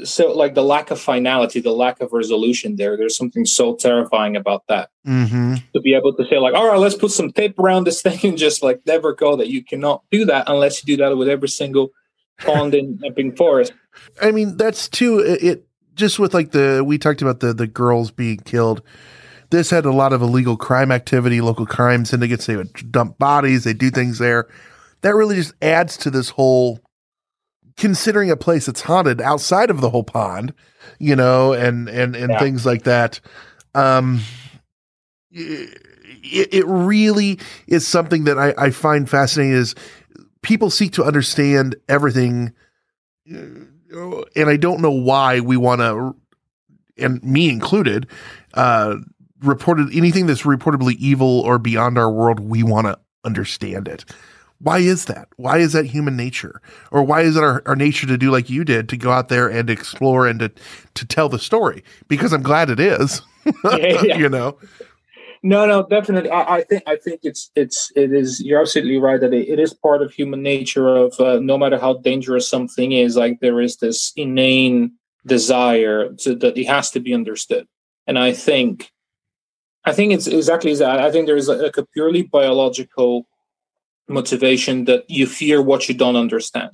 so 0.03 0.31
like 0.33 0.53
the 0.53 0.63
lack 0.63 0.91
of 0.91 0.99
finality, 0.99 1.59
the 1.59 1.71
lack 1.71 2.01
of 2.01 2.13
resolution 2.13 2.75
there. 2.75 2.97
There's 2.97 3.17
something 3.17 3.45
so 3.45 3.75
terrifying 3.75 4.35
about 4.35 4.63
that. 4.67 4.89
Mm-hmm. 5.05 5.55
To 5.73 5.81
be 5.81 5.93
able 5.93 6.13
to 6.13 6.25
say 6.29 6.37
like, 6.37 6.53
all 6.53 6.67
right, 6.67 6.79
let's 6.79 6.95
put 6.95 7.11
some 7.11 7.31
tape 7.31 7.57
around 7.59 7.85
this 7.85 8.01
thing 8.01 8.19
and 8.23 8.37
just 8.37 8.63
like 8.63 8.81
never 8.85 9.13
go. 9.13 9.35
That 9.35 9.47
you 9.49 9.63
cannot 9.63 10.03
do 10.11 10.25
that 10.25 10.49
unless 10.49 10.81
you 10.81 10.97
do 10.97 11.03
that 11.03 11.15
with 11.17 11.29
every 11.29 11.49
single 11.49 11.91
pond 12.39 12.73
in 12.73 12.99
Epping 13.05 13.35
Forest. 13.35 13.73
I 14.21 14.31
mean, 14.31 14.57
that's 14.57 14.87
too 14.87 15.19
it, 15.19 15.43
it 15.43 15.67
just 15.95 16.19
with 16.19 16.33
like 16.33 16.51
the 16.51 16.83
we 16.85 16.97
talked 16.97 17.21
about 17.21 17.39
the 17.39 17.53
the 17.53 17.67
girls 17.67 18.11
being 18.11 18.37
killed. 18.37 18.81
This 19.49 19.69
had 19.69 19.85
a 19.85 19.93
lot 19.93 20.11
of 20.11 20.21
illegal 20.21 20.57
crime 20.57 20.91
activity, 20.91 21.39
local 21.39 21.65
crime 21.65 22.03
syndicates. 22.03 22.45
They 22.45 22.57
would 22.57 22.91
dump 22.91 23.17
bodies, 23.17 23.63
they 23.63 23.73
do 23.73 23.89
things 23.89 24.19
there. 24.19 24.47
That 25.01 25.15
really 25.15 25.35
just 25.35 25.53
adds 25.61 25.95
to 25.97 26.09
this 26.09 26.29
whole 26.29 26.79
considering 27.77 28.29
a 28.31 28.35
place 28.35 28.65
that's 28.65 28.81
haunted 28.81 29.21
outside 29.21 29.69
of 29.69 29.81
the 29.81 29.89
whole 29.89 30.03
pond, 30.03 30.53
you 30.99 31.15
know, 31.15 31.53
and 31.53 31.87
and 31.87 32.15
and 32.15 32.31
Yeah. 32.31 32.39
things 32.39 32.65
like 32.65 32.83
that. 32.83 33.19
Um, 33.75 34.21
it, 35.31 35.77
it 36.53 36.65
really 36.67 37.39
is 37.67 37.87
something 37.87 38.23
that 38.25 38.37
I, 38.37 38.53
I 38.57 38.69
find 38.71 39.09
fascinating. 39.09 39.53
Is 39.53 39.75
people 40.41 40.69
seek 40.69 40.93
to 40.93 41.03
understand 41.03 41.75
everything, 41.87 42.53
and 43.25 43.69
I 44.49 44.57
don't 44.57 44.81
know 44.81 44.91
why 44.91 45.39
we 45.39 45.57
want 45.57 45.81
to, 45.81 46.15
and 46.97 47.23
me 47.23 47.49
included, 47.49 48.07
uh, 48.55 48.95
reported 49.41 49.89
anything 49.93 50.25
that's 50.25 50.43
reportedly 50.43 50.95
evil 50.95 51.41
or 51.41 51.59
beyond 51.59 51.97
our 51.97 52.11
world. 52.11 52.39
We 52.39 52.63
want 52.63 52.87
to 52.87 52.97
understand 53.23 53.87
it. 53.87 54.05
Why 54.59 54.79
is 54.79 55.05
that? 55.05 55.27
Why 55.37 55.59
is 55.59 55.73
that 55.73 55.85
human 55.85 56.17
nature? 56.17 56.61
Or 56.91 57.03
why 57.03 57.21
is 57.21 57.35
it 57.35 57.43
our, 57.43 57.61
our 57.65 57.75
nature 57.75 58.07
to 58.07 58.17
do 58.17 58.31
like 58.31 58.49
you 58.49 58.63
did, 58.63 58.89
to 58.89 58.97
go 58.97 59.11
out 59.11 59.29
there 59.29 59.47
and 59.47 59.69
explore 59.69 60.27
and 60.27 60.39
to, 60.39 60.51
to 60.95 61.05
tell 61.05 61.29
the 61.29 61.39
story? 61.39 61.83
Because 62.07 62.33
I'm 62.33 62.43
glad 62.43 62.69
it 62.69 62.79
is. 62.79 63.21
Yeah, 63.63 64.01
yeah. 64.03 64.17
you 64.17 64.27
know? 64.27 64.57
No, 65.41 65.65
no, 65.65 65.87
definitely. 65.87 66.29
I, 66.29 66.57
I 66.57 66.63
think 66.63 66.83
I 66.85 66.97
think 66.97 67.21
it's 67.23 67.49
it's 67.55 67.91
it 67.95 68.11
is. 68.11 68.41
You're 68.43 68.59
absolutely 68.59 68.97
right 68.97 69.21
that 69.21 69.33
it, 69.33 69.47
it 69.47 69.57
is 69.57 69.73
part 69.73 70.01
of 70.01 70.11
human 70.11 70.43
nature. 70.43 70.89
Of 70.89 71.17
uh, 71.19 71.39
no 71.39 71.57
matter 71.57 71.79
how 71.79 71.93
dangerous 71.93 72.49
something 72.49 72.91
is, 72.91 73.15
like 73.15 73.39
there 73.39 73.61
is 73.61 73.77
this 73.77 74.11
inane 74.17 74.91
desire 75.25 76.13
to, 76.13 76.35
that 76.35 76.57
it 76.57 76.65
has 76.65 76.91
to 76.91 76.99
be 76.99 77.13
understood. 77.13 77.67
And 78.07 78.17
I 78.17 78.33
think, 78.33 78.91
I 79.85 79.93
think 79.93 80.13
it's 80.13 80.27
exactly 80.27 80.73
that. 80.75 80.99
I 80.99 81.11
think 81.11 81.27
there 81.27 81.37
is 81.37 81.47
like 81.47 81.77
a 81.77 81.85
purely 81.85 82.23
biological 82.23 83.27
motivation 84.07 84.85
that 84.85 85.09
you 85.09 85.25
fear 85.27 85.61
what 85.61 85.87
you 85.89 85.95
don't 85.95 86.15
understand. 86.15 86.71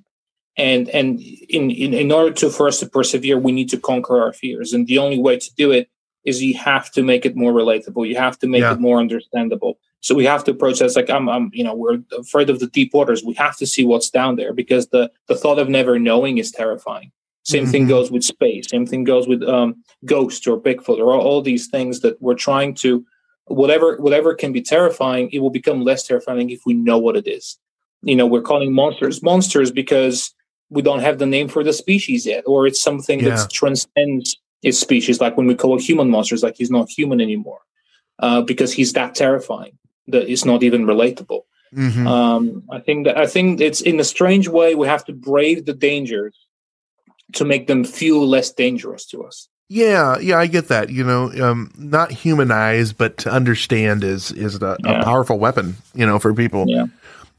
And 0.56 0.88
and 0.90 1.20
in, 1.50 1.72
in 1.72 1.94
in 1.94 2.12
order 2.12 2.32
to 2.36 2.50
for 2.52 2.68
us 2.68 2.80
to 2.82 2.88
persevere, 2.88 3.40
we 3.40 3.52
need 3.52 3.70
to 3.70 3.78
conquer 3.80 4.22
our 4.22 4.34
fears. 4.34 4.72
And 4.74 4.86
the 4.86 5.00
only 5.00 5.20
way 5.20 5.38
to 5.38 5.50
do 5.58 5.72
it 5.72 5.90
is 6.26 6.44
you 6.44 6.56
have 6.58 6.92
to 6.92 7.02
make 7.04 7.26
it 7.26 7.36
more 7.36 7.52
relatable. 7.52 8.08
You 8.08 8.16
have 8.18 8.38
to 8.40 8.48
make 8.48 8.62
Yeah. 8.62 8.74
it 8.74 8.80
more 8.80 9.00
understandable. 9.00 9.80
So 10.00 10.14
we 10.16 10.26
have 10.26 10.44
to 10.44 10.52
approach 10.52 10.80
this 10.80 10.96
like 10.96 11.10
I'm, 11.10 11.28
I'm, 11.28 11.50
you 11.54 11.64
know, 11.64 11.74
we're 11.74 12.00
afraid 12.18 12.50
of 12.50 12.60
the 12.60 12.68
deep 12.68 12.94
waters. 12.94 13.24
We 13.24 13.34
have 13.36 13.58
to 13.58 13.66
see 13.66 13.84
what's 13.86 14.10
down 14.12 14.36
there 14.36 14.54
because 14.54 14.88
the 14.90 15.12
the 15.28 15.36
thought 15.36 15.58
of 15.60 15.70
never 15.70 15.98
knowing 15.98 16.38
is 16.38 16.52
terrifying. 16.52 17.12
Same 17.46 17.66
thing 17.66 17.86
Mhm. 17.86 17.90
goes 17.90 18.12
with 18.12 18.24
space. 18.24 18.70
Same 18.70 18.86
thing 18.86 19.04
goes 19.04 19.28
with 19.28 19.42
um, 19.44 19.84
ghosts 20.06 20.46
or 20.48 20.58
Bigfoot 20.62 21.00
or 21.00 21.14
all, 21.14 21.22
all 21.22 21.42
these 21.42 21.68
things 21.68 22.00
that 22.02 22.22
we're 22.22 22.36
trying 22.36 22.74
to 22.76 23.04
whatever 23.48 23.98
whatever 23.98 24.34
can 24.34 24.52
be 24.52 24.62
terrifying. 24.62 25.30
It 25.32 25.40
will 25.40 25.50
become 25.50 25.82
less 25.84 26.08
terrifying 26.08 26.50
if 26.50 26.62
we 26.66 26.74
know 26.74 26.98
what 26.98 27.16
it 27.16 27.28
is. 27.28 27.58
You 28.02 28.16
know, 28.16 28.26
we're 28.28 28.42
calling 28.42 28.74
monsters 28.74 29.22
monsters 29.24 29.72
because 29.72 30.34
we 30.70 30.82
don't 30.82 31.00
have 31.02 31.20
the 31.20 31.26
name 31.26 31.48
for 31.48 31.64
the 31.64 31.74
species 31.74 32.26
yet, 32.26 32.44
or 32.48 32.68
it's 32.68 32.82
something 32.82 33.20
Yeah. 33.20 33.36
that 33.36 33.52
transcends 33.52 34.38
its 34.64 34.80
species. 34.80 35.22
Like 35.22 35.38
when 35.38 35.48
we 35.48 35.56
call 35.56 35.78
a 35.78 35.82
human 35.82 36.10
monsters, 36.10 36.44
like 36.44 36.56
he's 36.58 36.72
not 36.72 36.90
human 36.90 37.22
anymore 37.22 37.60
uh, 38.20 38.42
because 38.42 38.74
he's 38.74 38.94
that 38.94 39.16
terrifying 39.16 39.78
that 40.08 40.30
it's 40.30 40.46
not 40.46 40.64
even 40.64 40.86
relatable. 40.86 41.42
Mhm. 41.76 42.06
Um, 42.08 42.64
I 42.72 42.80
think 42.80 43.06
that 43.06 43.18
I 43.18 43.26
think 43.26 43.60
it's 43.62 43.82
in 43.82 44.00
a 44.00 44.04
strange 44.04 44.48
way 44.48 44.76
we 44.76 44.88
have 44.88 45.06
to 45.06 45.14
brave 45.14 45.66
the 45.66 45.74
dangers 45.74 46.36
to 47.34 47.46
make 47.46 47.68
them 47.68 47.84
feel 47.84 48.28
less 48.28 48.52
dangerous 48.52 49.06
to 49.08 49.24
us. 49.24 49.48
Yeah, 49.70 50.20
yeah, 50.20 50.38
I 50.38 50.48
get 50.48 50.68
that. 50.68 50.90
You 50.90 51.04
know, 51.04 51.32
um, 51.44 51.72
not 51.78 52.12
humanize, 52.12 52.94
but 52.94 53.18
to 53.20 53.32
understand 53.32 54.04
is 54.04 54.32
is 54.32 54.62
a, 54.62 54.78
Yeah. 54.84 55.00
a 55.02 55.04
powerful 55.04 55.40
weapon. 55.40 55.78
You 55.96 56.06
know, 56.06 56.20
for 56.20 56.34
people. 56.34 56.66
Yeah. 56.68 56.86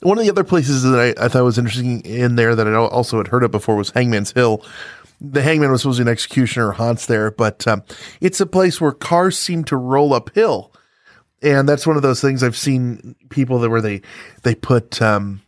One 0.03 0.19
of 0.19 0.25
the 0.25 0.31
other 0.31 0.45
places 0.45 0.83
that 0.83 0.99
I, 1.19 1.25
I 1.25 1.29
thought 1.29 1.45
was 1.45 1.59
interesting 1.59 2.01
in 2.01 2.37
there 2.37 2.55
that 2.55 2.67
I 2.67 2.75
also 2.75 3.19
had 3.19 3.29
heard 3.29 3.45
of 3.45 3.51
before 3.51 3.77
was 3.77 3.91
Hangman's 3.91 4.33
Hill. 4.33 4.65
The 5.21 5.41
hangman 5.43 5.71
was 5.71 5.83
supposed 5.83 5.99
to 5.99 6.05
be 6.05 6.09
an 6.09 6.13
executioner 6.13 6.69
or 6.69 6.73
haunts 6.73 7.07
there, 7.07 7.31
but 7.31 7.67
um, 7.69 7.83
it's 8.21 8.41
a 8.41 8.47
place 8.47 8.81
where 8.81 8.93
cars 8.93 9.39
seem 9.39 9.65
to 9.65 9.77
roll 9.77 10.13
uphill, 10.13 10.73
and 11.41 11.69
that's 11.69 11.87
one 11.87 11.97
of 11.97 12.03
those 12.03 12.21
things 12.21 12.43
I've 12.43 12.57
seen 12.57 13.15
people 13.31 13.61
that 13.61 13.71
where 13.71 13.81
they 13.81 14.03
they 14.43 14.55
put 14.55 15.01
um, 15.01 15.41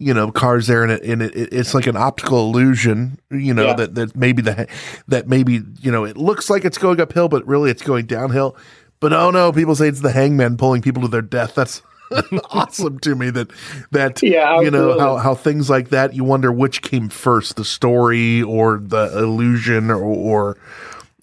you 0.00 0.14
know 0.14 0.30
cars 0.30 0.66
there 0.68 0.82
and 0.82 0.92
it 0.92 1.02
and 1.02 1.22
it, 1.22 1.34
it- 1.34 1.52
it's 1.52 1.74
like 1.74 1.86
an 1.86 1.96
optical 1.96 2.38
illusion 2.48 3.18
you 3.30 3.52
know 3.52 3.66
Yeah. 3.66 3.74
that 3.74 3.94
that 3.96 4.16
maybe 4.16 4.42
the 4.42 4.68
that 5.08 5.28
maybe 5.28 5.60
you 5.80 5.90
know 5.90 6.04
it 6.04 6.16
looks 6.16 6.48
like 6.48 6.64
it's 6.64 6.78
going 6.78 7.00
uphill 7.00 7.28
but 7.28 7.46
really 7.46 7.70
it's 7.70 7.82
going 7.82 8.06
downhill. 8.06 8.56
But 9.00 9.12
oh 9.12 9.30
no 9.30 9.52
people 9.52 9.74
say 9.76 9.88
it's 9.88 10.00
the 10.00 10.12
hangman 10.12 10.56
pulling 10.56 10.82
people 10.82 11.02
to 11.02 11.08
their 11.08 11.22
death. 11.22 11.54
That's 11.54 11.82
awesome 12.50 12.98
to 13.00 13.14
me 13.14 13.30
that 13.30 13.50
that 13.92 14.22
Yeah, 14.22 14.60
you 14.60 14.70
know 14.70 14.98
how 14.98 15.16
how 15.18 15.34
things 15.34 15.68
like 15.68 15.90
that 15.90 16.14
you 16.14 16.24
wonder 16.24 16.50
which 16.50 16.80
came 16.82 17.08
first 17.08 17.56
the 17.56 17.64
story 17.64 18.42
or 18.42 18.78
the 18.82 19.16
illusion 19.18 19.90
or 19.90 20.02
or, 20.02 20.56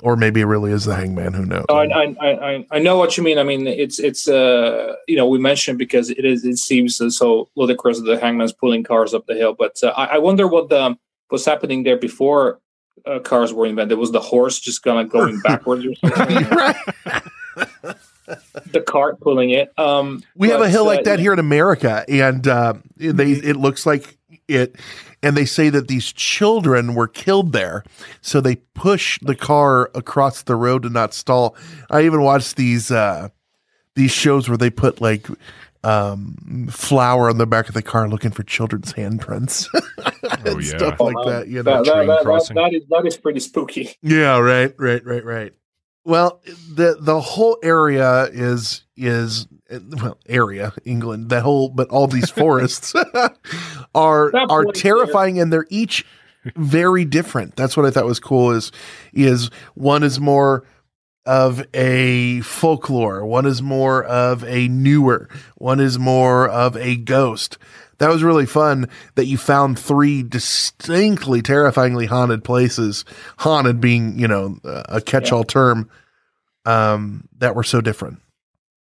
or 0.05 0.15
maybe 0.15 0.39
it 0.39 0.45
really 0.45 0.71
is 0.71 0.85
the 0.85 0.95
hangman 0.95 1.33
who 1.33 1.45
knows 1.45 1.65
I, 1.67 1.73
I, 1.73 2.15
I, 2.21 2.29
I- 2.51 2.65
I 2.71 2.79
know 2.79 2.95
what 2.97 3.17
you 3.17 3.23
mean. 3.23 3.39
I 3.39 3.43
mean, 3.43 3.65
it's 3.67 3.99
it's 3.99 4.27
uh 4.27 4.93
you 5.07 5.15
know 5.17 5.27
we 5.27 5.39
mentioned 5.39 5.77
because 5.79 6.09
it 6.11 6.23
is 6.23 6.45
it 6.45 6.57
seems 6.57 7.01
so 7.17 7.49
ludicrous 7.55 7.97
that 7.99 8.05
the 8.05 8.19
hangman's 8.19 8.53
pulling 8.53 8.83
cars 8.83 9.13
up 9.13 9.25
the 9.25 9.33
hill, 9.35 9.53
but 9.57 9.75
uh, 9.83 9.87
I, 9.97 10.05
I 10.05 10.17
wonder 10.19 10.47
what 10.47 10.69
the 10.69 10.95
was 11.31 11.43
happening 11.43 11.83
there 11.83 11.97
before 11.97 12.59
uh, 13.05 13.19
cars 13.19 13.51
were 13.51 13.65
invented. 13.65 13.97
Was 13.97 14.11
the 14.11 14.21
horse 14.21 14.59
just 14.59 14.83
kind 14.83 14.99
of 14.99 15.09
going 15.09 15.41
backwards 15.41 15.85
or 15.85 15.95
something? 15.95 16.47
right 16.57 17.95
the 18.71 18.81
cart 18.81 19.19
pulling 19.19 19.51
it. 19.51 19.71
Um, 19.77 20.23
We 20.35 20.49
have 20.49 20.59
a 20.59 20.63
but, 20.63 20.71
hill 20.71 20.83
uh, 20.83 20.95
like 20.95 21.03
that 21.05 21.19
here 21.19 21.33
in 21.33 21.39
America, 21.39 22.03
and 22.07 22.47
uh, 22.47 22.73
they 22.97 23.31
it 23.31 23.55
looks 23.55 23.85
like 23.85 24.17
it. 24.47 24.75
And 25.23 25.35
they 25.35 25.45
say 25.45 25.69
that 25.69 25.87
these 25.87 26.11
children 26.13 26.93
were 26.95 27.07
killed 27.07 27.51
there, 27.51 27.83
so 28.21 28.41
they 28.41 28.57
push 28.75 29.17
the 29.21 29.35
car 29.35 29.89
across 29.95 30.43
the 30.43 30.55
road 30.55 30.83
to 30.83 30.89
not 30.89 31.13
stall. 31.13 31.55
I 31.89 32.03
even 32.03 32.21
watched 32.21 32.55
these 32.55 32.91
uh, 32.91 33.29
these 33.95 34.11
shows 34.11 34.47
where 34.47 34.57
they 34.57 34.69
put 34.69 35.01
like 35.01 35.27
um, 35.83 36.67
flour 36.71 37.29
on 37.29 37.37
the 37.37 37.45
back 37.47 37.67
of 37.69 37.73
the 37.75 37.81
car 37.81 38.07
looking 38.07 38.31
for 38.31 38.43
children's 38.43 38.93
handprints. 38.93 39.67
Oh, 40.27 40.51
and 40.53 40.63
yeah. 40.65 40.77
stuff 40.77 40.99
like 40.99 41.15
um, 41.17 41.29
that. 41.31 41.47
You 41.47 41.61
know, 41.61 41.83
that, 41.83 41.85
that, 41.85 41.95
that- 41.95 42.07
that- 42.07 42.21
crossing. 42.23 42.55
that 42.55 42.73
is 42.73 42.81
that 42.89 43.05
is 43.05 43.15
pretty 43.15 43.39
spooky. 43.39 43.95
Yeah, 44.01 44.39
right, 44.39 44.73
right, 44.79 45.03
right, 45.05 45.23
right. 45.23 45.53
Well, 46.03 46.41
the 46.73 46.97
the 46.99 47.19
whole 47.21 47.57
area 47.63 48.23
is 48.31 48.83
is 48.97 49.47
well 49.71 50.17
area 50.27 50.73
England 50.85 51.29
that 51.29 51.41
whole 51.41 51.69
but 51.69 51.89
all 51.89 52.07
these 52.07 52.29
forests 52.41 52.93
are 53.95 54.31
That 54.31 54.47
are 54.49 54.65
terrifying 54.65 55.39
and 55.39 55.51
they're 55.51 55.67
each 55.69 56.05
very 56.55 57.05
different. 57.05 57.55
That's 57.55 57.75
what 57.75 57.85
I 57.85 57.91
thought 57.91 58.05
was 58.05 58.19
cool 58.19 58.51
is 58.51 58.71
is 59.13 59.49
one 59.73 60.03
is 60.03 60.19
more 60.19 60.65
of 61.25 61.65
a 61.73 62.41
folklore, 62.41 63.25
one 63.25 63.45
is 63.45 63.61
more 63.61 64.03
of 64.03 64.43
a 64.43 64.67
newer, 64.67 65.27
one 65.55 65.79
is 65.79 65.97
more 65.97 66.47
of 66.47 66.77
a 66.77 66.97
ghost. 66.97 67.57
That 67.97 68.09
was 68.09 68.23
really 68.23 68.45
fun 68.45 68.89
that 69.15 69.25
you 69.25 69.37
found 69.37 69.79
three 69.79 70.21
distinctly 70.21 71.41
terrifyingly 71.41 72.05
haunted 72.05 72.43
places, 72.43 73.05
haunted 73.39 73.79
being, 73.79 74.19
you 74.19 74.27
know, 74.27 74.59
a 74.63 75.01
catch-all 75.01 75.43
term 75.43 75.89
um 76.65 77.27
that 77.37 77.55
were 77.55 77.63
so 77.63 77.81
different. 77.81 78.19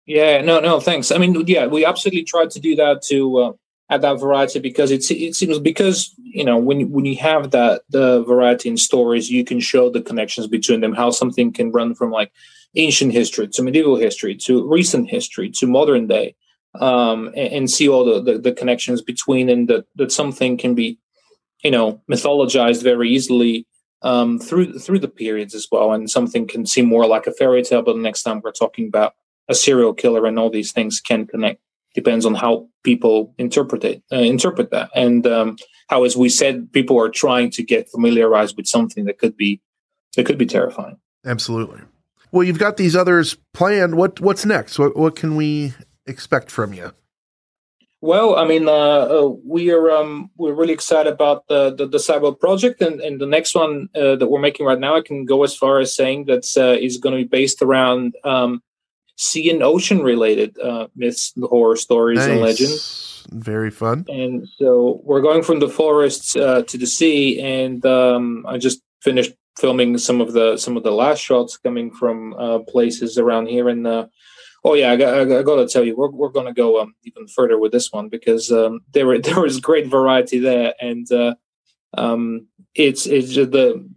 Yeah, 0.09 0.41
no, 0.41 0.59
no, 0.59 0.81
thanks. 0.81 1.13
I 1.13 1.19
mean, 1.19 1.45
yeah, 1.47 1.67
we 1.67 1.85
absolutely 1.85 2.23
tried 2.23 2.51
to 2.53 2.61
do 2.61 2.75
that 2.77 3.03
to 3.09 3.39
uh, 3.41 3.53
add 3.91 4.01
that 4.01 4.19
variety 4.19 4.59
because 4.59 4.91
it's 4.91 5.11
it 5.11 5.37
seems 5.37 5.59
because 5.59 6.15
you 6.17 6.47
know 6.47 6.57
when 6.57 6.91
when 6.91 7.05
you 7.05 7.17
have 7.17 7.51
that 7.51 7.83
the 7.91 8.23
variety 8.23 8.71
in 8.71 8.79
stories, 8.79 9.31
you 9.31 9.45
can 9.45 9.61
show 9.61 9.91
the 9.91 10.01
connections 10.01 10.47
between 10.47 10.81
them, 10.81 10.95
how 10.95 11.11
something 11.11 11.53
can 11.53 11.71
run 11.73 11.95
from 11.95 12.11
like 12.11 12.33
ancient 12.75 13.13
history 13.13 13.49
to 13.49 13.63
medieval 13.63 13.97
history 13.97 14.35
to 14.35 14.67
recent 14.67 15.11
history 15.11 15.51
to 15.51 15.67
modern 15.67 16.07
day, 16.07 16.35
um, 16.81 17.27
and, 17.37 17.53
and 17.53 17.71
see 17.71 17.87
all 17.87 18.07
the, 18.07 18.23
the 18.23 18.39
the 18.39 18.53
connections 18.53 19.03
between, 19.03 19.51
and 19.51 19.69
that 19.69 19.85
that 19.97 20.11
something 20.11 20.57
can 20.57 20.75
be, 20.75 20.99
you 21.63 21.71
know, 21.71 22.01
mythologized 22.11 22.83
very 22.83 23.11
easily 23.11 23.67
um, 24.01 24.39
through 24.39 24.79
through 24.79 25.01
the 25.01 25.09
periods 25.23 25.55
as 25.55 25.69
well, 25.71 25.93
and 25.93 26.11
something 26.11 26.47
can 26.47 26.65
seem 26.65 26.87
more 26.87 27.07
like 27.07 27.27
a 27.27 27.33
fairy 27.33 27.63
tale, 27.63 27.83
but 27.83 27.93
the 27.93 28.01
next 28.01 28.23
time 28.23 28.41
we're 28.43 28.53
talking 28.53 28.89
about 28.89 29.13
a 29.49 29.55
serial 29.55 29.95
killer 29.95 30.27
and 30.27 30.39
all 30.39 30.51
these 30.51 30.73
things 30.73 31.01
can 31.01 31.27
connect. 31.27 31.61
depends 31.95 32.27
on 32.27 32.35
how 32.35 32.69
people 32.85 33.35
interpret 33.39 33.83
it, 33.85 34.03
uh, 34.13 34.17
interpret 34.17 34.71
that, 34.71 34.91
and 34.95 35.27
um, 35.27 35.57
how, 35.89 36.05
as 36.05 36.17
we 36.17 36.29
said, 36.29 36.73
people 36.73 36.99
are 36.99 37.09
trying 37.09 37.51
to 37.51 37.63
get 37.63 37.89
familiarized 37.91 38.57
with 38.57 38.67
something 38.67 39.07
that 39.07 39.19
could 39.19 39.37
be 39.37 39.61
that 40.17 40.25
could 40.25 40.39
be 40.39 40.47
terrifying. 40.47 40.99
Absolutely. 41.25 41.81
Well, 42.31 42.45
you've 42.45 42.59
got 42.59 42.77
these 42.77 42.95
others 42.95 43.37
planned. 43.55 43.97
What 43.97 44.21
what's 44.21 44.45
next? 44.45 44.79
What 44.79 44.97
what 44.97 45.17
can 45.17 45.37
we 45.37 45.75
expect 46.07 46.51
from 46.51 46.73
you? 46.75 46.93
Well, 48.01 48.37
I 48.37 48.47
mean, 48.47 48.69
uh, 48.69 48.73
uh, 48.73 49.33
we 49.45 49.73
are 49.73 49.91
um, 49.91 50.31
we're 50.37 50.55
really 50.55 50.73
excited 50.73 51.13
about 51.13 51.49
the 51.49 51.75
the, 51.75 51.87
the 51.87 51.99
Cyber 51.99 52.39
project, 52.39 52.81
and, 52.81 53.01
and 53.01 53.21
the 53.21 53.27
next 53.27 53.55
one 53.55 53.89
uh, 53.95 54.15
that 54.17 54.29
we're 54.29 54.41
making 54.41 54.67
right 54.67 54.79
now. 54.79 54.97
I 54.97 55.03
can 55.03 55.25
go 55.25 55.43
as 55.43 55.57
far 55.57 55.81
as 55.81 55.95
saying 55.95 56.27
that 56.27 56.45
is 56.45 56.57
uh, 56.57 56.77
is 56.81 56.99
going 56.99 57.17
to 57.17 57.25
be 57.25 57.29
based 57.29 57.61
around 57.61 58.15
um, 58.25 58.63
sea 59.19 59.51
and 59.51 59.63
ocean 59.63 60.01
related 60.01 60.59
uh, 60.61 60.87
myths, 60.97 61.35
horror 61.43 61.77
stories, 61.77 62.25
and 62.25 62.41
legends. 62.41 63.27
Very 63.31 63.71
fun. 63.71 64.07
And 64.09 64.49
so 64.57 65.01
we're 65.05 65.21
going 65.21 65.43
from 65.43 65.59
the 65.59 65.69
forests 65.69 66.35
uh, 66.37 66.63
to 66.63 66.79
the 66.79 66.87
sea, 66.87 67.41
and 67.41 67.85
um, 67.85 68.47
I 68.49 68.57
just 68.57 68.81
finished 69.03 69.33
filming 69.59 69.99
some 69.99 70.21
of 70.21 70.33
the 70.33 70.57
some 70.57 70.77
of 70.77 70.85
the 70.85 70.93
last 70.93 71.19
shots 71.19 71.59
coming 71.59 71.91
from 71.91 72.33
uh, 72.35 72.61
places 72.61 73.19
around 73.19 73.49
here 73.49 73.69
And 73.69 73.85
the. 73.85 74.09
Oh 74.65 74.75
yeah, 74.75 74.91
I 74.91 74.97
got, 74.97 75.15
I 75.15 75.25
got, 75.25 75.39
I 75.39 75.43
got 75.45 75.57
to 75.57 75.69
tell 75.69 75.85
you, 75.85 75.97
we're 75.97 76.11
we're 76.11 76.31
going 76.31 76.47
to 76.47 76.53
go 76.53 76.81
um, 76.81 76.93
even 77.05 77.29
further 77.29 77.57
with 77.59 77.71
this 77.71 77.93
one 77.93 78.09
because 78.09 78.51
um, 78.51 78.81
there 78.93 79.17
there 79.21 79.47
is 79.47 79.61
great 79.61 79.87
variety 79.87 80.41
there, 80.41 80.75
and 80.81 81.11
uh, 81.13 81.35
um, 81.97 82.49
it's 82.75 83.07
it's 83.07 83.33
just 83.33 83.53
the 83.53 83.89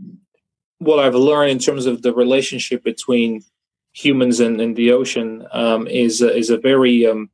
what 0.78 1.00
I've 1.00 1.16
learned 1.16 1.52
in 1.52 1.60
terms 1.60 1.88
of 1.88 2.04
the 2.04 2.14
relationship 2.14 2.84
between 2.84 3.42
humans 3.94 4.40
and, 4.40 4.60
and 4.62 4.76
the 4.76 4.92
ocean 4.92 5.46
um, 5.52 5.88
is 5.88 6.22
a- 6.22 6.36
is 6.36 6.50
a 6.50 6.58
very 6.58 7.06
um, 7.06 7.30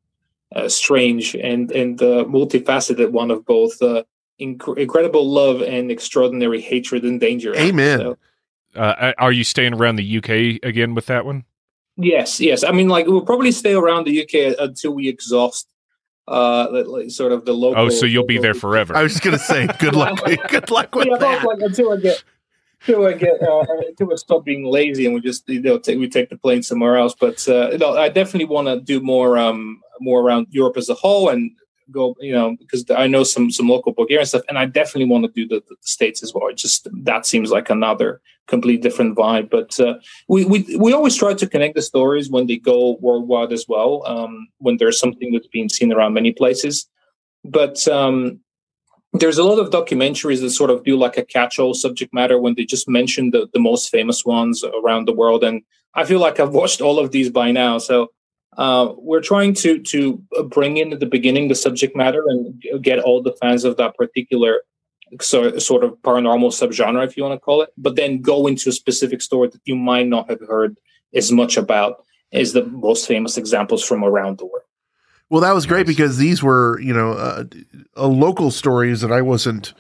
uh, 0.55 0.67
strange 0.69 1.35
and 1.35 1.71
and 1.71 2.01
uh, 2.01 2.23
multifaceted 2.25 3.11
one 3.11 3.31
of 3.31 3.45
both 3.45 3.81
uh, 3.81 4.03
inc- 4.41 4.77
incredible 4.77 5.27
love 5.29 5.61
and 5.61 5.91
extraordinary 5.91 6.61
hatred 6.61 7.03
and 7.03 7.19
danger. 7.19 7.55
Amen. 7.55 7.99
So, 7.99 8.17
Uh, 8.75 9.11
are 9.17 9.31
you 9.31 9.43
staying 9.43 9.73
around 9.73 9.95
the 9.95 10.17
UK 10.17 10.59
again 10.63 10.93
with 10.93 11.05
that 11.07 11.25
one? 11.25 11.43
yes, 11.97 12.39
yes. 12.39 12.63
I 12.63 12.71
mean, 12.71 12.87
like 12.89 13.07
we'll 13.07 13.25
probably 13.25 13.51
stay 13.51 13.73
around 13.73 14.05
the 14.05 14.21
UK 14.21 14.55
until 14.59 14.93
we 14.93 15.07
exhaust 15.09 15.67
uh, 16.27 16.67
like, 16.71 16.85
like, 16.87 17.09
sort 17.11 17.31
of 17.31 17.45
the 17.45 17.53
local. 17.53 17.85
Oh, 17.85 17.89
so 17.89 18.05
you'll 18.05 18.25
be 18.25 18.37
there 18.37 18.53
forever. 18.53 18.95
I 18.95 19.01
was 19.01 19.13
just 19.13 19.23
gonna 19.23 19.39
say, 19.39 19.67
good 19.79 19.95
luck. 19.95 20.19
good 20.49 20.69
luck 20.69 20.93
with 20.93 21.07
yeah, 21.07 21.17
that. 21.17 21.43
like, 21.45 21.59
until 21.61 21.91
I 21.93 21.97
get. 21.97 22.23
Until 22.93 23.05
I 23.05 23.13
get, 23.13 23.41
uh, 23.41 23.65
until 23.88 24.13
I 24.13 24.15
stop 24.15 24.45
being 24.45 24.65
lazy 24.65 25.05
and 25.05 25.13
we 25.13 25.21
just, 25.21 25.47
you 25.49 25.61
know, 25.61 25.77
take, 25.77 25.99
we 25.99 26.07
take 26.07 26.29
the 26.29 26.38
plane 26.38 26.63
somewhere 26.63 26.95
else. 26.95 27.13
But 27.19 27.47
uh, 27.47 27.71
you 27.71 27.77
know, 27.79 27.97
I 27.97 28.07
definitely 28.07 28.45
want 28.45 28.67
to 28.67 28.79
do 28.79 29.01
more, 29.01 29.38
um, 29.38 29.81
more 29.99 30.21
around 30.21 30.47
Europe 30.51 30.77
as 30.77 30.88
a 30.88 30.93
whole, 30.93 31.27
and 31.29 31.51
go, 31.91 32.15
you 32.19 32.31
know, 32.31 32.55
because 32.59 32.85
I 32.89 33.07
know 33.07 33.23
some 33.23 33.51
some 33.51 33.67
local 33.67 33.93
Bulgarian 33.93 34.25
stuff, 34.25 34.43
and 34.49 34.57
I 34.57 34.65
definitely 34.65 35.09
want 35.09 35.25
to 35.25 35.31
do 35.31 35.47
the, 35.47 35.63
the 35.67 35.75
states 35.81 36.23
as 36.23 36.33
well. 36.33 36.47
It 36.47 36.57
just 36.57 36.88
that 37.03 37.25
seems 37.25 37.51
like 37.51 37.69
another 37.69 38.21
complete 38.47 38.81
different 38.81 39.17
vibe. 39.17 39.49
But 39.49 39.79
uh, 39.79 39.95
we 40.27 40.45
we 40.45 40.77
we 40.77 40.93
always 40.93 41.15
try 41.15 41.33
to 41.33 41.47
connect 41.47 41.75
the 41.75 41.81
stories 41.81 42.29
when 42.29 42.47
they 42.47 42.57
go 42.57 42.97
worldwide 42.99 43.51
as 43.51 43.65
well. 43.67 44.03
Um, 44.05 44.47
when 44.59 44.77
there's 44.77 44.99
something 44.99 45.31
that's 45.31 45.47
being 45.47 45.69
seen 45.69 45.91
around 45.93 46.13
many 46.13 46.31
places, 46.31 46.88
but 47.43 47.88
um, 47.88 48.39
there's 49.20 49.38
a 49.38 49.43
lot 49.43 49.59
of 49.59 49.70
documentaries 49.70 50.41
that 50.41 50.49
sort 50.49 50.70
of 50.70 50.84
do 50.84 50.97
like 50.97 51.18
a 51.18 51.26
catch-all 51.26 51.74
subject 51.74 52.13
matter 52.13 52.39
when 52.39 52.55
they 52.55 52.65
just 52.65 52.89
mention 52.89 53.32
the, 53.32 53.47
the 53.53 53.59
most 53.59 53.89
famous 53.89 54.26
ones 54.26 54.63
around 54.84 55.07
the 55.07 55.13
world 55.13 55.43
and 55.43 55.61
i 55.93 56.03
feel 56.03 56.20
like 56.20 56.39
i've 56.39 56.53
watched 56.61 56.82
all 56.82 56.99
of 56.99 57.11
these 57.11 57.30
by 57.30 57.51
now. 57.51 57.78
So 57.78 58.11
uh, 58.57 58.93
we're 58.97 59.22
trying 59.22 59.53
to 59.53 59.80
to 59.80 60.22
bring 60.49 60.78
in 60.78 60.91
at 60.91 60.99
the 60.99 61.05
beginning 61.05 61.47
the 61.47 61.55
subject 61.55 61.95
matter 61.95 62.24
and 62.28 62.61
get 62.82 62.99
all 62.99 63.22
the 63.22 63.36
fans 63.39 63.63
of 63.63 63.78
that 63.78 63.95
particular 63.95 64.61
so, 65.22 65.57
sort 65.59 65.84
of 65.84 65.91
paranormal 66.01 66.51
subgenre 66.51 67.05
if 67.05 67.15
you 67.15 67.24
want 67.24 67.36
to 67.36 67.39
call 67.39 67.61
it 67.61 67.70
but 67.78 67.95
then 67.95 68.22
go 68.22 68.47
into 68.47 68.70
a 68.70 68.74
specific 68.74 69.22
story 69.22 69.47
that 69.47 69.61
you 69.65 69.76
might 69.76 70.07
not 70.07 70.30
have 70.30 70.41
heard 70.41 70.78
as 71.13 71.32
much 71.32 71.55
about 71.55 72.03
as 72.34 72.51
the 72.51 72.65
most 72.65 73.07
famous 73.07 73.38
examples 73.38 73.86
from 73.86 74.03
around 74.03 74.38
the 74.38 74.45
world 74.45 74.66
Well, 75.30 75.41
that 75.41 75.53
was 75.53 75.65
great 75.65 75.86
because 75.88 76.17
these 76.17 76.41
were, 76.41 76.80
you 76.80 76.93
know, 76.93 77.11
uh, 77.11 77.43
uh, 77.97 78.07
local 78.07 78.49
stories 78.51 79.01
that 79.01 79.11
I 79.11 79.21
wasn't 79.21 79.73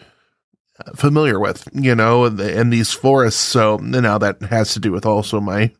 familiar 0.95 1.39
with, 1.39 1.67
you 1.73 1.95
know, 1.95 2.25
and, 2.25 2.37
the, 2.37 2.59
and 2.59 2.71
these 2.71 2.91
forests. 2.91 3.39
So 3.39 3.77
now 3.77 4.17
that 4.17 4.41
has 4.43 4.73
to 4.73 4.79
do 4.79 4.91
with 4.91 5.05
also 5.05 5.39
my 5.39 5.71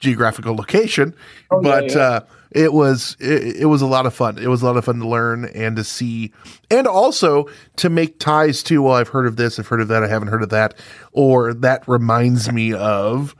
geographical 0.00 0.54
location, 0.56 1.14
Oh, 1.50 1.60
yeah, 1.62 1.70
but 1.70 1.90
yeah. 1.94 1.98
uh, 1.98 2.20
it 2.50 2.72
was 2.72 3.16
it, 3.20 3.56
it 3.62 3.66
was 3.66 3.82
a 3.82 3.86
lot 3.86 4.06
of 4.06 4.14
fun. 4.14 4.38
It 4.38 4.48
was 4.48 4.62
a 4.62 4.66
lot 4.66 4.76
of 4.76 4.84
fun 4.84 4.98
to 4.98 5.08
learn 5.08 5.46
and 5.46 5.76
to 5.76 5.84
see, 5.84 6.32
and 6.70 6.86
also 6.86 7.46
to 7.76 7.88
make 7.88 8.18
ties 8.18 8.62
to. 8.64 8.82
Well, 8.82 8.94
I've 8.94 9.08
heard 9.08 9.26
of 9.26 9.36
this, 9.36 9.58
I've 9.58 9.68
heard 9.68 9.80
of 9.80 9.88
that, 9.88 10.02
I 10.04 10.08
haven't 10.08 10.28
heard 10.28 10.42
of 10.42 10.50
that, 10.50 10.74
or 11.12 11.54
that 11.54 11.86
reminds 11.88 12.52
me 12.52 12.72
of 12.74 13.34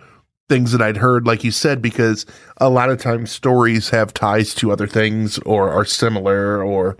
things 0.49 0.73
that 0.73 0.83
I'd 0.83 0.99
heard, 0.99 1.27
like 1.27 1.45
you 1.45 1.51
said, 1.51 1.81
because 1.81 2.27
a 2.59 2.69
lot 2.69 2.91
of 2.91 3.01
times 3.01 3.31
stories 3.31 3.91
have 3.91 4.13
ties 4.13 4.55
to 4.57 4.71
other 4.71 4.87
things 4.87 5.39
or 5.41 5.71
are 5.71 5.85
similar 5.85 6.63
or, 6.63 6.97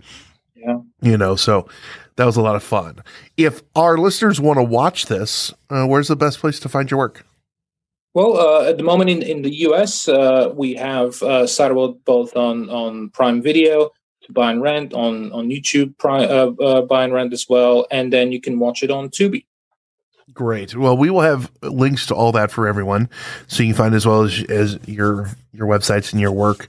yeah 0.55 0.79
you 1.05 1.17
know, 1.17 1.35
so 1.35 1.67
that 2.15 2.25
was 2.25 2.35
a 2.35 2.41
lot 2.41 2.55
of 2.55 2.63
fun. 2.63 2.99
If 3.37 3.61
our 3.75 3.97
listeners 3.97 4.41
want 4.41 4.57
to 4.57 4.63
watch 4.63 5.05
this, 5.05 5.53
uh, 5.69 5.85
where's 5.85 6.07
the 6.07 6.15
best 6.15 6.39
place 6.39 6.59
to 6.61 6.69
find 6.69 6.89
your 6.89 6.97
work? 6.97 7.25
Well, 8.13 8.37
uh, 8.37 8.69
at 8.69 8.77
the 8.77 8.83
moment 8.83 9.09
in, 9.09 9.21
in 9.21 9.41
the 9.43 9.53
US, 9.67 10.07
uh, 10.07 10.51
we 10.55 10.73
have 10.75 11.21
uh, 11.21 11.43
Sideworld 11.43 11.99
both 12.05 12.35
on, 12.35 12.69
on 12.69 13.09
Prime 13.09 13.41
Video 13.41 13.91
to 14.23 14.33
buy 14.33 14.51
and 14.51 14.61
rent, 14.61 14.93
on, 14.93 15.31
on 15.31 15.49
YouTube 15.49 15.97
Prime, 15.97 16.29
uh, 16.29 16.63
uh, 16.63 16.81
buy 16.81 17.03
and 17.03 17.13
rent 17.13 17.33
as 17.33 17.45
well, 17.47 17.85
and 17.91 18.11
then 18.11 18.31
you 18.31 18.41
can 18.41 18.57
watch 18.57 18.81
it 18.81 18.89
on 18.89 19.09
Tubi. 19.09 19.45
Great. 20.35 20.75
Well, 20.75 20.97
we 20.97 21.09
will 21.09 21.21
have 21.21 21.49
links 21.63 22.05
to 22.07 22.13
all 22.13 22.31
that 22.33 22.51
for 22.51 22.67
everyone, 22.67 23.09
so 23.47 23.63
you 23.63 23.69
can 23.69 23.77
find 23.77 23.95
as 23.95 24.05
well 24.05 24.21
as, 24.21 24.43
as 24.43 24.77
your 24.85 25.29
your 25.53 25.65
websites 25.65 26.11
and 26.11 26.21
your 26.21 26.33
work. 26.33 26.67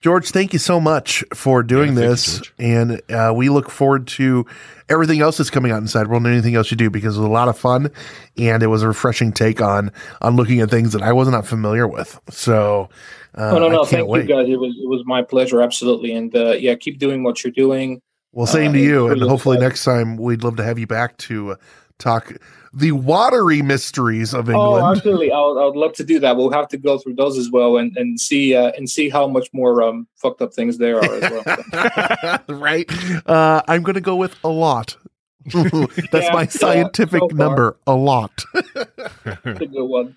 George, 0.00 0.30
thank 0.30 0.52
you 0.52 0.58
so 0.58 0.80
much 0.80 1.24
for 1.34 1.62
doing 1.62 1.90
Yeah, 1.90 1.94
thank 1.94 2.04
you, 2.04 2.08
this, 2.10 2.42
and 2.58 3.02
uh, 3.10 3.32
we 3.34 3.48
look 3.48 3.70
forward 3.70 4.06
to 4.08 4.46
everything 4.88 5.20
else 5.20 5.38
that's 5.38 5.50
coming 5.50 5.72
out 5.72 5.78
in 5.78 5.84
Sideworld 5.84 6.18
and 6.18 6.26
anything 6.28 6.54
else 6.54 6.70
you 6.70 6.76
do 6.76 6.90
because 6.90 7.16
it 7.16 7.20
was 7.20 7.28
a 7.28 7.32
lot 7.32 7.48
of 7.48 7.56
fun, 7.58 7.90
and 8.36 8.62
it 8.62 8.68
was 8.68 8.82
a 8.82 8.88
refreshing 8.88 9.32
take 9.32 9.60
on 9.60 9.92
on 10.20 10.36
looking 10.36 10.60
at 10.60 10.70
things 10.70 10.92
that 10.92 11.02
I 11.02 11.12
was 11.12 11.28
not 11.28 11.46
familiar 11.46 11.86
with. 11.86 12.20
So, 12.30 12.88
uh, 13.36 13.52
oh, 13.54 13.58
no, 13.58 13.66
I 13.66 13.70
no, 13.70 13.78
can't 13.78 13.90
thank 13.90 14.08
wait. 14.08 14.28
you 14.28 14.34
guys. 14.34 14.48
It 14.48 14.58
was, 14.58 14.76
it 14.76 14.88
was 14.88 15.02
my 15.04 15.22
pleasure, 15.22 15.62
absolutely. 15.62 16.12
And 16.12 16.34
uh, 16.34 16.52
yeah, 16.52 16.74
keep 16.74 16.98
doing 16.98 17.22
what 17.22 17.44
you're 17.44 17.52
doing. 17.52 18.02
Well, 18.32 18.46
same 18.46 18.70
Uh, 18.70 18.74
to 18.74 18.80
you, 18.80 19.08
and 19.08 19.22
hopefully 19.22 19.56
exciting. 19.56 19.68
next 19.68 19.84
time 19.84 20.16
we'd 20.16 20.42
love 20.42 20.56
to 20.56 20.64
have 20.64 20.78
you 20.78 20.86
back 20.86 21.16
to 21.18 21.52
uh, 21.52 21.56
talk 21.98 22.32
the 22.72 22.92
watery 22.92 23.62
mysteries 23.62 24.34
of 24.34 24.48
England. 24.48 24.84
Oh, 24.84 24.90
absolutely! 24.90 25.32
I 25.32 25.40
would, 25.40 25.60
I 25.60 25.64
would 25.66 25.76
love 25.76 25.92
to 25.94 26.04
do 26.04 26.18
that. 26.20 26.36
We'll 26.36 26.50
have 26.50 26.68
to 26.68 26.76
go 26.78 26.98
through 26.98 27.14
those 27.14 27.38
as 27.38 27.50
well, 27.50 27.76
and 27.76 27.96
and 27.96 28.20
see 28.20 28.54
uh, 28.54 28.72
and 28.76 28.88
see 28.88 29.08
how 29.08 29.26
much 29.26 29.48
more 29.52 29.82
um, 29.82 30.06
fucked 30.16 30.42
up 30.42 30.52
things 30.54 30.78
there 30.78 30.98
are 30.98 31.14
as 31.14 31.30
well. 31.30 32.38
right? 32.58 32.90
Uh, 33.26 33.62
I'm 33.68 33.82
going 33.82 33.94
to 33.94 34.00
go 34.00 34.16
with 34.16 34.36
a 34.44 34.48
lot. 34.48 34.96
That's 35.52 36.12
Yeah, 36.12 36.32
my 36.32 36.42
yeah, 36.42 36.48
scientific 36.48 37.20
so 37.20 37.28
number, 37.36 37.76
a 37.86 37.94
lot. 37.94 38.44
That's 38.74 39.60
a 39.60 39.66
good 39.66 39.84
one. 39.84 40.16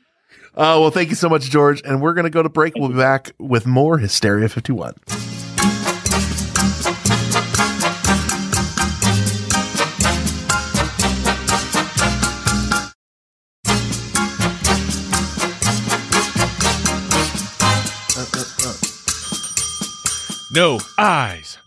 Uh, 0.54 0.76
well, 0.82 0.92
thank 0.92 1.10
you 1.10 1.16
so 1.16 1.30
much, 1.30 1.50
George. 1.50 1.82
And 1.86 2.02
we're 2.02 2.14
going 2.14 2.26
to 2.26 2.30
go 2.30 2.44
to 2.44 2.50
break. 2.50 2.76
We'll 2.76 2.90
be 2.90 2.96
back 2.96 3.32
with 3.40 3.66
more 3.66 3.98
Hysteria 3.98 4.50
51. 4.50 4.94
No 20.54 20.80
eyes. 20.98 21.58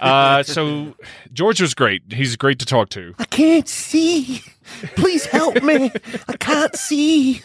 Uh, 0.00 0.42
so 0.42 0.94
George 1.32 1.60
was 1.60 1.74
great. 1.74 2.02
He's 2.10 2.36
great 2.36 2.58
to 2.60 2.66
talk 2.66 2.88
to. 2.90 3.14
I 3.18 3.24
can't 3.26 3.68
see. 3.68 4.42
Please 4.96 5.26
help 5.26 5.62
me. 5.62 5.90
I 6.28 6.36
can't 6.38 6.74
see. 6.74 7.42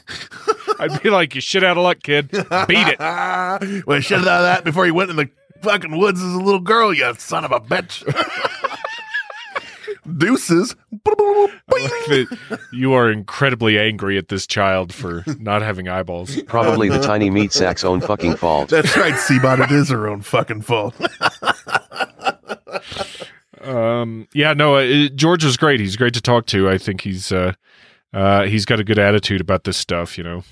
I'd 0.79 1.01
be 1.03 1.09
like, 1.09 1.35
"You 1.35 1.41
shit 1.41 1.63
out 1.63 1.77
of 1.77 1.83
luck, 1.83 2.01
kid. 2.01 2.29
Beat 2.31 2.47
it." 2.87 2.99
well, 3.85 3.99
should 3.99 4.17
have 4.19 4.25
done 4.25 4.43
that 4.43 4.63
before 4.63 4.85
you 4.85 4.93
went 4.93 5.09
in 5.09 5.17
the 5.17 5.29
fucking 5.61 5.97
woods 5.97 6.21
as 6.21 6.33
a 6.33 6.37
little 6.37 6.59
girl, 6.59 6.93
you 6.93 7.13
son 7.17 7.43
of 7.43 7.51
a 7.51 7.59
bitch. 7.59 8.03
Deuces. 10.17 10.75
Like 11.67 12.27
you 12.71 12.93
are 12.93 13.11
incredibly 13.11 13.79
angry 13.79 14.17
at 14.17 14.27
this 14.27 14.45
child 14.47 14.93
for 14.93 15.23
not 15.39 15.61
having 15.61 15.87
eyeballs. 15.87 16.41
Probably 16.43 16.89
the 16.89 16.99
tiny 16.99 17.29
meat 17.29 17.51
sack's 17.53 17.83
own 17.83 18.01
fucking 18.01 18.35
fault. 18.37 18.69
That's 18.69 18.95
right, 18.97 19.13
Seabot. 19.13 19.63
It 19.63 19.71
is 19.71 19.89
her 19.89 20.07
own 20.07 20.21
fucking 20.21 20.61
fault. 20.61 20.95
Um, 23.61 24.27
yeah, 24.33 24.53
no, 24.53 24.75
uh, 24.75 25.09
George 25.15 25.43
was 25.43 25.57
great. 25.57 25.79
He's 25.79 25.95
great 25.95 26.13
to 26.13 26.21
talk 26.21 26.45
to. 26.47 26.69
I 26.69 26.77
think 26.77 27.01
he's 27.01 27.31
uh, 27.31 27.53
uh, 28.13 28.43
he's 28.43 28.65
got 28.65 28.79
a 28.79 28.83
good 28.83 28.99
attitude 28.99 29.41
about 29.41 29.63
this 29.63 29.77
stuff. 29.77 30.17
You 30.17 30.23
know. 30.23 30.43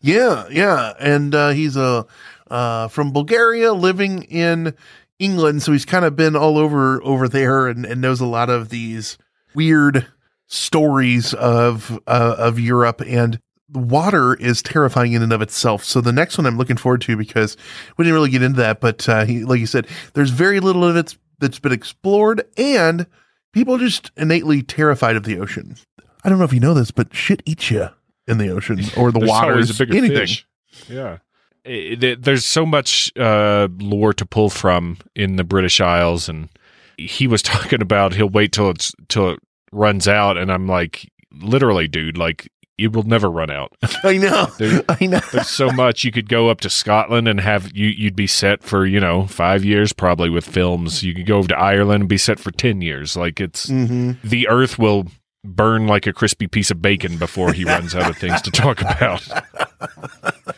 Yeah, 0.00 0.46
yeah, 0.50 0.92
and 1.00 1.34
uh, 1.34 1.50
he's 1.50 1.76
a 1.76 2.06
uh, 2.48 2.88
from 2.88 3.12
Bulgaria, 3.12 3.72
living 3.72 4.22
in 4.22 4.74
England, 5.18 5.62
so 5.62 5.72
he's 5.72 5.84
kind 5.84 6.04
of 6.04 6.16
been 6.16 6.36
all 6.36 6.58
over 6.58 7.02
over 7.02 7.28
there 7.28 7.66
and, 7.66 7.84
and 7.86 8.00
knows 8.00 8.20
a 8.20 8.26
lot 8.26 8.50
of 8.50 8.68
these 8.68 9.16
weird 9.54 10.06
stories 10.46 11.34
of 11.34 11.98
uh, 12.06 12.36
of 12.38 12.58
Europe 12.60 13.00
and 13.06 13.40
water 13.72 14.34
is 14.34 14.62
terrifying 14.62 15.12
in 15.12 15.22
and 15.22 15.32
of 15.32 15.42
itself. 15.42 15.82
So 15.84 16.00
the 16.00 16.12
next 16.12 16.38
one 16.38 16.46
I'm 16.46 16.56
looking 16.56 16.76
forward 16.76 17.00
to 17.02 17.16
because 17.16 17.56
we 17.96 18.04
didn't 18.04 18.14
really 18.14 18.30
get 18.30 18.42
into 18.42 18.58
that, 18.60 18.80
but 18.80 19.08
uh, 19.08 19.24
he, 19.24 19.44
like 19.44 19.58
you 19.58 19.66
said, 19.66 19.86
there's 20.14 20.30
very 20.30 20.60
little 20.60 20.84
of 20.84 20.96
it 20.96 21.16
that's 21.40 21.58
been 21.58 21.72
explored, 21.72 22.44
and 22.56 23.06
people 23.52 23.74
are 23.74 23.78
just 23.78 24.12
innately 24.16 24.62
terrified 24.62 25.16
of 25.16 25.24
the 25.24 25.38
ocean. 25.38 25.76
I 26.24 26.28
don't 26.28 26.38
know 26.38 26.44
if 26.44 26.52
you 26.52 26.60
know 26.60 26.74
this, 26.74 26.90
but 26.92 27.12
shit 27.14 27.42
eats 27.44 27.70
you 27.70 27.88
in 28.28 28.38
the 28.38 28.50
ocean 28.50 28.78
or 28.96 29.10
the 29.10 29.18
There's 29.18 29.28
water. 29.30 29.52
always 29.52 29.70
a 29.70 29.84
bigger 29.84 29.96
anything. 29.98 30.16
fish. 30.18 30.46
Yeah. 30.88 31.18
It- 31.66 32.22
there's 32.22 32.44
so 32.46 32.64
much 32.64 33.10
uh, 33.18 33.68
lore 33.78 34.12
to 34.14 34.24
pull 34.26 34.50
from 34.50 34.98
in 35.14 35.36
the 35.36 35.44
British 35.44 35.80
Isles, 35.80 36.28
and 36.28 36.48
he 36.96 37.26
was 37.26 37.42
talking 37.52 37.82
about 37.82 38.14
he'll 38.14 38.28
wait 38.28 38.52
till 38.52 38.70
it's 38.70 38.94
till 39.08 39.30
it 39.30 39.40
runs 39.72 40.06
out, 40.08 40.36
and 40.38 40.50
I'm 40.52 40.66
like, 40.68 41.10
literally, 41.32 41.88
dude, 41.88 42.16
like 42.16 42.48
it 42.78 42.92
will 42.92 43.04
never 43.04 43.30
run 43.30 43.50
out. 43.50 43.72
I 44.04 44.18
know. 44.18 44.46
There- 44.58 44.84
I 44.88 45.06
know. 45.06 45.20
There's 45.32 45.48
so 45.48 45.70
much 45.70 46.04
you 46.04 46.12
could 46.12 46.28
go 46.28 46.50
up 46.50 46.60
to 46.60 46.70
Scotland 46.70 47.26
and 47.26 47.40
have 47.40 47.72
you 47.74 47.88
you'd 47.88 48.14
be 48.16 48.26
set 48.26 48.62
for 48.62 48.86
you 48.86 49.00
know 49.00 49.26
five 49.26 49.64
years 49.64 49.92
probably 49.92 50.28
with 50.30 50.46
films. 50.46 51.02
You 51.02 51.14
could 51.14 51.26
go 51.26 51.38
over 51.38 51.48
to 51.48 51.58
Ireland 51.58 52.02
and 52.02 52.08
be 52.08 52.18
set 52.18 52.38
for 52.38 52.50
ten 52.50 52.82
years. 52.82 53.16
Like 53.16 53.40
it's 53.40 53.68
hmm 53.68 54.12
the 54.22 54.46
Earth 54.48 54.78
will 54.78 55.06
burn 55.44 55.86
like 55.86 56.06
a 56.06 56.12
crispy 56.12 56.46
piece 56.48 56.70
of 56.70 56.82
bacon 56.82 57.16
before 57.18 57.52
he 57.52 57.64
runs 57.64 57.94
out 57.94 58.10
of 58.10 58.16
things 58.18 58.42
to 58.42 58.50
talk 58.50 58.80
about. 58.80 59.22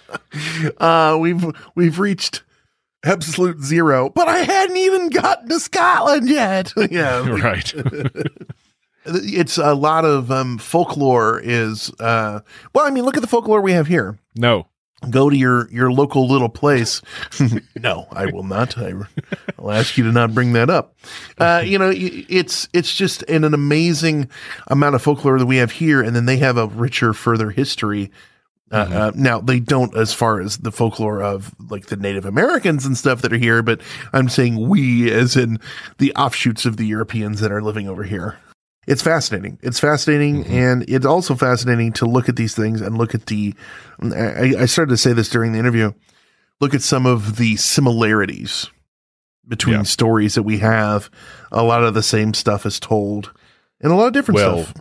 Uh, 0.78 1.16
we've 1.20 1.44
we've 1.74 1.98
reached 1.98 2.42
absolute 3.04 3.60
zero, 3.60 4.08
but 4.10 4.28
I 4.28 4.38
hadn't 4.38 4.76
even 4.76 5.08
gotten 5.08 5.48
to 5.48 5.60
Scotland 5.60 6.28
yet. 6.28 6.72
yeah, 6.90 7.26
right. 7.42 7.72
it's 9.04 9.58
a 9.58 9.74
lot 9.74 10.04
of 10.04 10.30
um, 10.30 10.58
folklore. 10.58 11.40
Is 11.40 11.90
uh, 12.00 12.40
well, 12.74 12.86
I 12.86 12.90
mean, 12.90 13.04
look 13.04 13.16
at 13.16 13.20
the 13.20 13.28
folklore 13.28 13.60
we 13.60 13.72
have 13.72 13.86
here. 13.86 14.18
No. 14.34 14.66
Go 15.10 15.30
to 15.30 15.36
your 15.36 15.70
your 15.70 15.92
local 15.92 16.26
little 16.26 16.48
place. 16.48 17.00
no, 17.80 18.08
I 18.10 18.26
will 18.26 18.42
not. 18.42 18.76
I, 18.76 18.94
will 19.56 19.70
ask 19.70 19.96
you 19.96 20.02
to 20.02 20.10
not 20.10 20.34
bring 20.34 20.54
that 20.54 20.70
up. 20.70 20.96
Uh, 21.38 21.62
you 21.64 21.78
know, 21.78 21.92
it's 21.94 22.68
it's 22.72 22.92
just 22.92 23.22
an, 23.24 23.44
an 23.44 23.54
amazing 23.54 24.28
amount 24.66 24.96
of 24.96 25.02
folklore 25.02 25.38
that 25.38 25.46
we 25.46 25.58
have 25.58 25.70
here, 25.70 26.02
and 26.02 26.16
then 26.16 26.26
they 26.26 26.38
have 26.38 26.56
a 26.56 26.66
richer, 26.66 27.12
further 27.12 27.50
history. 27.50 28.10
Uh, 28.70 28.76
uh, 28.76 29.12
now 29.14 29.40
they 29.40 29.60
don't 29.60 29.96
as 29.96 30.12
far 30.12 30.40
as 30.40 30.58
the 30.58 30.70
folklore 30.70 31.22
of 31.22 31.54
like 31.70 31.86
the 31.86 31.96
Native 31.96 32.26
Americans 32.26 32.84
and 32.84 32.98
stuff 32.98 33.22
that 33.22 33.32
are 33.32 33.38
here, 33.38 33.62
but 33.62 33.80
I'm 34.12 34.28
saying 34.28 34.68
we 34.68 35.10
as 35.10 35.36
in 35.36 35.58
the 35.96 36.14
offshoots 36.14 36.66
of 36.66 36.76
the 36.76 36.86
Europeans 36.86 37.40
that 37.40 37.50
are 37.50 37.62
living 37.62 37.88
over 37.88 38.02
here. 38.02 38.38
It's 38.86 39.02
fascinating. 39.02 39.58
It's 39.62 39.78
fascinating, 39.80 40.46
and 40.46 40.84
it's 40.88 41.04
also 41.06 41.34
fascinating 41.34 41.92
to 41.94 42.06
look 42.06 42.28
at 42.28 42.36
these 42.36 42.54
things 42.54 42.80
and 42.80 42.96
look 42.96 43.14
at 43.14 43.26
the. 43.26 43.54
I, 44.00 44.54
I 44.60 44.64
started 44.66 44.90
to 44.90 44.96
say 44.96 45.12
this 45.12 45.28
during 45.28 45.52
the 45.52 45.58
interview. 45.58 45.92
Look 46.60 46.74
at 46.74 46.82
some 46.82 47.04
of 47.06 47.36
the 47.36 47.56
similarities 47.56 48.68
between 49.46 49.76
Yeah. 49.76 49.82
stories 49.84 50.34
that 50.34 50.42
we 50.42 50.58
have. 50.58 51.10
A 51.52 51.62
lot 51.62 51.84
of 51.84 51.94
the 51.94 52.02
same 52.02 52.32
stuff 52.34 52.64
is 52.66 52.80
told, 52.80 53.30
and 53.80 53.92
a 53.92 53.94
lot 53.94 54.06
of 54.08 54.12
different 54.14 54.36
Well, 54.36 54.64
stuff. 54.64 54.74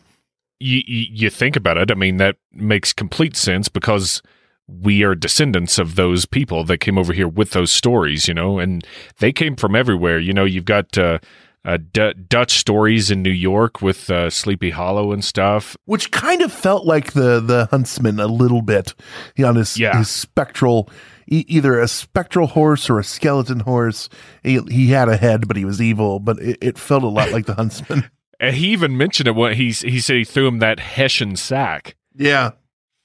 You, 0.59 0.81
you 0.87 1.29
think 1.29 1.55
about 1.55 1.77
it, 1.77 1.91
I 1.91 1.95
mean 1.95 2.17
that 2.17 2.37
makes 2.53 2.93
complete 2.93 3.35
sense 3.35 3.69
because 3.69 4.21
we 4.67 5.03
are 5.03 5.15
descendants 5.15 5.77
of 5.79 5.95
those 5.95 6.25
people 6.25 6.63
that 6.65 6.79
came 6.79 6.97
over 6.97 7.13
here 7.13 7.27
with 7.27 7.51
those 7.51 7.71
stories, 7.71 8.27
you 8.27 8.33
know, 8.33 8.59
and 8.59 8.85
they 9.19 9.31
came 9.31 9.55
from 9.55 9.75
everywhere. 9.75 10.19
You 10.19 10.33
know, 10.33 10.43
you've 10.43 10.65
got 10.65 10.97
uh, 10.97 11.19
uh, 11.63 11.77
D- 11.93 12.13
Dutch 12.27 12.57
stories 12.59 13.09
in 13.09 13.21
New 13.21 13.29
York 13.31 13.81
with 13.81 14.09
uh, 14.09 14.29
Sleepy 14.29 14.71
Hollow 14.71 15.13
and 15.13 15.23
stuff. 15.23 15.77
which 15.85 16.11
kind 16.11 16.41
of 16.41 16.51
felt 16.51 16.85
like 16.85 17.13
the 17.13 17.39
the 17.39 17.67
huntsman 17.71 18.19
a 18.19 18.27
little 18.27 18.61
bit 18.61 18.93
you 19.37 19.43
know, 19.43 19.49
on 19.49 19.55
his, 19.55 19.77
Yeah. 19.79 19.97
his 19.97 20.09
spectral 20.09 20.89
e- 21.29 21.45
either 21.47 21.79
a 21.79 21.87
spectral 21.87 22.47
horse 22.47 22.89
or 22.89 22.99
a 22.99 23.03
skeleton 23.05 23.61
horse 23.61 24.09
he, 24.43 24.59
he 24.69 24.87
had 24.87 25.07
a 25.09 25.15
head 25.17 25.47
but 25.47 25.55
he 25.57 25.65
was 25.65 25.81
evil 25.81 26.19
but 26.19 26.39
it, 26.39 26.57
it 26.61 26.77
felt 26.77 27.03
a 27.03 27.07
lot 27.07 27.31
like 27.31 27.45
the 27.47 27.53
huntsman 27.55 28.09
And 28.39 28.55
he 28.55 28.67
even 28.67 28.97
mentioned 28.97 29.27
it 29.27 29.35
when 29.35 29.53
he 29.55 29.71
he 29.71 29.99
said 29.99 30.15
he 30.17 30.23
threw 30.23 30.47
him 30.47 30.59
that 30.59 30.79
Hessian 30.79 31.35
sack, 31.35 31.95
yeah 32.15 32.51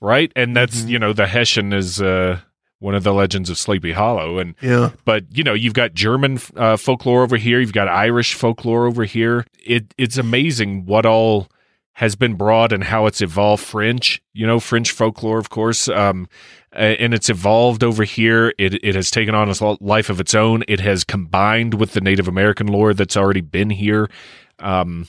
right? 0.00 0.32
And 0.36 0.54
that's 0.56 0.82
Mhm. 0.82 0.88
you 0.88 0.98
know 0.98 1.12
the 1.12 1.26
Hessian 1.26 1.72
is 1.72 2.00
uh, 2.02 2.40
one 2.80 2.94
of 2.94 3.04
the 3.04 3.14
legends 3.14 3.48
of 3.48 3.56
Sleepy 3.56 3.92
Hollow, 3.92 4.38
and 4.38 4.54
yeah 4.60 4.90
but 5.04 5.24
you 5.30 5.42
know 5.44 5.54
you've 5.54 5.74
got 5.74 5.94
German 5.94 6.38
uh, 6.56 6.76
folklore 6.76 7.22
over 7.22 7.36
here, 7.36 7.60
you've 7.60 7.72
got 7.72 7.88
Irish 7.88 8.34
folklore 8.34 8.86
over 8.86 9.04
here. 9.04 9.46
It 9.64 9.94
it's 9.96 10.18
amazing 10.18 10.84
what 10.86 11.06
all 11.06 11.48
has 11.96 12.16
been 12.16 12.34
brought 12.34 12.72
and 12.72 12.84
how 12.84 13.06
it's 13.06 13.20
evolved. 13.20 13.62
French, 13.62 14.20
you 14.32 14.46
know, 14.46 14.58
French 14.60 14.90
folklore, 14.90 15.38
of 15.38 15.50
course, 15.50 15.88
um, 15.88 16.26
and 16.72 17.12
it's 17.14 17.28
evolved 17.28 17.84
over 17.84 18.02
here. 18.04 18.52
It 18.58 18.82
it 18.84 18.94
has 18.94 19.10
taken 19.10 19.34
on 19.34 19.48
a 19.48 19.76
life 19.80 20.10
of 20.10 20.18
its 20.20 20.34
own. 20.34 20.64
It 20.68 20.80
has 20.80 21.04
combined 21.04 21.74
with 21.74 21.92
the 21.92 22.00
Native 22.00 22.28
American 22.28 22.66
lore 22.66 22.92
that's 22.94 23.16
already 23.16 23.42
been 23.42 23.70
here. 23.70 24.10
Um, 24.58 25.06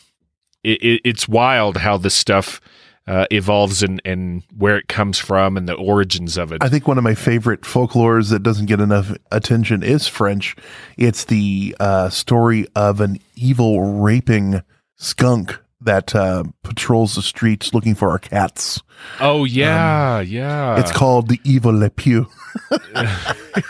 it, 0.63 0.81
it, 0.81 1.01
it's 1.03 1.27
wild 1.27 1.77
how 1.77 1.97
this 1.97 2.15
stuff. 2.15 2.61
Uh, 3.05 3.25
evolves 3.31 3.83
and, 3.83 4.01
and 4.05 4.43
where 4.55 4.77
it 4.77 4.87
comes 4.87 5.19
from 5.19 5.57
and 5.57 5.67
the 5.67 5.73
origins 5.73 6.37
of 6.37 6.53
it. 6.53 6.63
i 6.63 6.69
think 6.69 6.87
one 6.87 6.97
of 6.97 7.03
my 7.03 7.13
favorite 7.13 7.63
folklores 7.63 8.29
that 8.29 8.43
doesn't 8.43 8.67
get 8.67 8.79
enough 8.79 9.11
attention 9.29 9.83
is 9.83 10.07
french 10.07 10.55
it's 10.95 11.25
the 11.25 11.75
uh, 11.81 12.07
story 12.07 12.65
of 12.77 13.01
an 13.01 13.19
evil 13.35 13.81
raping 13.81 14.61
skunk 14.95 15.59
that 15.81 16.15
uh, 16.15 16.45
patrols 16.63 17.15
the 17.15 17.21
streets 17.21 17.73
looking 17.73 17.93
for 17.93 18.09
our 18.09 18.19
cats 18.19 18.81
oh 19.19 19.43
yeah, 19.43 20.21
yeah. 20.21 20.79
it's 20.79 20.93
called 20.93 21.27
the 21.27 21.41
evil 21.43 21.77
le 21.77 21.89
Pew. 21.89 22.25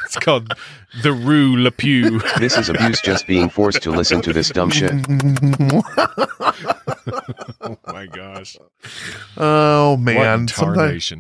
It's 0.06 0.16
called 0.18 0.54
the 1.02 1.12
Rue 1.12 1.62
Le 1.62 1.72
Pew. 1.72 2.22
This 2.40 2.58
is 2.58 2.70
abuse 2.70 3.02
just 3.02 3.28
being 3.28 3.50
forced 3.50 3.82
to 3.84 3.92
listen 3.92 4.22
to 4.22 4.34
this 4.34 4.50
dumb 4.50 4.70
shit. 4.70 4.92
oh 7.62 7.78
my 7.88 8.06
gosh. 8.08 8.58
Oh 9.38 9.98
man. 9.98 10.16
What 10.16 10.24
man! 10.24 10.48
Sometimes, 10.48 11.14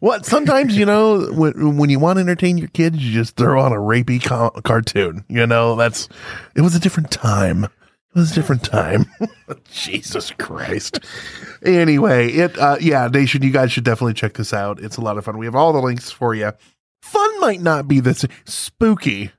what? 0.00 0.26
Sometimes 0.26 0.76
you 0.76 0.84
know 0.86 1.30
when 1.32 1.76
when 1.76 1.90
you 1.90 1.98
want 1.98 2.16
to 2.16 2.20
entertain 2.20 2.58
your 2.58 2.68
kids, 2.68 2.98
you 2.98 3.12
just 3.12 3.36
throw 3.36 3.60
on 3.60 3.72
a 3.72 3.76
rapey 3.76 4.22
co- 4.24 4.50
cartoon. 4.62 5.24
You 5.28 5.46
know 5.46 5.76
that's 5.76 6.08
it 6.54 6.60
was 6.62 6.74
a 6.74 6.80
different 6.80 7.10
time. 7.10 7.64
It 7.64 8.18
was 8.18 8.32
a 8.32 8.34
different 8.34 8.64
time. 8.64 9.06
Jesus 9.72 10.32
Christ. 10.32 10.98
Anyway, 11.64 12.28
it 12.32 12.58
uh 12.58 12.76
yeah, 12.80 13.06
Nation, 13.08 13.42
you 13.42 13.50
guys 13.52 13.70
should 13.72 13.84
definitely 13.84 14.14
check 14.14 14.34
this 14.34 14.52
out. 14.52 14.80
It's 14.80 14.96
a 14.96 15.00
lot 15.00 15.16
of 15.18 15.24
fun. 15.24 15.38
We 15.38 15.46
have 15.46 15.54
all 15.54 15.72
the 15.72 15.80
links 15.80 16.10
for 16.10 16.34
you. 16.34 16.52
Fun 17.02 17.40
might 17.40 17.60
not 17.60 17.86
be 17.88 18.00
this 18.00 18.24
spooky. 18.46 19.30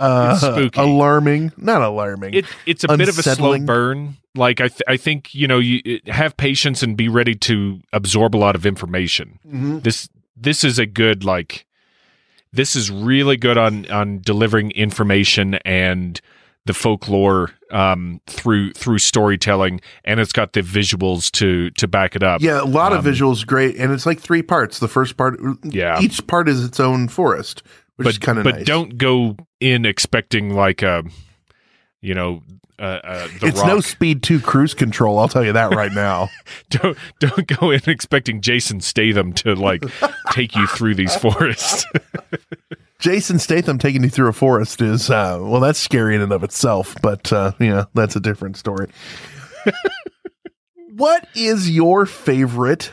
Uh 0.00 0.32
It's 0.32 0.42
spooky. 0.42 0.80
alarming, 0.80 1.52
not 1.56 1.82
alarming. 1.82 2.34
It, 2.34 2.46
it's 2.66 2.84
a 2.84 2.88
bit 2.98 3.08
of 3.08 3.18
a 3.18 3.22
slow 3.22 3.58
burn. 3.60 4.16
Like 4.36 4.60
I, 4.60 4.68
th- 4.68 4.82
I 4.86 4.96
think 4.96 5.34
you 5.34 5.46
know, 5.48 5.58
you 5.58 6.00
have 6.06 6.36
patience 6.36 6.82
and 6.82 6.96
be 6.96 7.08
ready 7.08 7.34
to 7.36 7.80
absorb 7.92 8.34
a 8.34 8.38
lot 8.38 8.54
of 8.54 8.66
information. 8.66 9.38
Mhm. 9.48 9.82
This 9.82 10.08
this 10.36 10.62
is 10.64 10.78
a 10.78 10.86
good 10.86 11.24
like. 11.24 11.64
This 12.52 12.76
is 12.76 12.90
really 12.90 13.36
good 13.36 13.58
on 13.58 13.90
on 13.90 14.20
delivering 14.22 14.70
information 14.72 15.54
and 15.64 16.20
the 16.64 16.72
folklore 16.74 17.50
um, 17.70 18.20
through 18.26 18.72
through 18.72 18.98
storytelling, 18.98 19.80
and 20.04 20.18
it's 20.20 20.32
got 20.32 20.52
the 20.52 20.62
visuals 20.62 21.30
to 21.32 21.70
to 21.70 21.86
back 21.86 22.16
it 22.16 22.22
up. 22.22 22.40
Yeah, 22.40 22.60
a 22.60 22.64
lot 22.64 22.92
of 22.92 23.06
Um, 23.06 23.12
visuals, 23.12 23.46
great, 23.46 23.76
and 23.76 23.92
it's 23.92 24.06
like 24.06 24.20
three 24.20 24.42
parts. 24.42 24.78
The 24.78 24.88
first 24.88 25.16
part, 25.16 25.38
Yeah. 25.64 26.00
each 26.00 26.26
part 26.26 26.48
is 26.48 26.64
its 26.64 26.80
own 26.80 27.08
forest, 27.08 27.62
which 27.96 28.06
but 28.06 28.10
is 28.10 28.18
kind 28.18 28.38
of 28.38 28.44
but 28.44 28.56
nice. 28.56 28.66
don't 28.66 28.96
go 28.98 29.36
in 29.60 29.84
expecting 29.86 30.50
like 30.54 30.82
a, 30.82 31.04
you 32.06 32.14
know, 32.14 32.42
uh, 32.78 33.00
uh, 33.02 33.28
the 33.40 33.48
it's 33.48 33.58
rock. 33.58 33.66
no 33.66 33.80
speed 33.80 34.22
two 34.22 34.38
cruise 34.38 34.74
control. 34.74 35.18
I'll 35.18 35.28
tell 35.28 35.44
you 35.44 35.52
that 35.52 35.74
right 35.74 35.92
now. 35.92 36.28
don't 36.70 36.96
don't 37.18 37.46
go 37.46 37.70
in 37.70 37.80
expecting 37.86 38.40
Jason 38.40 38.80
Statham 38.80 39.32
to 39.34 39.54
like 39.54 39.82
take 40.30 40.54
you 40.54 40.66
through 40.68 40.94
these 40.94 41.16
forests. 41.20 41.84
Jason 43.00 43.38
Statham 43.38 43.78
taking 43.78 44.04
you 44.04 44.08
through 44.08 44.28
a 44.28 44.32
forest 44.32 44.80
is 44.80 45.10
uh, 45.10 45.38
well, 45.40 45.60
that's 45.60 45.80
scary 45.80 46.14
in 46.14 46.20
and 46.20 46.32
of 46.32 46.44
itself, 46.44 46.94
but 47.02 47.32
uh, 47.32 47.52
yeah, 47.58 47.86
that's 47.94 48.14
a 48.14 48.20
different 48.20 48.56
story. 48.56 48.88
what 50.96 51.26
is 51.34 51.68
your 51.68 52.06
favorite 52.06 52.92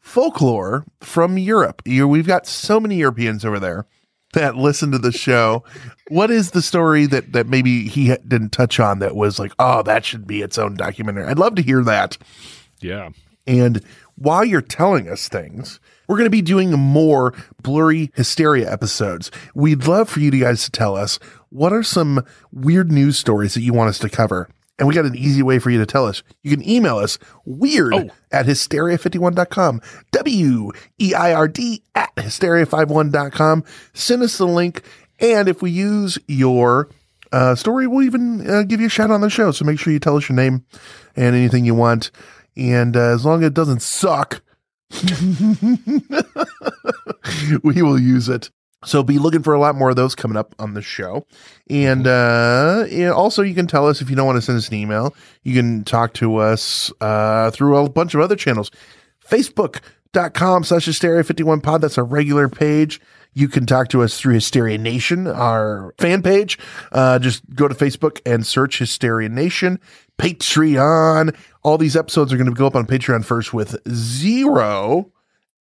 folklore 0.00 0.84
from 1.00 1.38
Europe? 1.38 1.82
You, 1.84 2.06
we've 2.06 2.26
got 2.26 2.46
so 2.46 2.78
many 2.78 2.96
Europeans 2.96 3.44
over 3.44 3.58
there 3.58 3.86
that 4.34 4.56
listen 4.56 4.92
to 4.92 4.98
the 4.98 5.12
show. 5.12 5.64
what 6.08 6.30
is 6.30 6.50
the 6.50 6.62
story 6.62 7.06
that 7.06 7.32
that 7.32 7.46
maybe 7.46 7.88
he 7.88 8.14
didn't 8.28 8.50
touch 8.50 8.78
on 8.78 8.98
that 9.00 9.16
was 9.16 9.38
like, 9.38 9.52
oh, 9.58 9.82
that 9.82 10.04
should 10.04 10.26
be 10.26 10.42
its 10.42 10.58
own 10.58 10.74
documentary? 10.74 11.24
I'd 11.24 11.38
love 11.38 11.54
to 11.56 11.62
hear 11.62 11.82
that. 11.84 12.18
yeah. 12.80 13.10
And 13.46 13.82
while 14.16 14.44
you're 14.44 14.62
telling 14.62 15.08
us 15.08 15.28
things, 15.28 15.80
we're 16.08 16.16
going 16.16 16.26
to 16.26 16.30
be 16.30 16.42
doing 16.42 16.70
more 16.72 17.34
blurry 17.62 18.10
hysteria 18.14 18.70
episodes. 18.70 19.30
We'd 19.54 19.86
love 19.86 20.08
for 20.08 20.20
you 20.20 20.30
guys 20.30 20.64
to 20.64 20.70
tell 20.70 20.96
us 20.96 21.18
what 21.50 21.72
are 21.72 21.82
some 21.82 22.24
weird 22.52 22.90
news 22.90 23.18
stories 23.18 23.54
that 23.54 23.62
you 23.62 23.72
want 23.72 23.88
us 23.88 23.98
to 23.98 24.08
cover. 24.08 24.48
And 24.78 24.88
we 24.88 24.94
got 24.94 25.04
an 25.04 25.14
easy 25.14 25.42
way 25.42 25.58
for 25.60 25.70
you 25.70 25.78
to 25.78 25.86
tell 25.86 26.04
us. 26.06 26.22
You 26.42 26.56
can 26.56 26.68
email 26.68 26.96
us 26.96 27.18
weird 27.44 27.94
Oh. 27.94 28.10
at 28.32 28.46
hysteria51.com, 28.46 29.80
W 30.10 30.72
E 31.00 31.14
I 31.14 31.32
R 31.32 31.46
D 31.46 31.82
at 31.94 32.14
hysteria51.com. 32.16 33.64
Send 33.92 34.22
us 34.22 34.36
the 34.38 34.46
link. 34.46 34.82
And 35.20 35.48
if 35.48 35.62
we 35.62 35.70
use 35.70 36.18
your 36.26 36.88
uh, 37.30 37.54
story, 37.54 37.86
we'll 37.86 38.02
even 38.02 38.48
uh, 38.50 38.62
give 38.64 38.80
you 38.80 38.86
a 38.86 38.90
shout 38.90 39.10
out 39.10 39.14
on 39.14 39.20
the 39.20 39.30
show. 39.30 39.52
So 39.52 39.64
make 39.64 39.78
sure 39.78 39.92
you 39.92 40.00
tell 40.00 40.16
us 40.16 40.28
your 40.28 40.34
name 40.36 40.64
and 41.14 41.36
anything 41.36 41.64
you 41.64 41.74
want. 41.76 42.10
And 42.56 42.96
uh, 42.96 43.00
as 43.14 43.24
long 43.24 43.42
as 43.42 43.48
it 43.48 43.54
doesn't 43.54 43.80
suck, 43.82 44.42
we 47.62 47.80
will 47.82 47.98
use 48.00 48.28
it. 48.28 48.50
So 48.86 49.02
be 49.02 49.18
looking 49.18 49.42
for 49.42 49.54
a 49.54 49.58
lot 49.58 49.74
more 49.74 49.90
of 49.90 49.96
those 49.96 50.14
coming 50.14 50.36
up 50.36 50.54
on 50.58 50.74
the 50.74 50.82
show. 50.82 51.26
And 51.70 52.06
uh 52.06 52.86
also 53.14 53.42
you 53.42 53.54
can 53.54 53.66
tell 53.66 53.86
us 53.86 54.00
if 54.00 54.10
you 54.10 54.16
don't 54.16 54.26
want 54.26 54.36
to 54.36 54.42
send 54.42 54.58
us 54.58 54.68
an 54.68 54.74
email, 54.74 55.14
you 55.42 55.54
can 55.54 55.84
talk 55.84 56.12
to 56.14 56.36
us 56.36 56.92
uh 57.00 57.50
through 57.50 57.76
a 57.76 57.88
bunch 57.88 58.14
of 58.14 58.20
other 58.20 58.36
channels. 58.36 58.70
Facebook.com 59.28 60.64
slash 60.64 60.84
hysteria 60.84 61.24
51 61.24 61.60
pod. 61.60 61.80
That's 61.80 61.98
our 61.98 62.04
regular 62.04 62.48
page. 62.48 63.00
You 63.36 63.48
can 63.48 63.66
talk 63.66 63.88
to 63.88 64.02
us 64.02 64.18
through 64.18 64.34
Hysteria 64.34 64.78
Nation, 64.78 65.26
our 65.26 65.92
fan 65.98 66.22
page. 66.22 66.56
Uh, 66.92 67.18
just 67.18 67.42
go 67.52 67.66
to 67.66 67.74
Facebook 67.74 68.20
and 68.24 68.46
search 68.46 68.78
Hysteria 68.78 69.28
Nation. 69.28 69.80
Patreon. 70.18 71.34
All 71.64 71.76
these 71.76 71.96
episodes 71.96 72.32
are 72.32 72.36
going 72.36 72.48
to 72.48 72.54
go 72.54 72.66
up 72.66 72.76
on 72.76 72.86
Patreon 72.86 73.24
first 73.24 73.52
with 73.52 73.76
zero 73.92 75.10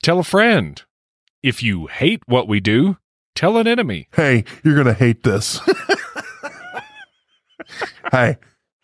tell 0.00 0.20
a 0.20 0.24
friend. 0.24 0.80
If 1.42 1.62
you 1.62 1.86
hate 1.86 2.22
what 2.26 2.48
we 2.48 2.60
do, 2.60 2.98
tell 3.34 3.56
an 3.56 3.66
enemy. 3.66 4.08
Hey, 4.14 4.44
you're 4.62 4.74
going 4.74 4.86
to 4.86 4.94
hate 4.94 5.22
this. 5.22 5.60
Hey, 8.10 8.36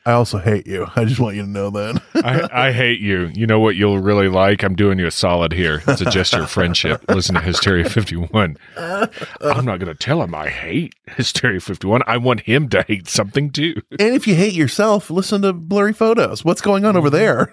I 0.04 0.12
also 0.12 0.38
hate 0.38 0.68
you. 0.68 0.86
I 0.94 1.04
just 1.04 1.18
want 1.18 1.34
you 1.34 1.42
to 1.42 1.48
know 1.48 1.70
that. 1.70 2.00
I, 2.14 2.68
I 2.68 2.72
hate 2.72 3.00
you. 3.00 3.32
You 3.34 3.48
know 3.48 3.58
what 3.58 3.74
you'll 3.74 3.98
really 3.98 4.28
like? 4.28 4.62
I'm 4.62 4.76
doing 4.76 5.00
you 5.00 5.06
a 5.08 5.10
solid 5.10 5.52
here. 5.52 5.82
It's 5.88 6.00
a 6.00 6.10
gesture 6.10 6.42
of 6.42 6.50
friendship. 6.50 7.02
Listen 7.08 7.34
to 7.34 7.40
Hysteria 7.40 7.88
51. 7.90 8.56
I'm 8.76 9.64
not 9.64 9.80
going 9.80 9.88
to 9.88 9.94
tell 9.96 10.22
him 10.22 10.32
I 10.32 10.48
hate 10.48 10.94
Hysteria 11.08 11.58
51. 11.58 12.02
I 12.06 12.18
want 12.18 12.42
him 12.42 12.68
to 12.68 12.82
hate 12.82 13.08
something 13.08 13.50
too. 13.50 13.74
and 13.98 14.14
if 14.14 14.28
you 14.28 14.36
hate 14.36 14.54
yourself, 14.54 15.10
listen 15.10 15.42
to 15.42 15.52
blurry 15.52 15.92
photos. 15.92 16.44
What's 16.44 16.60
going 16.60 16.84
on 16.84 16.96
over 16.96 17.10
there? 17.10 17.52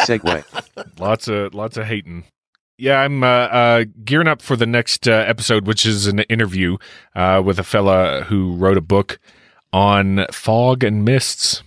Segue. 0.00 0.98
lots 0.98 1.28
of 1.28 1.54
lots 1.54 1.76
of 1.76 1.86
hating. 1.86 2.24
Yeah, 2.82 2.98
I'm 2.98 3.22
uh, 3.22 3.26
uh, 3.26 3.84
gearing 4.04 4.26
up 4.26 4.42
for 4.42 4.56
the 4.56 4.66
next 4.66 5.06
uh, 5.06 5.12
episode, 5.12 5.68
which 5.68 5.86
is 5.86 6.08
an 6.08 6.18
interview 6.22 6.78
uh, 7.14 7.40
with 7.44 7.60
a 7.60 7.62
fella 7.62 8.22
who 8.24 8.56
wrote 8.56 8.76
a 8.76 8.80
book 8.80 9.20
on 9.72 10.26
fog 10.32 10.82
and 10.82 11.04
mists. 11.04 11.62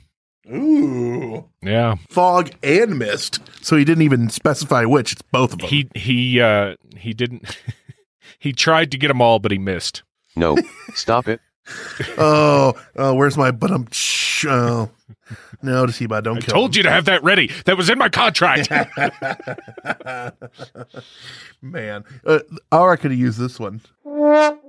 Ooh. 0.53 1.45
Yeah, 1.61 1.95
Fog 2.09 2.51
and 2.61 2.99
mist. 2.99 3.39
So 3.61 3.78
he 3.78 3.86
didn't 3.86 4.01
even 4.01 4.28
specify 4.28 4.84
which. 4.84 5.13
It's 5.13 5.22
both 5.22 5.53
of 5.53 5.59
them. 5.59 5.70
he 5.70 5.89
he 5.95 6.41
uh, 6.41 6.76
he 6.97 7.13
didn't. 7.13 7.59
he 8.39 8.51
tried 8.51 8.91
to 8.91 8.97
get 8.97 9.07
them 9.07 9.22
all, 9.22 9.39
but 9.39 9.53
he 9.53 9.57
missed. 9.57 10.03
No, 10.36 10.57
stop 10.95 11.30
it. 11.30 11.39
oh, 12.18 12.74
oh, 12.97 13.13
where's 13.16 13.38
my 13.38 13.51
but 13.51 13.72
I'm 13.72 13.88
oh. 14.47 14.89
No, 15.61 15.85
to 15.85 15.91
see 15.91 16.05
by 16.05 16.21
don't 16.21 16.37
I 16.37 16.41
kill 16.41 16.53
told 16.53 16.75
you 16.75 16.83
to 16.83 16.91
have 16.91 17.05
that 17.05 17.23
ready. 17.23 17.51
That 17.65 17.77
was 17.77 17.89
in 17.89 17.97
my 17.97 18.09
contract. 18.09 18.69
Man, 21.61 22.03
uh, 22.25 22.39
or 22.71 22.93
I 22.93 22.95
could 22.95 23.11
have 23.11 23.19
used 23.19 23.39
this 23.39 23.59
one. 23.59 23.81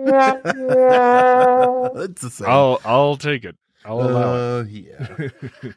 it's 1.92 2.22
the 2.22 2.30
same. 2.30 2.48
I'll 2.48 2.80
I'll 2.84 3.16
take 3.16 3.44
it. 3.44 3.56
I'll 3.84 4.00
allow 4.02 4.58
it. 4.60 4.60
Uh, 4.60 4.64
yeah. 4.68 5.28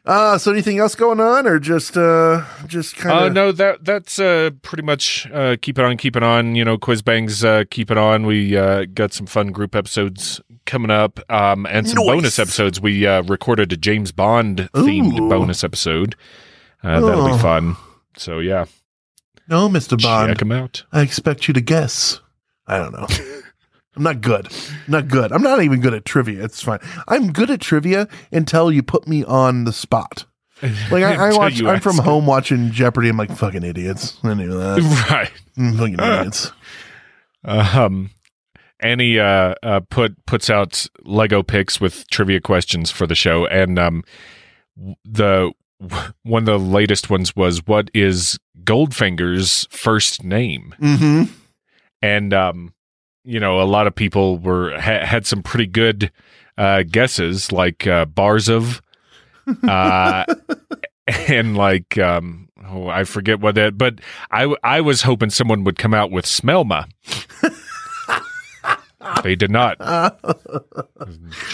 uh, 0.04 0.36
so 0.38 0.52
anything 0.52 0.78
else 0.78 0.94
going 0.94 1.20
on, 1.20 1.46
or 1.46 1.58
just 1.58 1.96
uh, 1.96 2.44
just 2.66 2.96
kind 2.96 3.18
Uh, 3.18 3.26
of? 3.28 3.32
no, 3.32 3.52
that 3.52 3.84
that's 3.84 4.18
uh, 4.18 4.50
pretty 4.62 4.82
much 4.82 5.26
uh, 5.32 5.56
keep 5.60 5.78
it 5.78 5.84
on, 5.84 5.96
keep 5.96 6.14
it 6.14 6.22
on. 6.22 6.54
You 6.54 6.64
know, 6.66 6.76
Quiz 6.76 7.00
Bangs, 7.00 7.42
uh, 7.42 7.64
keep 7.70 7.90
it 7.90 7.96
on. 7.96 8.26
We 8.26 8.56
uh, 8.56 8.84
got 8.92 9.12
some 9.14 9.26
fun 9.26 9.52
group 9.52 9.74
episodes 9.74 10.40
coming 10.66 10.90
up, 10.90 11.18
um, 11.30 11.64
and 11.66 11.88
some 11.88 11.96
Nice. 12.04 12.06
bonus 12.06 12.38
episodes. 12.38 12.78
We 12.80 13.06
uh, 13.06 13.22
recorded 13.22 13.72
a 13.72 13.76
James 13.78 14.12
Bond 14.12 14.68
themed 14.74 15.18
Ooh. 15.20 15.28
bonus 15.30 15.64
episode. 15.64 16.14
Uh, 16.82 17.00
that'll 17.00 17.26
Oh. 17.26 17.32
be 17.36 17.42
fun. 17.42 17.76
So 18.18 18.38
yeah, 18.38 18.66
No, 19.48 19.68
Mister 19.70 19.96
Bond. 19.96 20.28
check 20.30 20.38
them 20.40 20.52
out. 20.52 20.84
I 20.92 21.00
expect 21.00 21.48
you 21.48 21.54
to 21.54 21.60
guess. 21.62 22.20
I 22.66 22.76
don't 22.78 22.92
know. 22.92 23.06
I'm 23.96 24.02
not 24.02 24.20
good. 24.20 24.46
I'm 24.86 24.92
not 24.92 25.08
good. 25.08 25.32
I'm 25.32 25.42
not 25.42 25.62
even 25.62 25.80
good 25.80 25.94
at 25.94 26.04
trivia. 26.04 26.44
It's 26.44 26.62
fine. 26.62 26.80
I'm 27.06 27.32
good 27.32 27.50
at 27.50 27.60
trivia 27.60 28.08
until 28.32 28.72
you 28.72 28.82
put 28.82 29.06
me 29.06 29.24
on 29.24 29.64
the 29.64 29.72
spot. 29.72 30.26
Like 30.62 31.04
I, 31.04 31.14
I 31.28 31.36
watch. 31.36 31.62
I'm 31.62 31.80
from 31.80 31.98
home 31.98 32.26
watching 32.26 32.70
Jeopardy. 32.70 33.08
I'm 33.08 33.16
like 33.16 33.34
fucking 33.36 33.62
idiots. 33.62 34.18
I 34.22 34.34
knew 34.34 34.52
that. 34.58 35.06
right. 35.10 35.30
Mm, 35.56 35.78
fucking 35.78 36.00
idiots. 36.00 36.52
Um, 37.44 38.10
Annie 38.80 39.18
uh, 39.18 39.54
uh, 39.62 39.80
put 39.88 40.24
puts 40.26 40.50
out 40.50 40.86
Lego 41.04 41.42
picks 41.42 41.80
with 41.80 42.08
trivia 42.10 42.40
questions 42.40 42.90
for 42.90 43.06
the 43.06 43.14
show, 43.14 43.46
and 43.46 43.78
um, 43.78 44.02
the 45.04 45.52
one 46.22 46.42
of 46.42 46.46
the 46.46 46.58
latest 46.58 47.10
ones 47.10 47.34
was 47.36 47.66
what 47.66 47.90
is 47.94 48.38
Goldfinger's 48.64 49.66
first 49.70 50.24
name? 50.24 50.74
Mm-hmm. 50.80 51.32
And 52.02 52.34
um, 52.34 52.73
you 53.24 53.40
know, 53.40 53.60
a 53.60 53.64
lot 53.64 53.86
of 53.86 53.94
people 53.94 54.38
were 54.38 54.72
ha- 54.78 55.04
had 55.04 55.26
some 55.26 55.42
pretty 55.42 55.66
good 55.66 56.10
uh, 56.58 56.82
guesses, 56.82 57.50
like 57.52 57.86
uh, 57.86 58.04
Barzov, 58.06 58.80
uh, 59.66 60.24
and 61.28 61.56
like 61.56 61.98
um, 61.98 62.48
oh, 62.66 62.88
I 62.88 63.04
forget 63.04 63.40
what 63.40 63.54
that. 63.56 63.76
But 63.78 64.00
I 64.30 64.54
I 64.62 64.80
was 64.80 65.02
hoping 65.02 65.30
someone 65.30 65.64
would 65.64 65.78
come 65.78 65.94
out 65.94 66.10
with 66.10 66.24
Smelma. 66.26 66.86
they 69.22 69.34
did 69.36 69.50
not. 69.50 69.76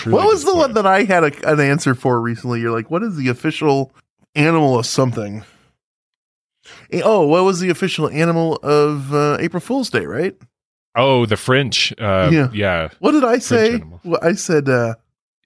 What 0.06 0.26
was 0.26 0.44
the 0.44 0.54
one 0.54 0.74
that 0.74 0.86
I 0.86 1.04
had 1.04 1.24
a, 1.24 1.50
an 1.50 1.60
answer 1.60 1.94
for 1.94 2.20
recently? 2.20 2.60
You're 2.60 2.70
like, 2.70 2.90
what 2.90 3.02
is 3.02 3.16
the 3.16 3.28
official 3.28 3.92
animal 4.34 4.78
of 4.78 4.86
something? 4.86 5.42
Eh, 6.92 7.02
Oh, 7.04 7.26
what 7.26 7.44
was 7.44 7.60
the 7.60 7.70
official 7.70 8.08
animal 8.08 8.56
of 8.62 9.12
uh, 9.12 9.36
April 9.40 9.60
Fool's 9.60 9.90
Day? 9.90 10.06
Right? 10.06 10.36
Oh, 10.96 11.24
the 11.26 11.36
French. 11.36 11.92
Uh, 11.98 12.30
Yeah. 12.32 12.48
yeah. 12.52 12.88
What 12.98 13.12
did 13.12 13.24
I 13.24 13.38
say? 13.38 13.82
Well, 14.04 14.20
I 14.22 14.32
said. 14.34 14.68
uh 14.68 14.94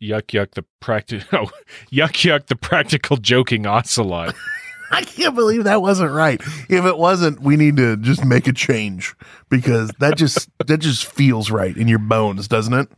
Yuck, 0.02 0.26
yuck. 0.32 0.52
The 0.52 0.64
practical. 0.80 1.26
Oh, 1.46 1.50
yuck, 1.92 2.12
yuck. 2.24 2.46
The 2.46 2.56
practical 2.56 3.16
joking 3.16 3.66
ocelot. 3.66 4.34
I 4.90 5.02
can't 5.02 5.34
believe 5.34 5.64
that 5.64 5.80
wasn't 5.82 6.12
right. 6.12 6.40
If 6.68 6.84
it 6.84 6.98
wasn't, 6.98 7.40
we 7.40 7.56
need 7.56 7.76
to 7.78 7.96
just 7.96 8.24
make 8.24 8.46
a 8.46 8.52
change 8.52 9.14
because 9.48 9.90
that 9.98 10.16
just 10.16 10.48
that 10.66 10.78
just 10.78 11.06
feels 11.06 11.50
right 11.50 11.76
in 11.76 11.88
your 11.88 11.98
bones, 11.98 12.46
doesn't 12.48 12.74
it? 12.74 12.88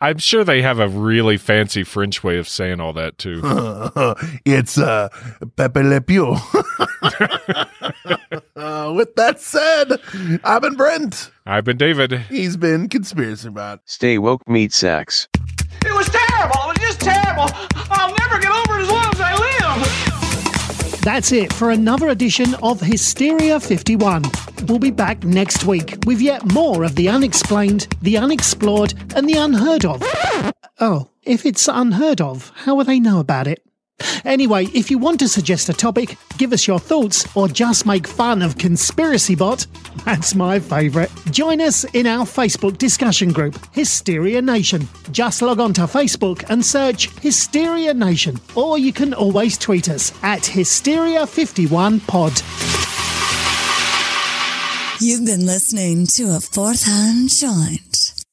I'm 0.00 0.18
sure 0.18 0.44
they 0.44 0.60
have 0.62 0.78
a 0.78 0.88
really 0.88 1.36
fancy 1.38 1.82
French 1.82 2.22
way 2.24 2.36
of 2.38 2.46
saying 2.48 2.80
all 2.80 2.92
that 2.94 3.16
too. 3.18 3.40
it's 4.44 4.76
uh 4.78 5.08
Pepe 5.56 5.82
Le 5.82 6.00
Pew. 6.00 6.36
uh, 8.56 8.92
with 8.94 9.14
that 9.16 9.40
said, 9.40 9.92
I've 10.44 10.62
been 10.62 10.74
Brent. 10.76 11.30
I've 11.48 11.62
been 11.64 11.76
David. 11.76 12.12
He's 12.28 12.56
been 12.56 12.88
Conspiracy 12.88 13.50
Bot. 13.50 13.80
Stay 13.84 14.18
woke, 14.18 14.48
meat 14.48 14.72
sacks. 14.72 15.28
It 15.84 15.94
was 15.94 16.08
terrible. 16.08 16.56
It 16.64 16.66
was 16.66 16.78
just 16.78 17.00
terrible. 17.00 17.46
I'll 17.88 18.14
never 18.16 18.40
get 18.40 18.50
over 18.50 18.78
it 18.78 18.82
as 18.82 18.90
long 18.90 19.06
as 19.14 19.20
I 19.20 19.34
live. 19.36 21.00
That's 21.02 21.30
it 21.30 21.52
for 21.52 21.70
another 21.70 22.08
edition 22.08 22.56
of 22.64 22.80
Hysteria 22.80 23.60
51. 23.60 24.24
We'll 24.66 24.80
be 24.80 24.90
back 24.90 25.22
next 25.22 25.64
week 25.64 25.98
with 26.04 26.20
yet 26.20 26.52
more 26.52 26.82
of 26.82 26.96
the 26.96 27.08
unexplained, 27.08 27.86
the 28.02 28.18
unexplored, 28.18 28.94
and 29.14 29.28
the 29.28 29.38
unheard 29.38 29.84
of. 29.84 30.02
Oh, 30.80 31.10
if 31.22 31.46
it's 31.46 31.68
unheard 31.68 32.20
of, 32.20 32.50
how 32.56 32.74
will 32.74 32.84
they 32.84 32.98
know 32.98 33.20
about 33.20 33.46
it? 33.46 33.65
Anyway, 34.24 34.66
if 34.66 34.90
you 34.90 34.98
want 34.98 35.18
to 35.20 35.28
suggest 35.28 35.68
a 35.68 35.72
topic, 35.72 36.16
give 36.36 36.52
us 36.52 36.66
your 36.66 36.78
thoughts, 36.78 37.26
or 37.36 37.48
just 37.48 37.86
make 37.86 38.06
fun 38.06 38.42
of 38.42 38.58
Conspiracy 38.58 39.34
Bot, 39.34 39.66
that's 40.04 40.34
my 40.34 40.58
favourite. 40.58 41.10
Join 41.30 41.60
us 41.60 41.84
in 41.94 42.06
our 42.06 42.24
Facebook 42.24 42.78
discussion 42.78 43.32
group, 43.32 43.58
Hysteria 43.72 44.42
Nation. 44.42 44.86
Just 45.12 45.42
log 45.42 45.60
on 45.60 45.72
to 45.74 45.82
Facebook 45.82 46.44
and 46.50 46.64
search 46.64 47.08
Hysteria 47.20 47.94
Nation, 47.94 48.38
or 48.54 48.78
you 48.78 48.92
can 48.92 49.14
always 49.14 49.56
tweet 49.56 49.88
us 49.88 50.12
at 50.22 50.42
Hysteria51pod. 50.42 52.42
You've 55.00 55.26
been 55.26 55.46
listening 55.46 56.06
to 56.16 56.36
a 56.36 56.40
fourth 56.40 56.84
hand 56.84 57.30
joint. 57.30 58.24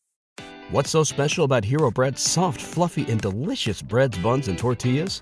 What's 0.72 0.90
so 0.90 1.04
special 1.04 1.46
about 1.46 1.66
Hero 1.66 1.92
Bread's 1.92 2.22
soft, 2.22 2.60
fluffy, 2.60 3.10
and 3.12 3.22
delicious 3.22 3.82
breads, 3.82 4.18
buns, 4.18 4.48
and 4.48 4.58
tortillas? 4.58 5.22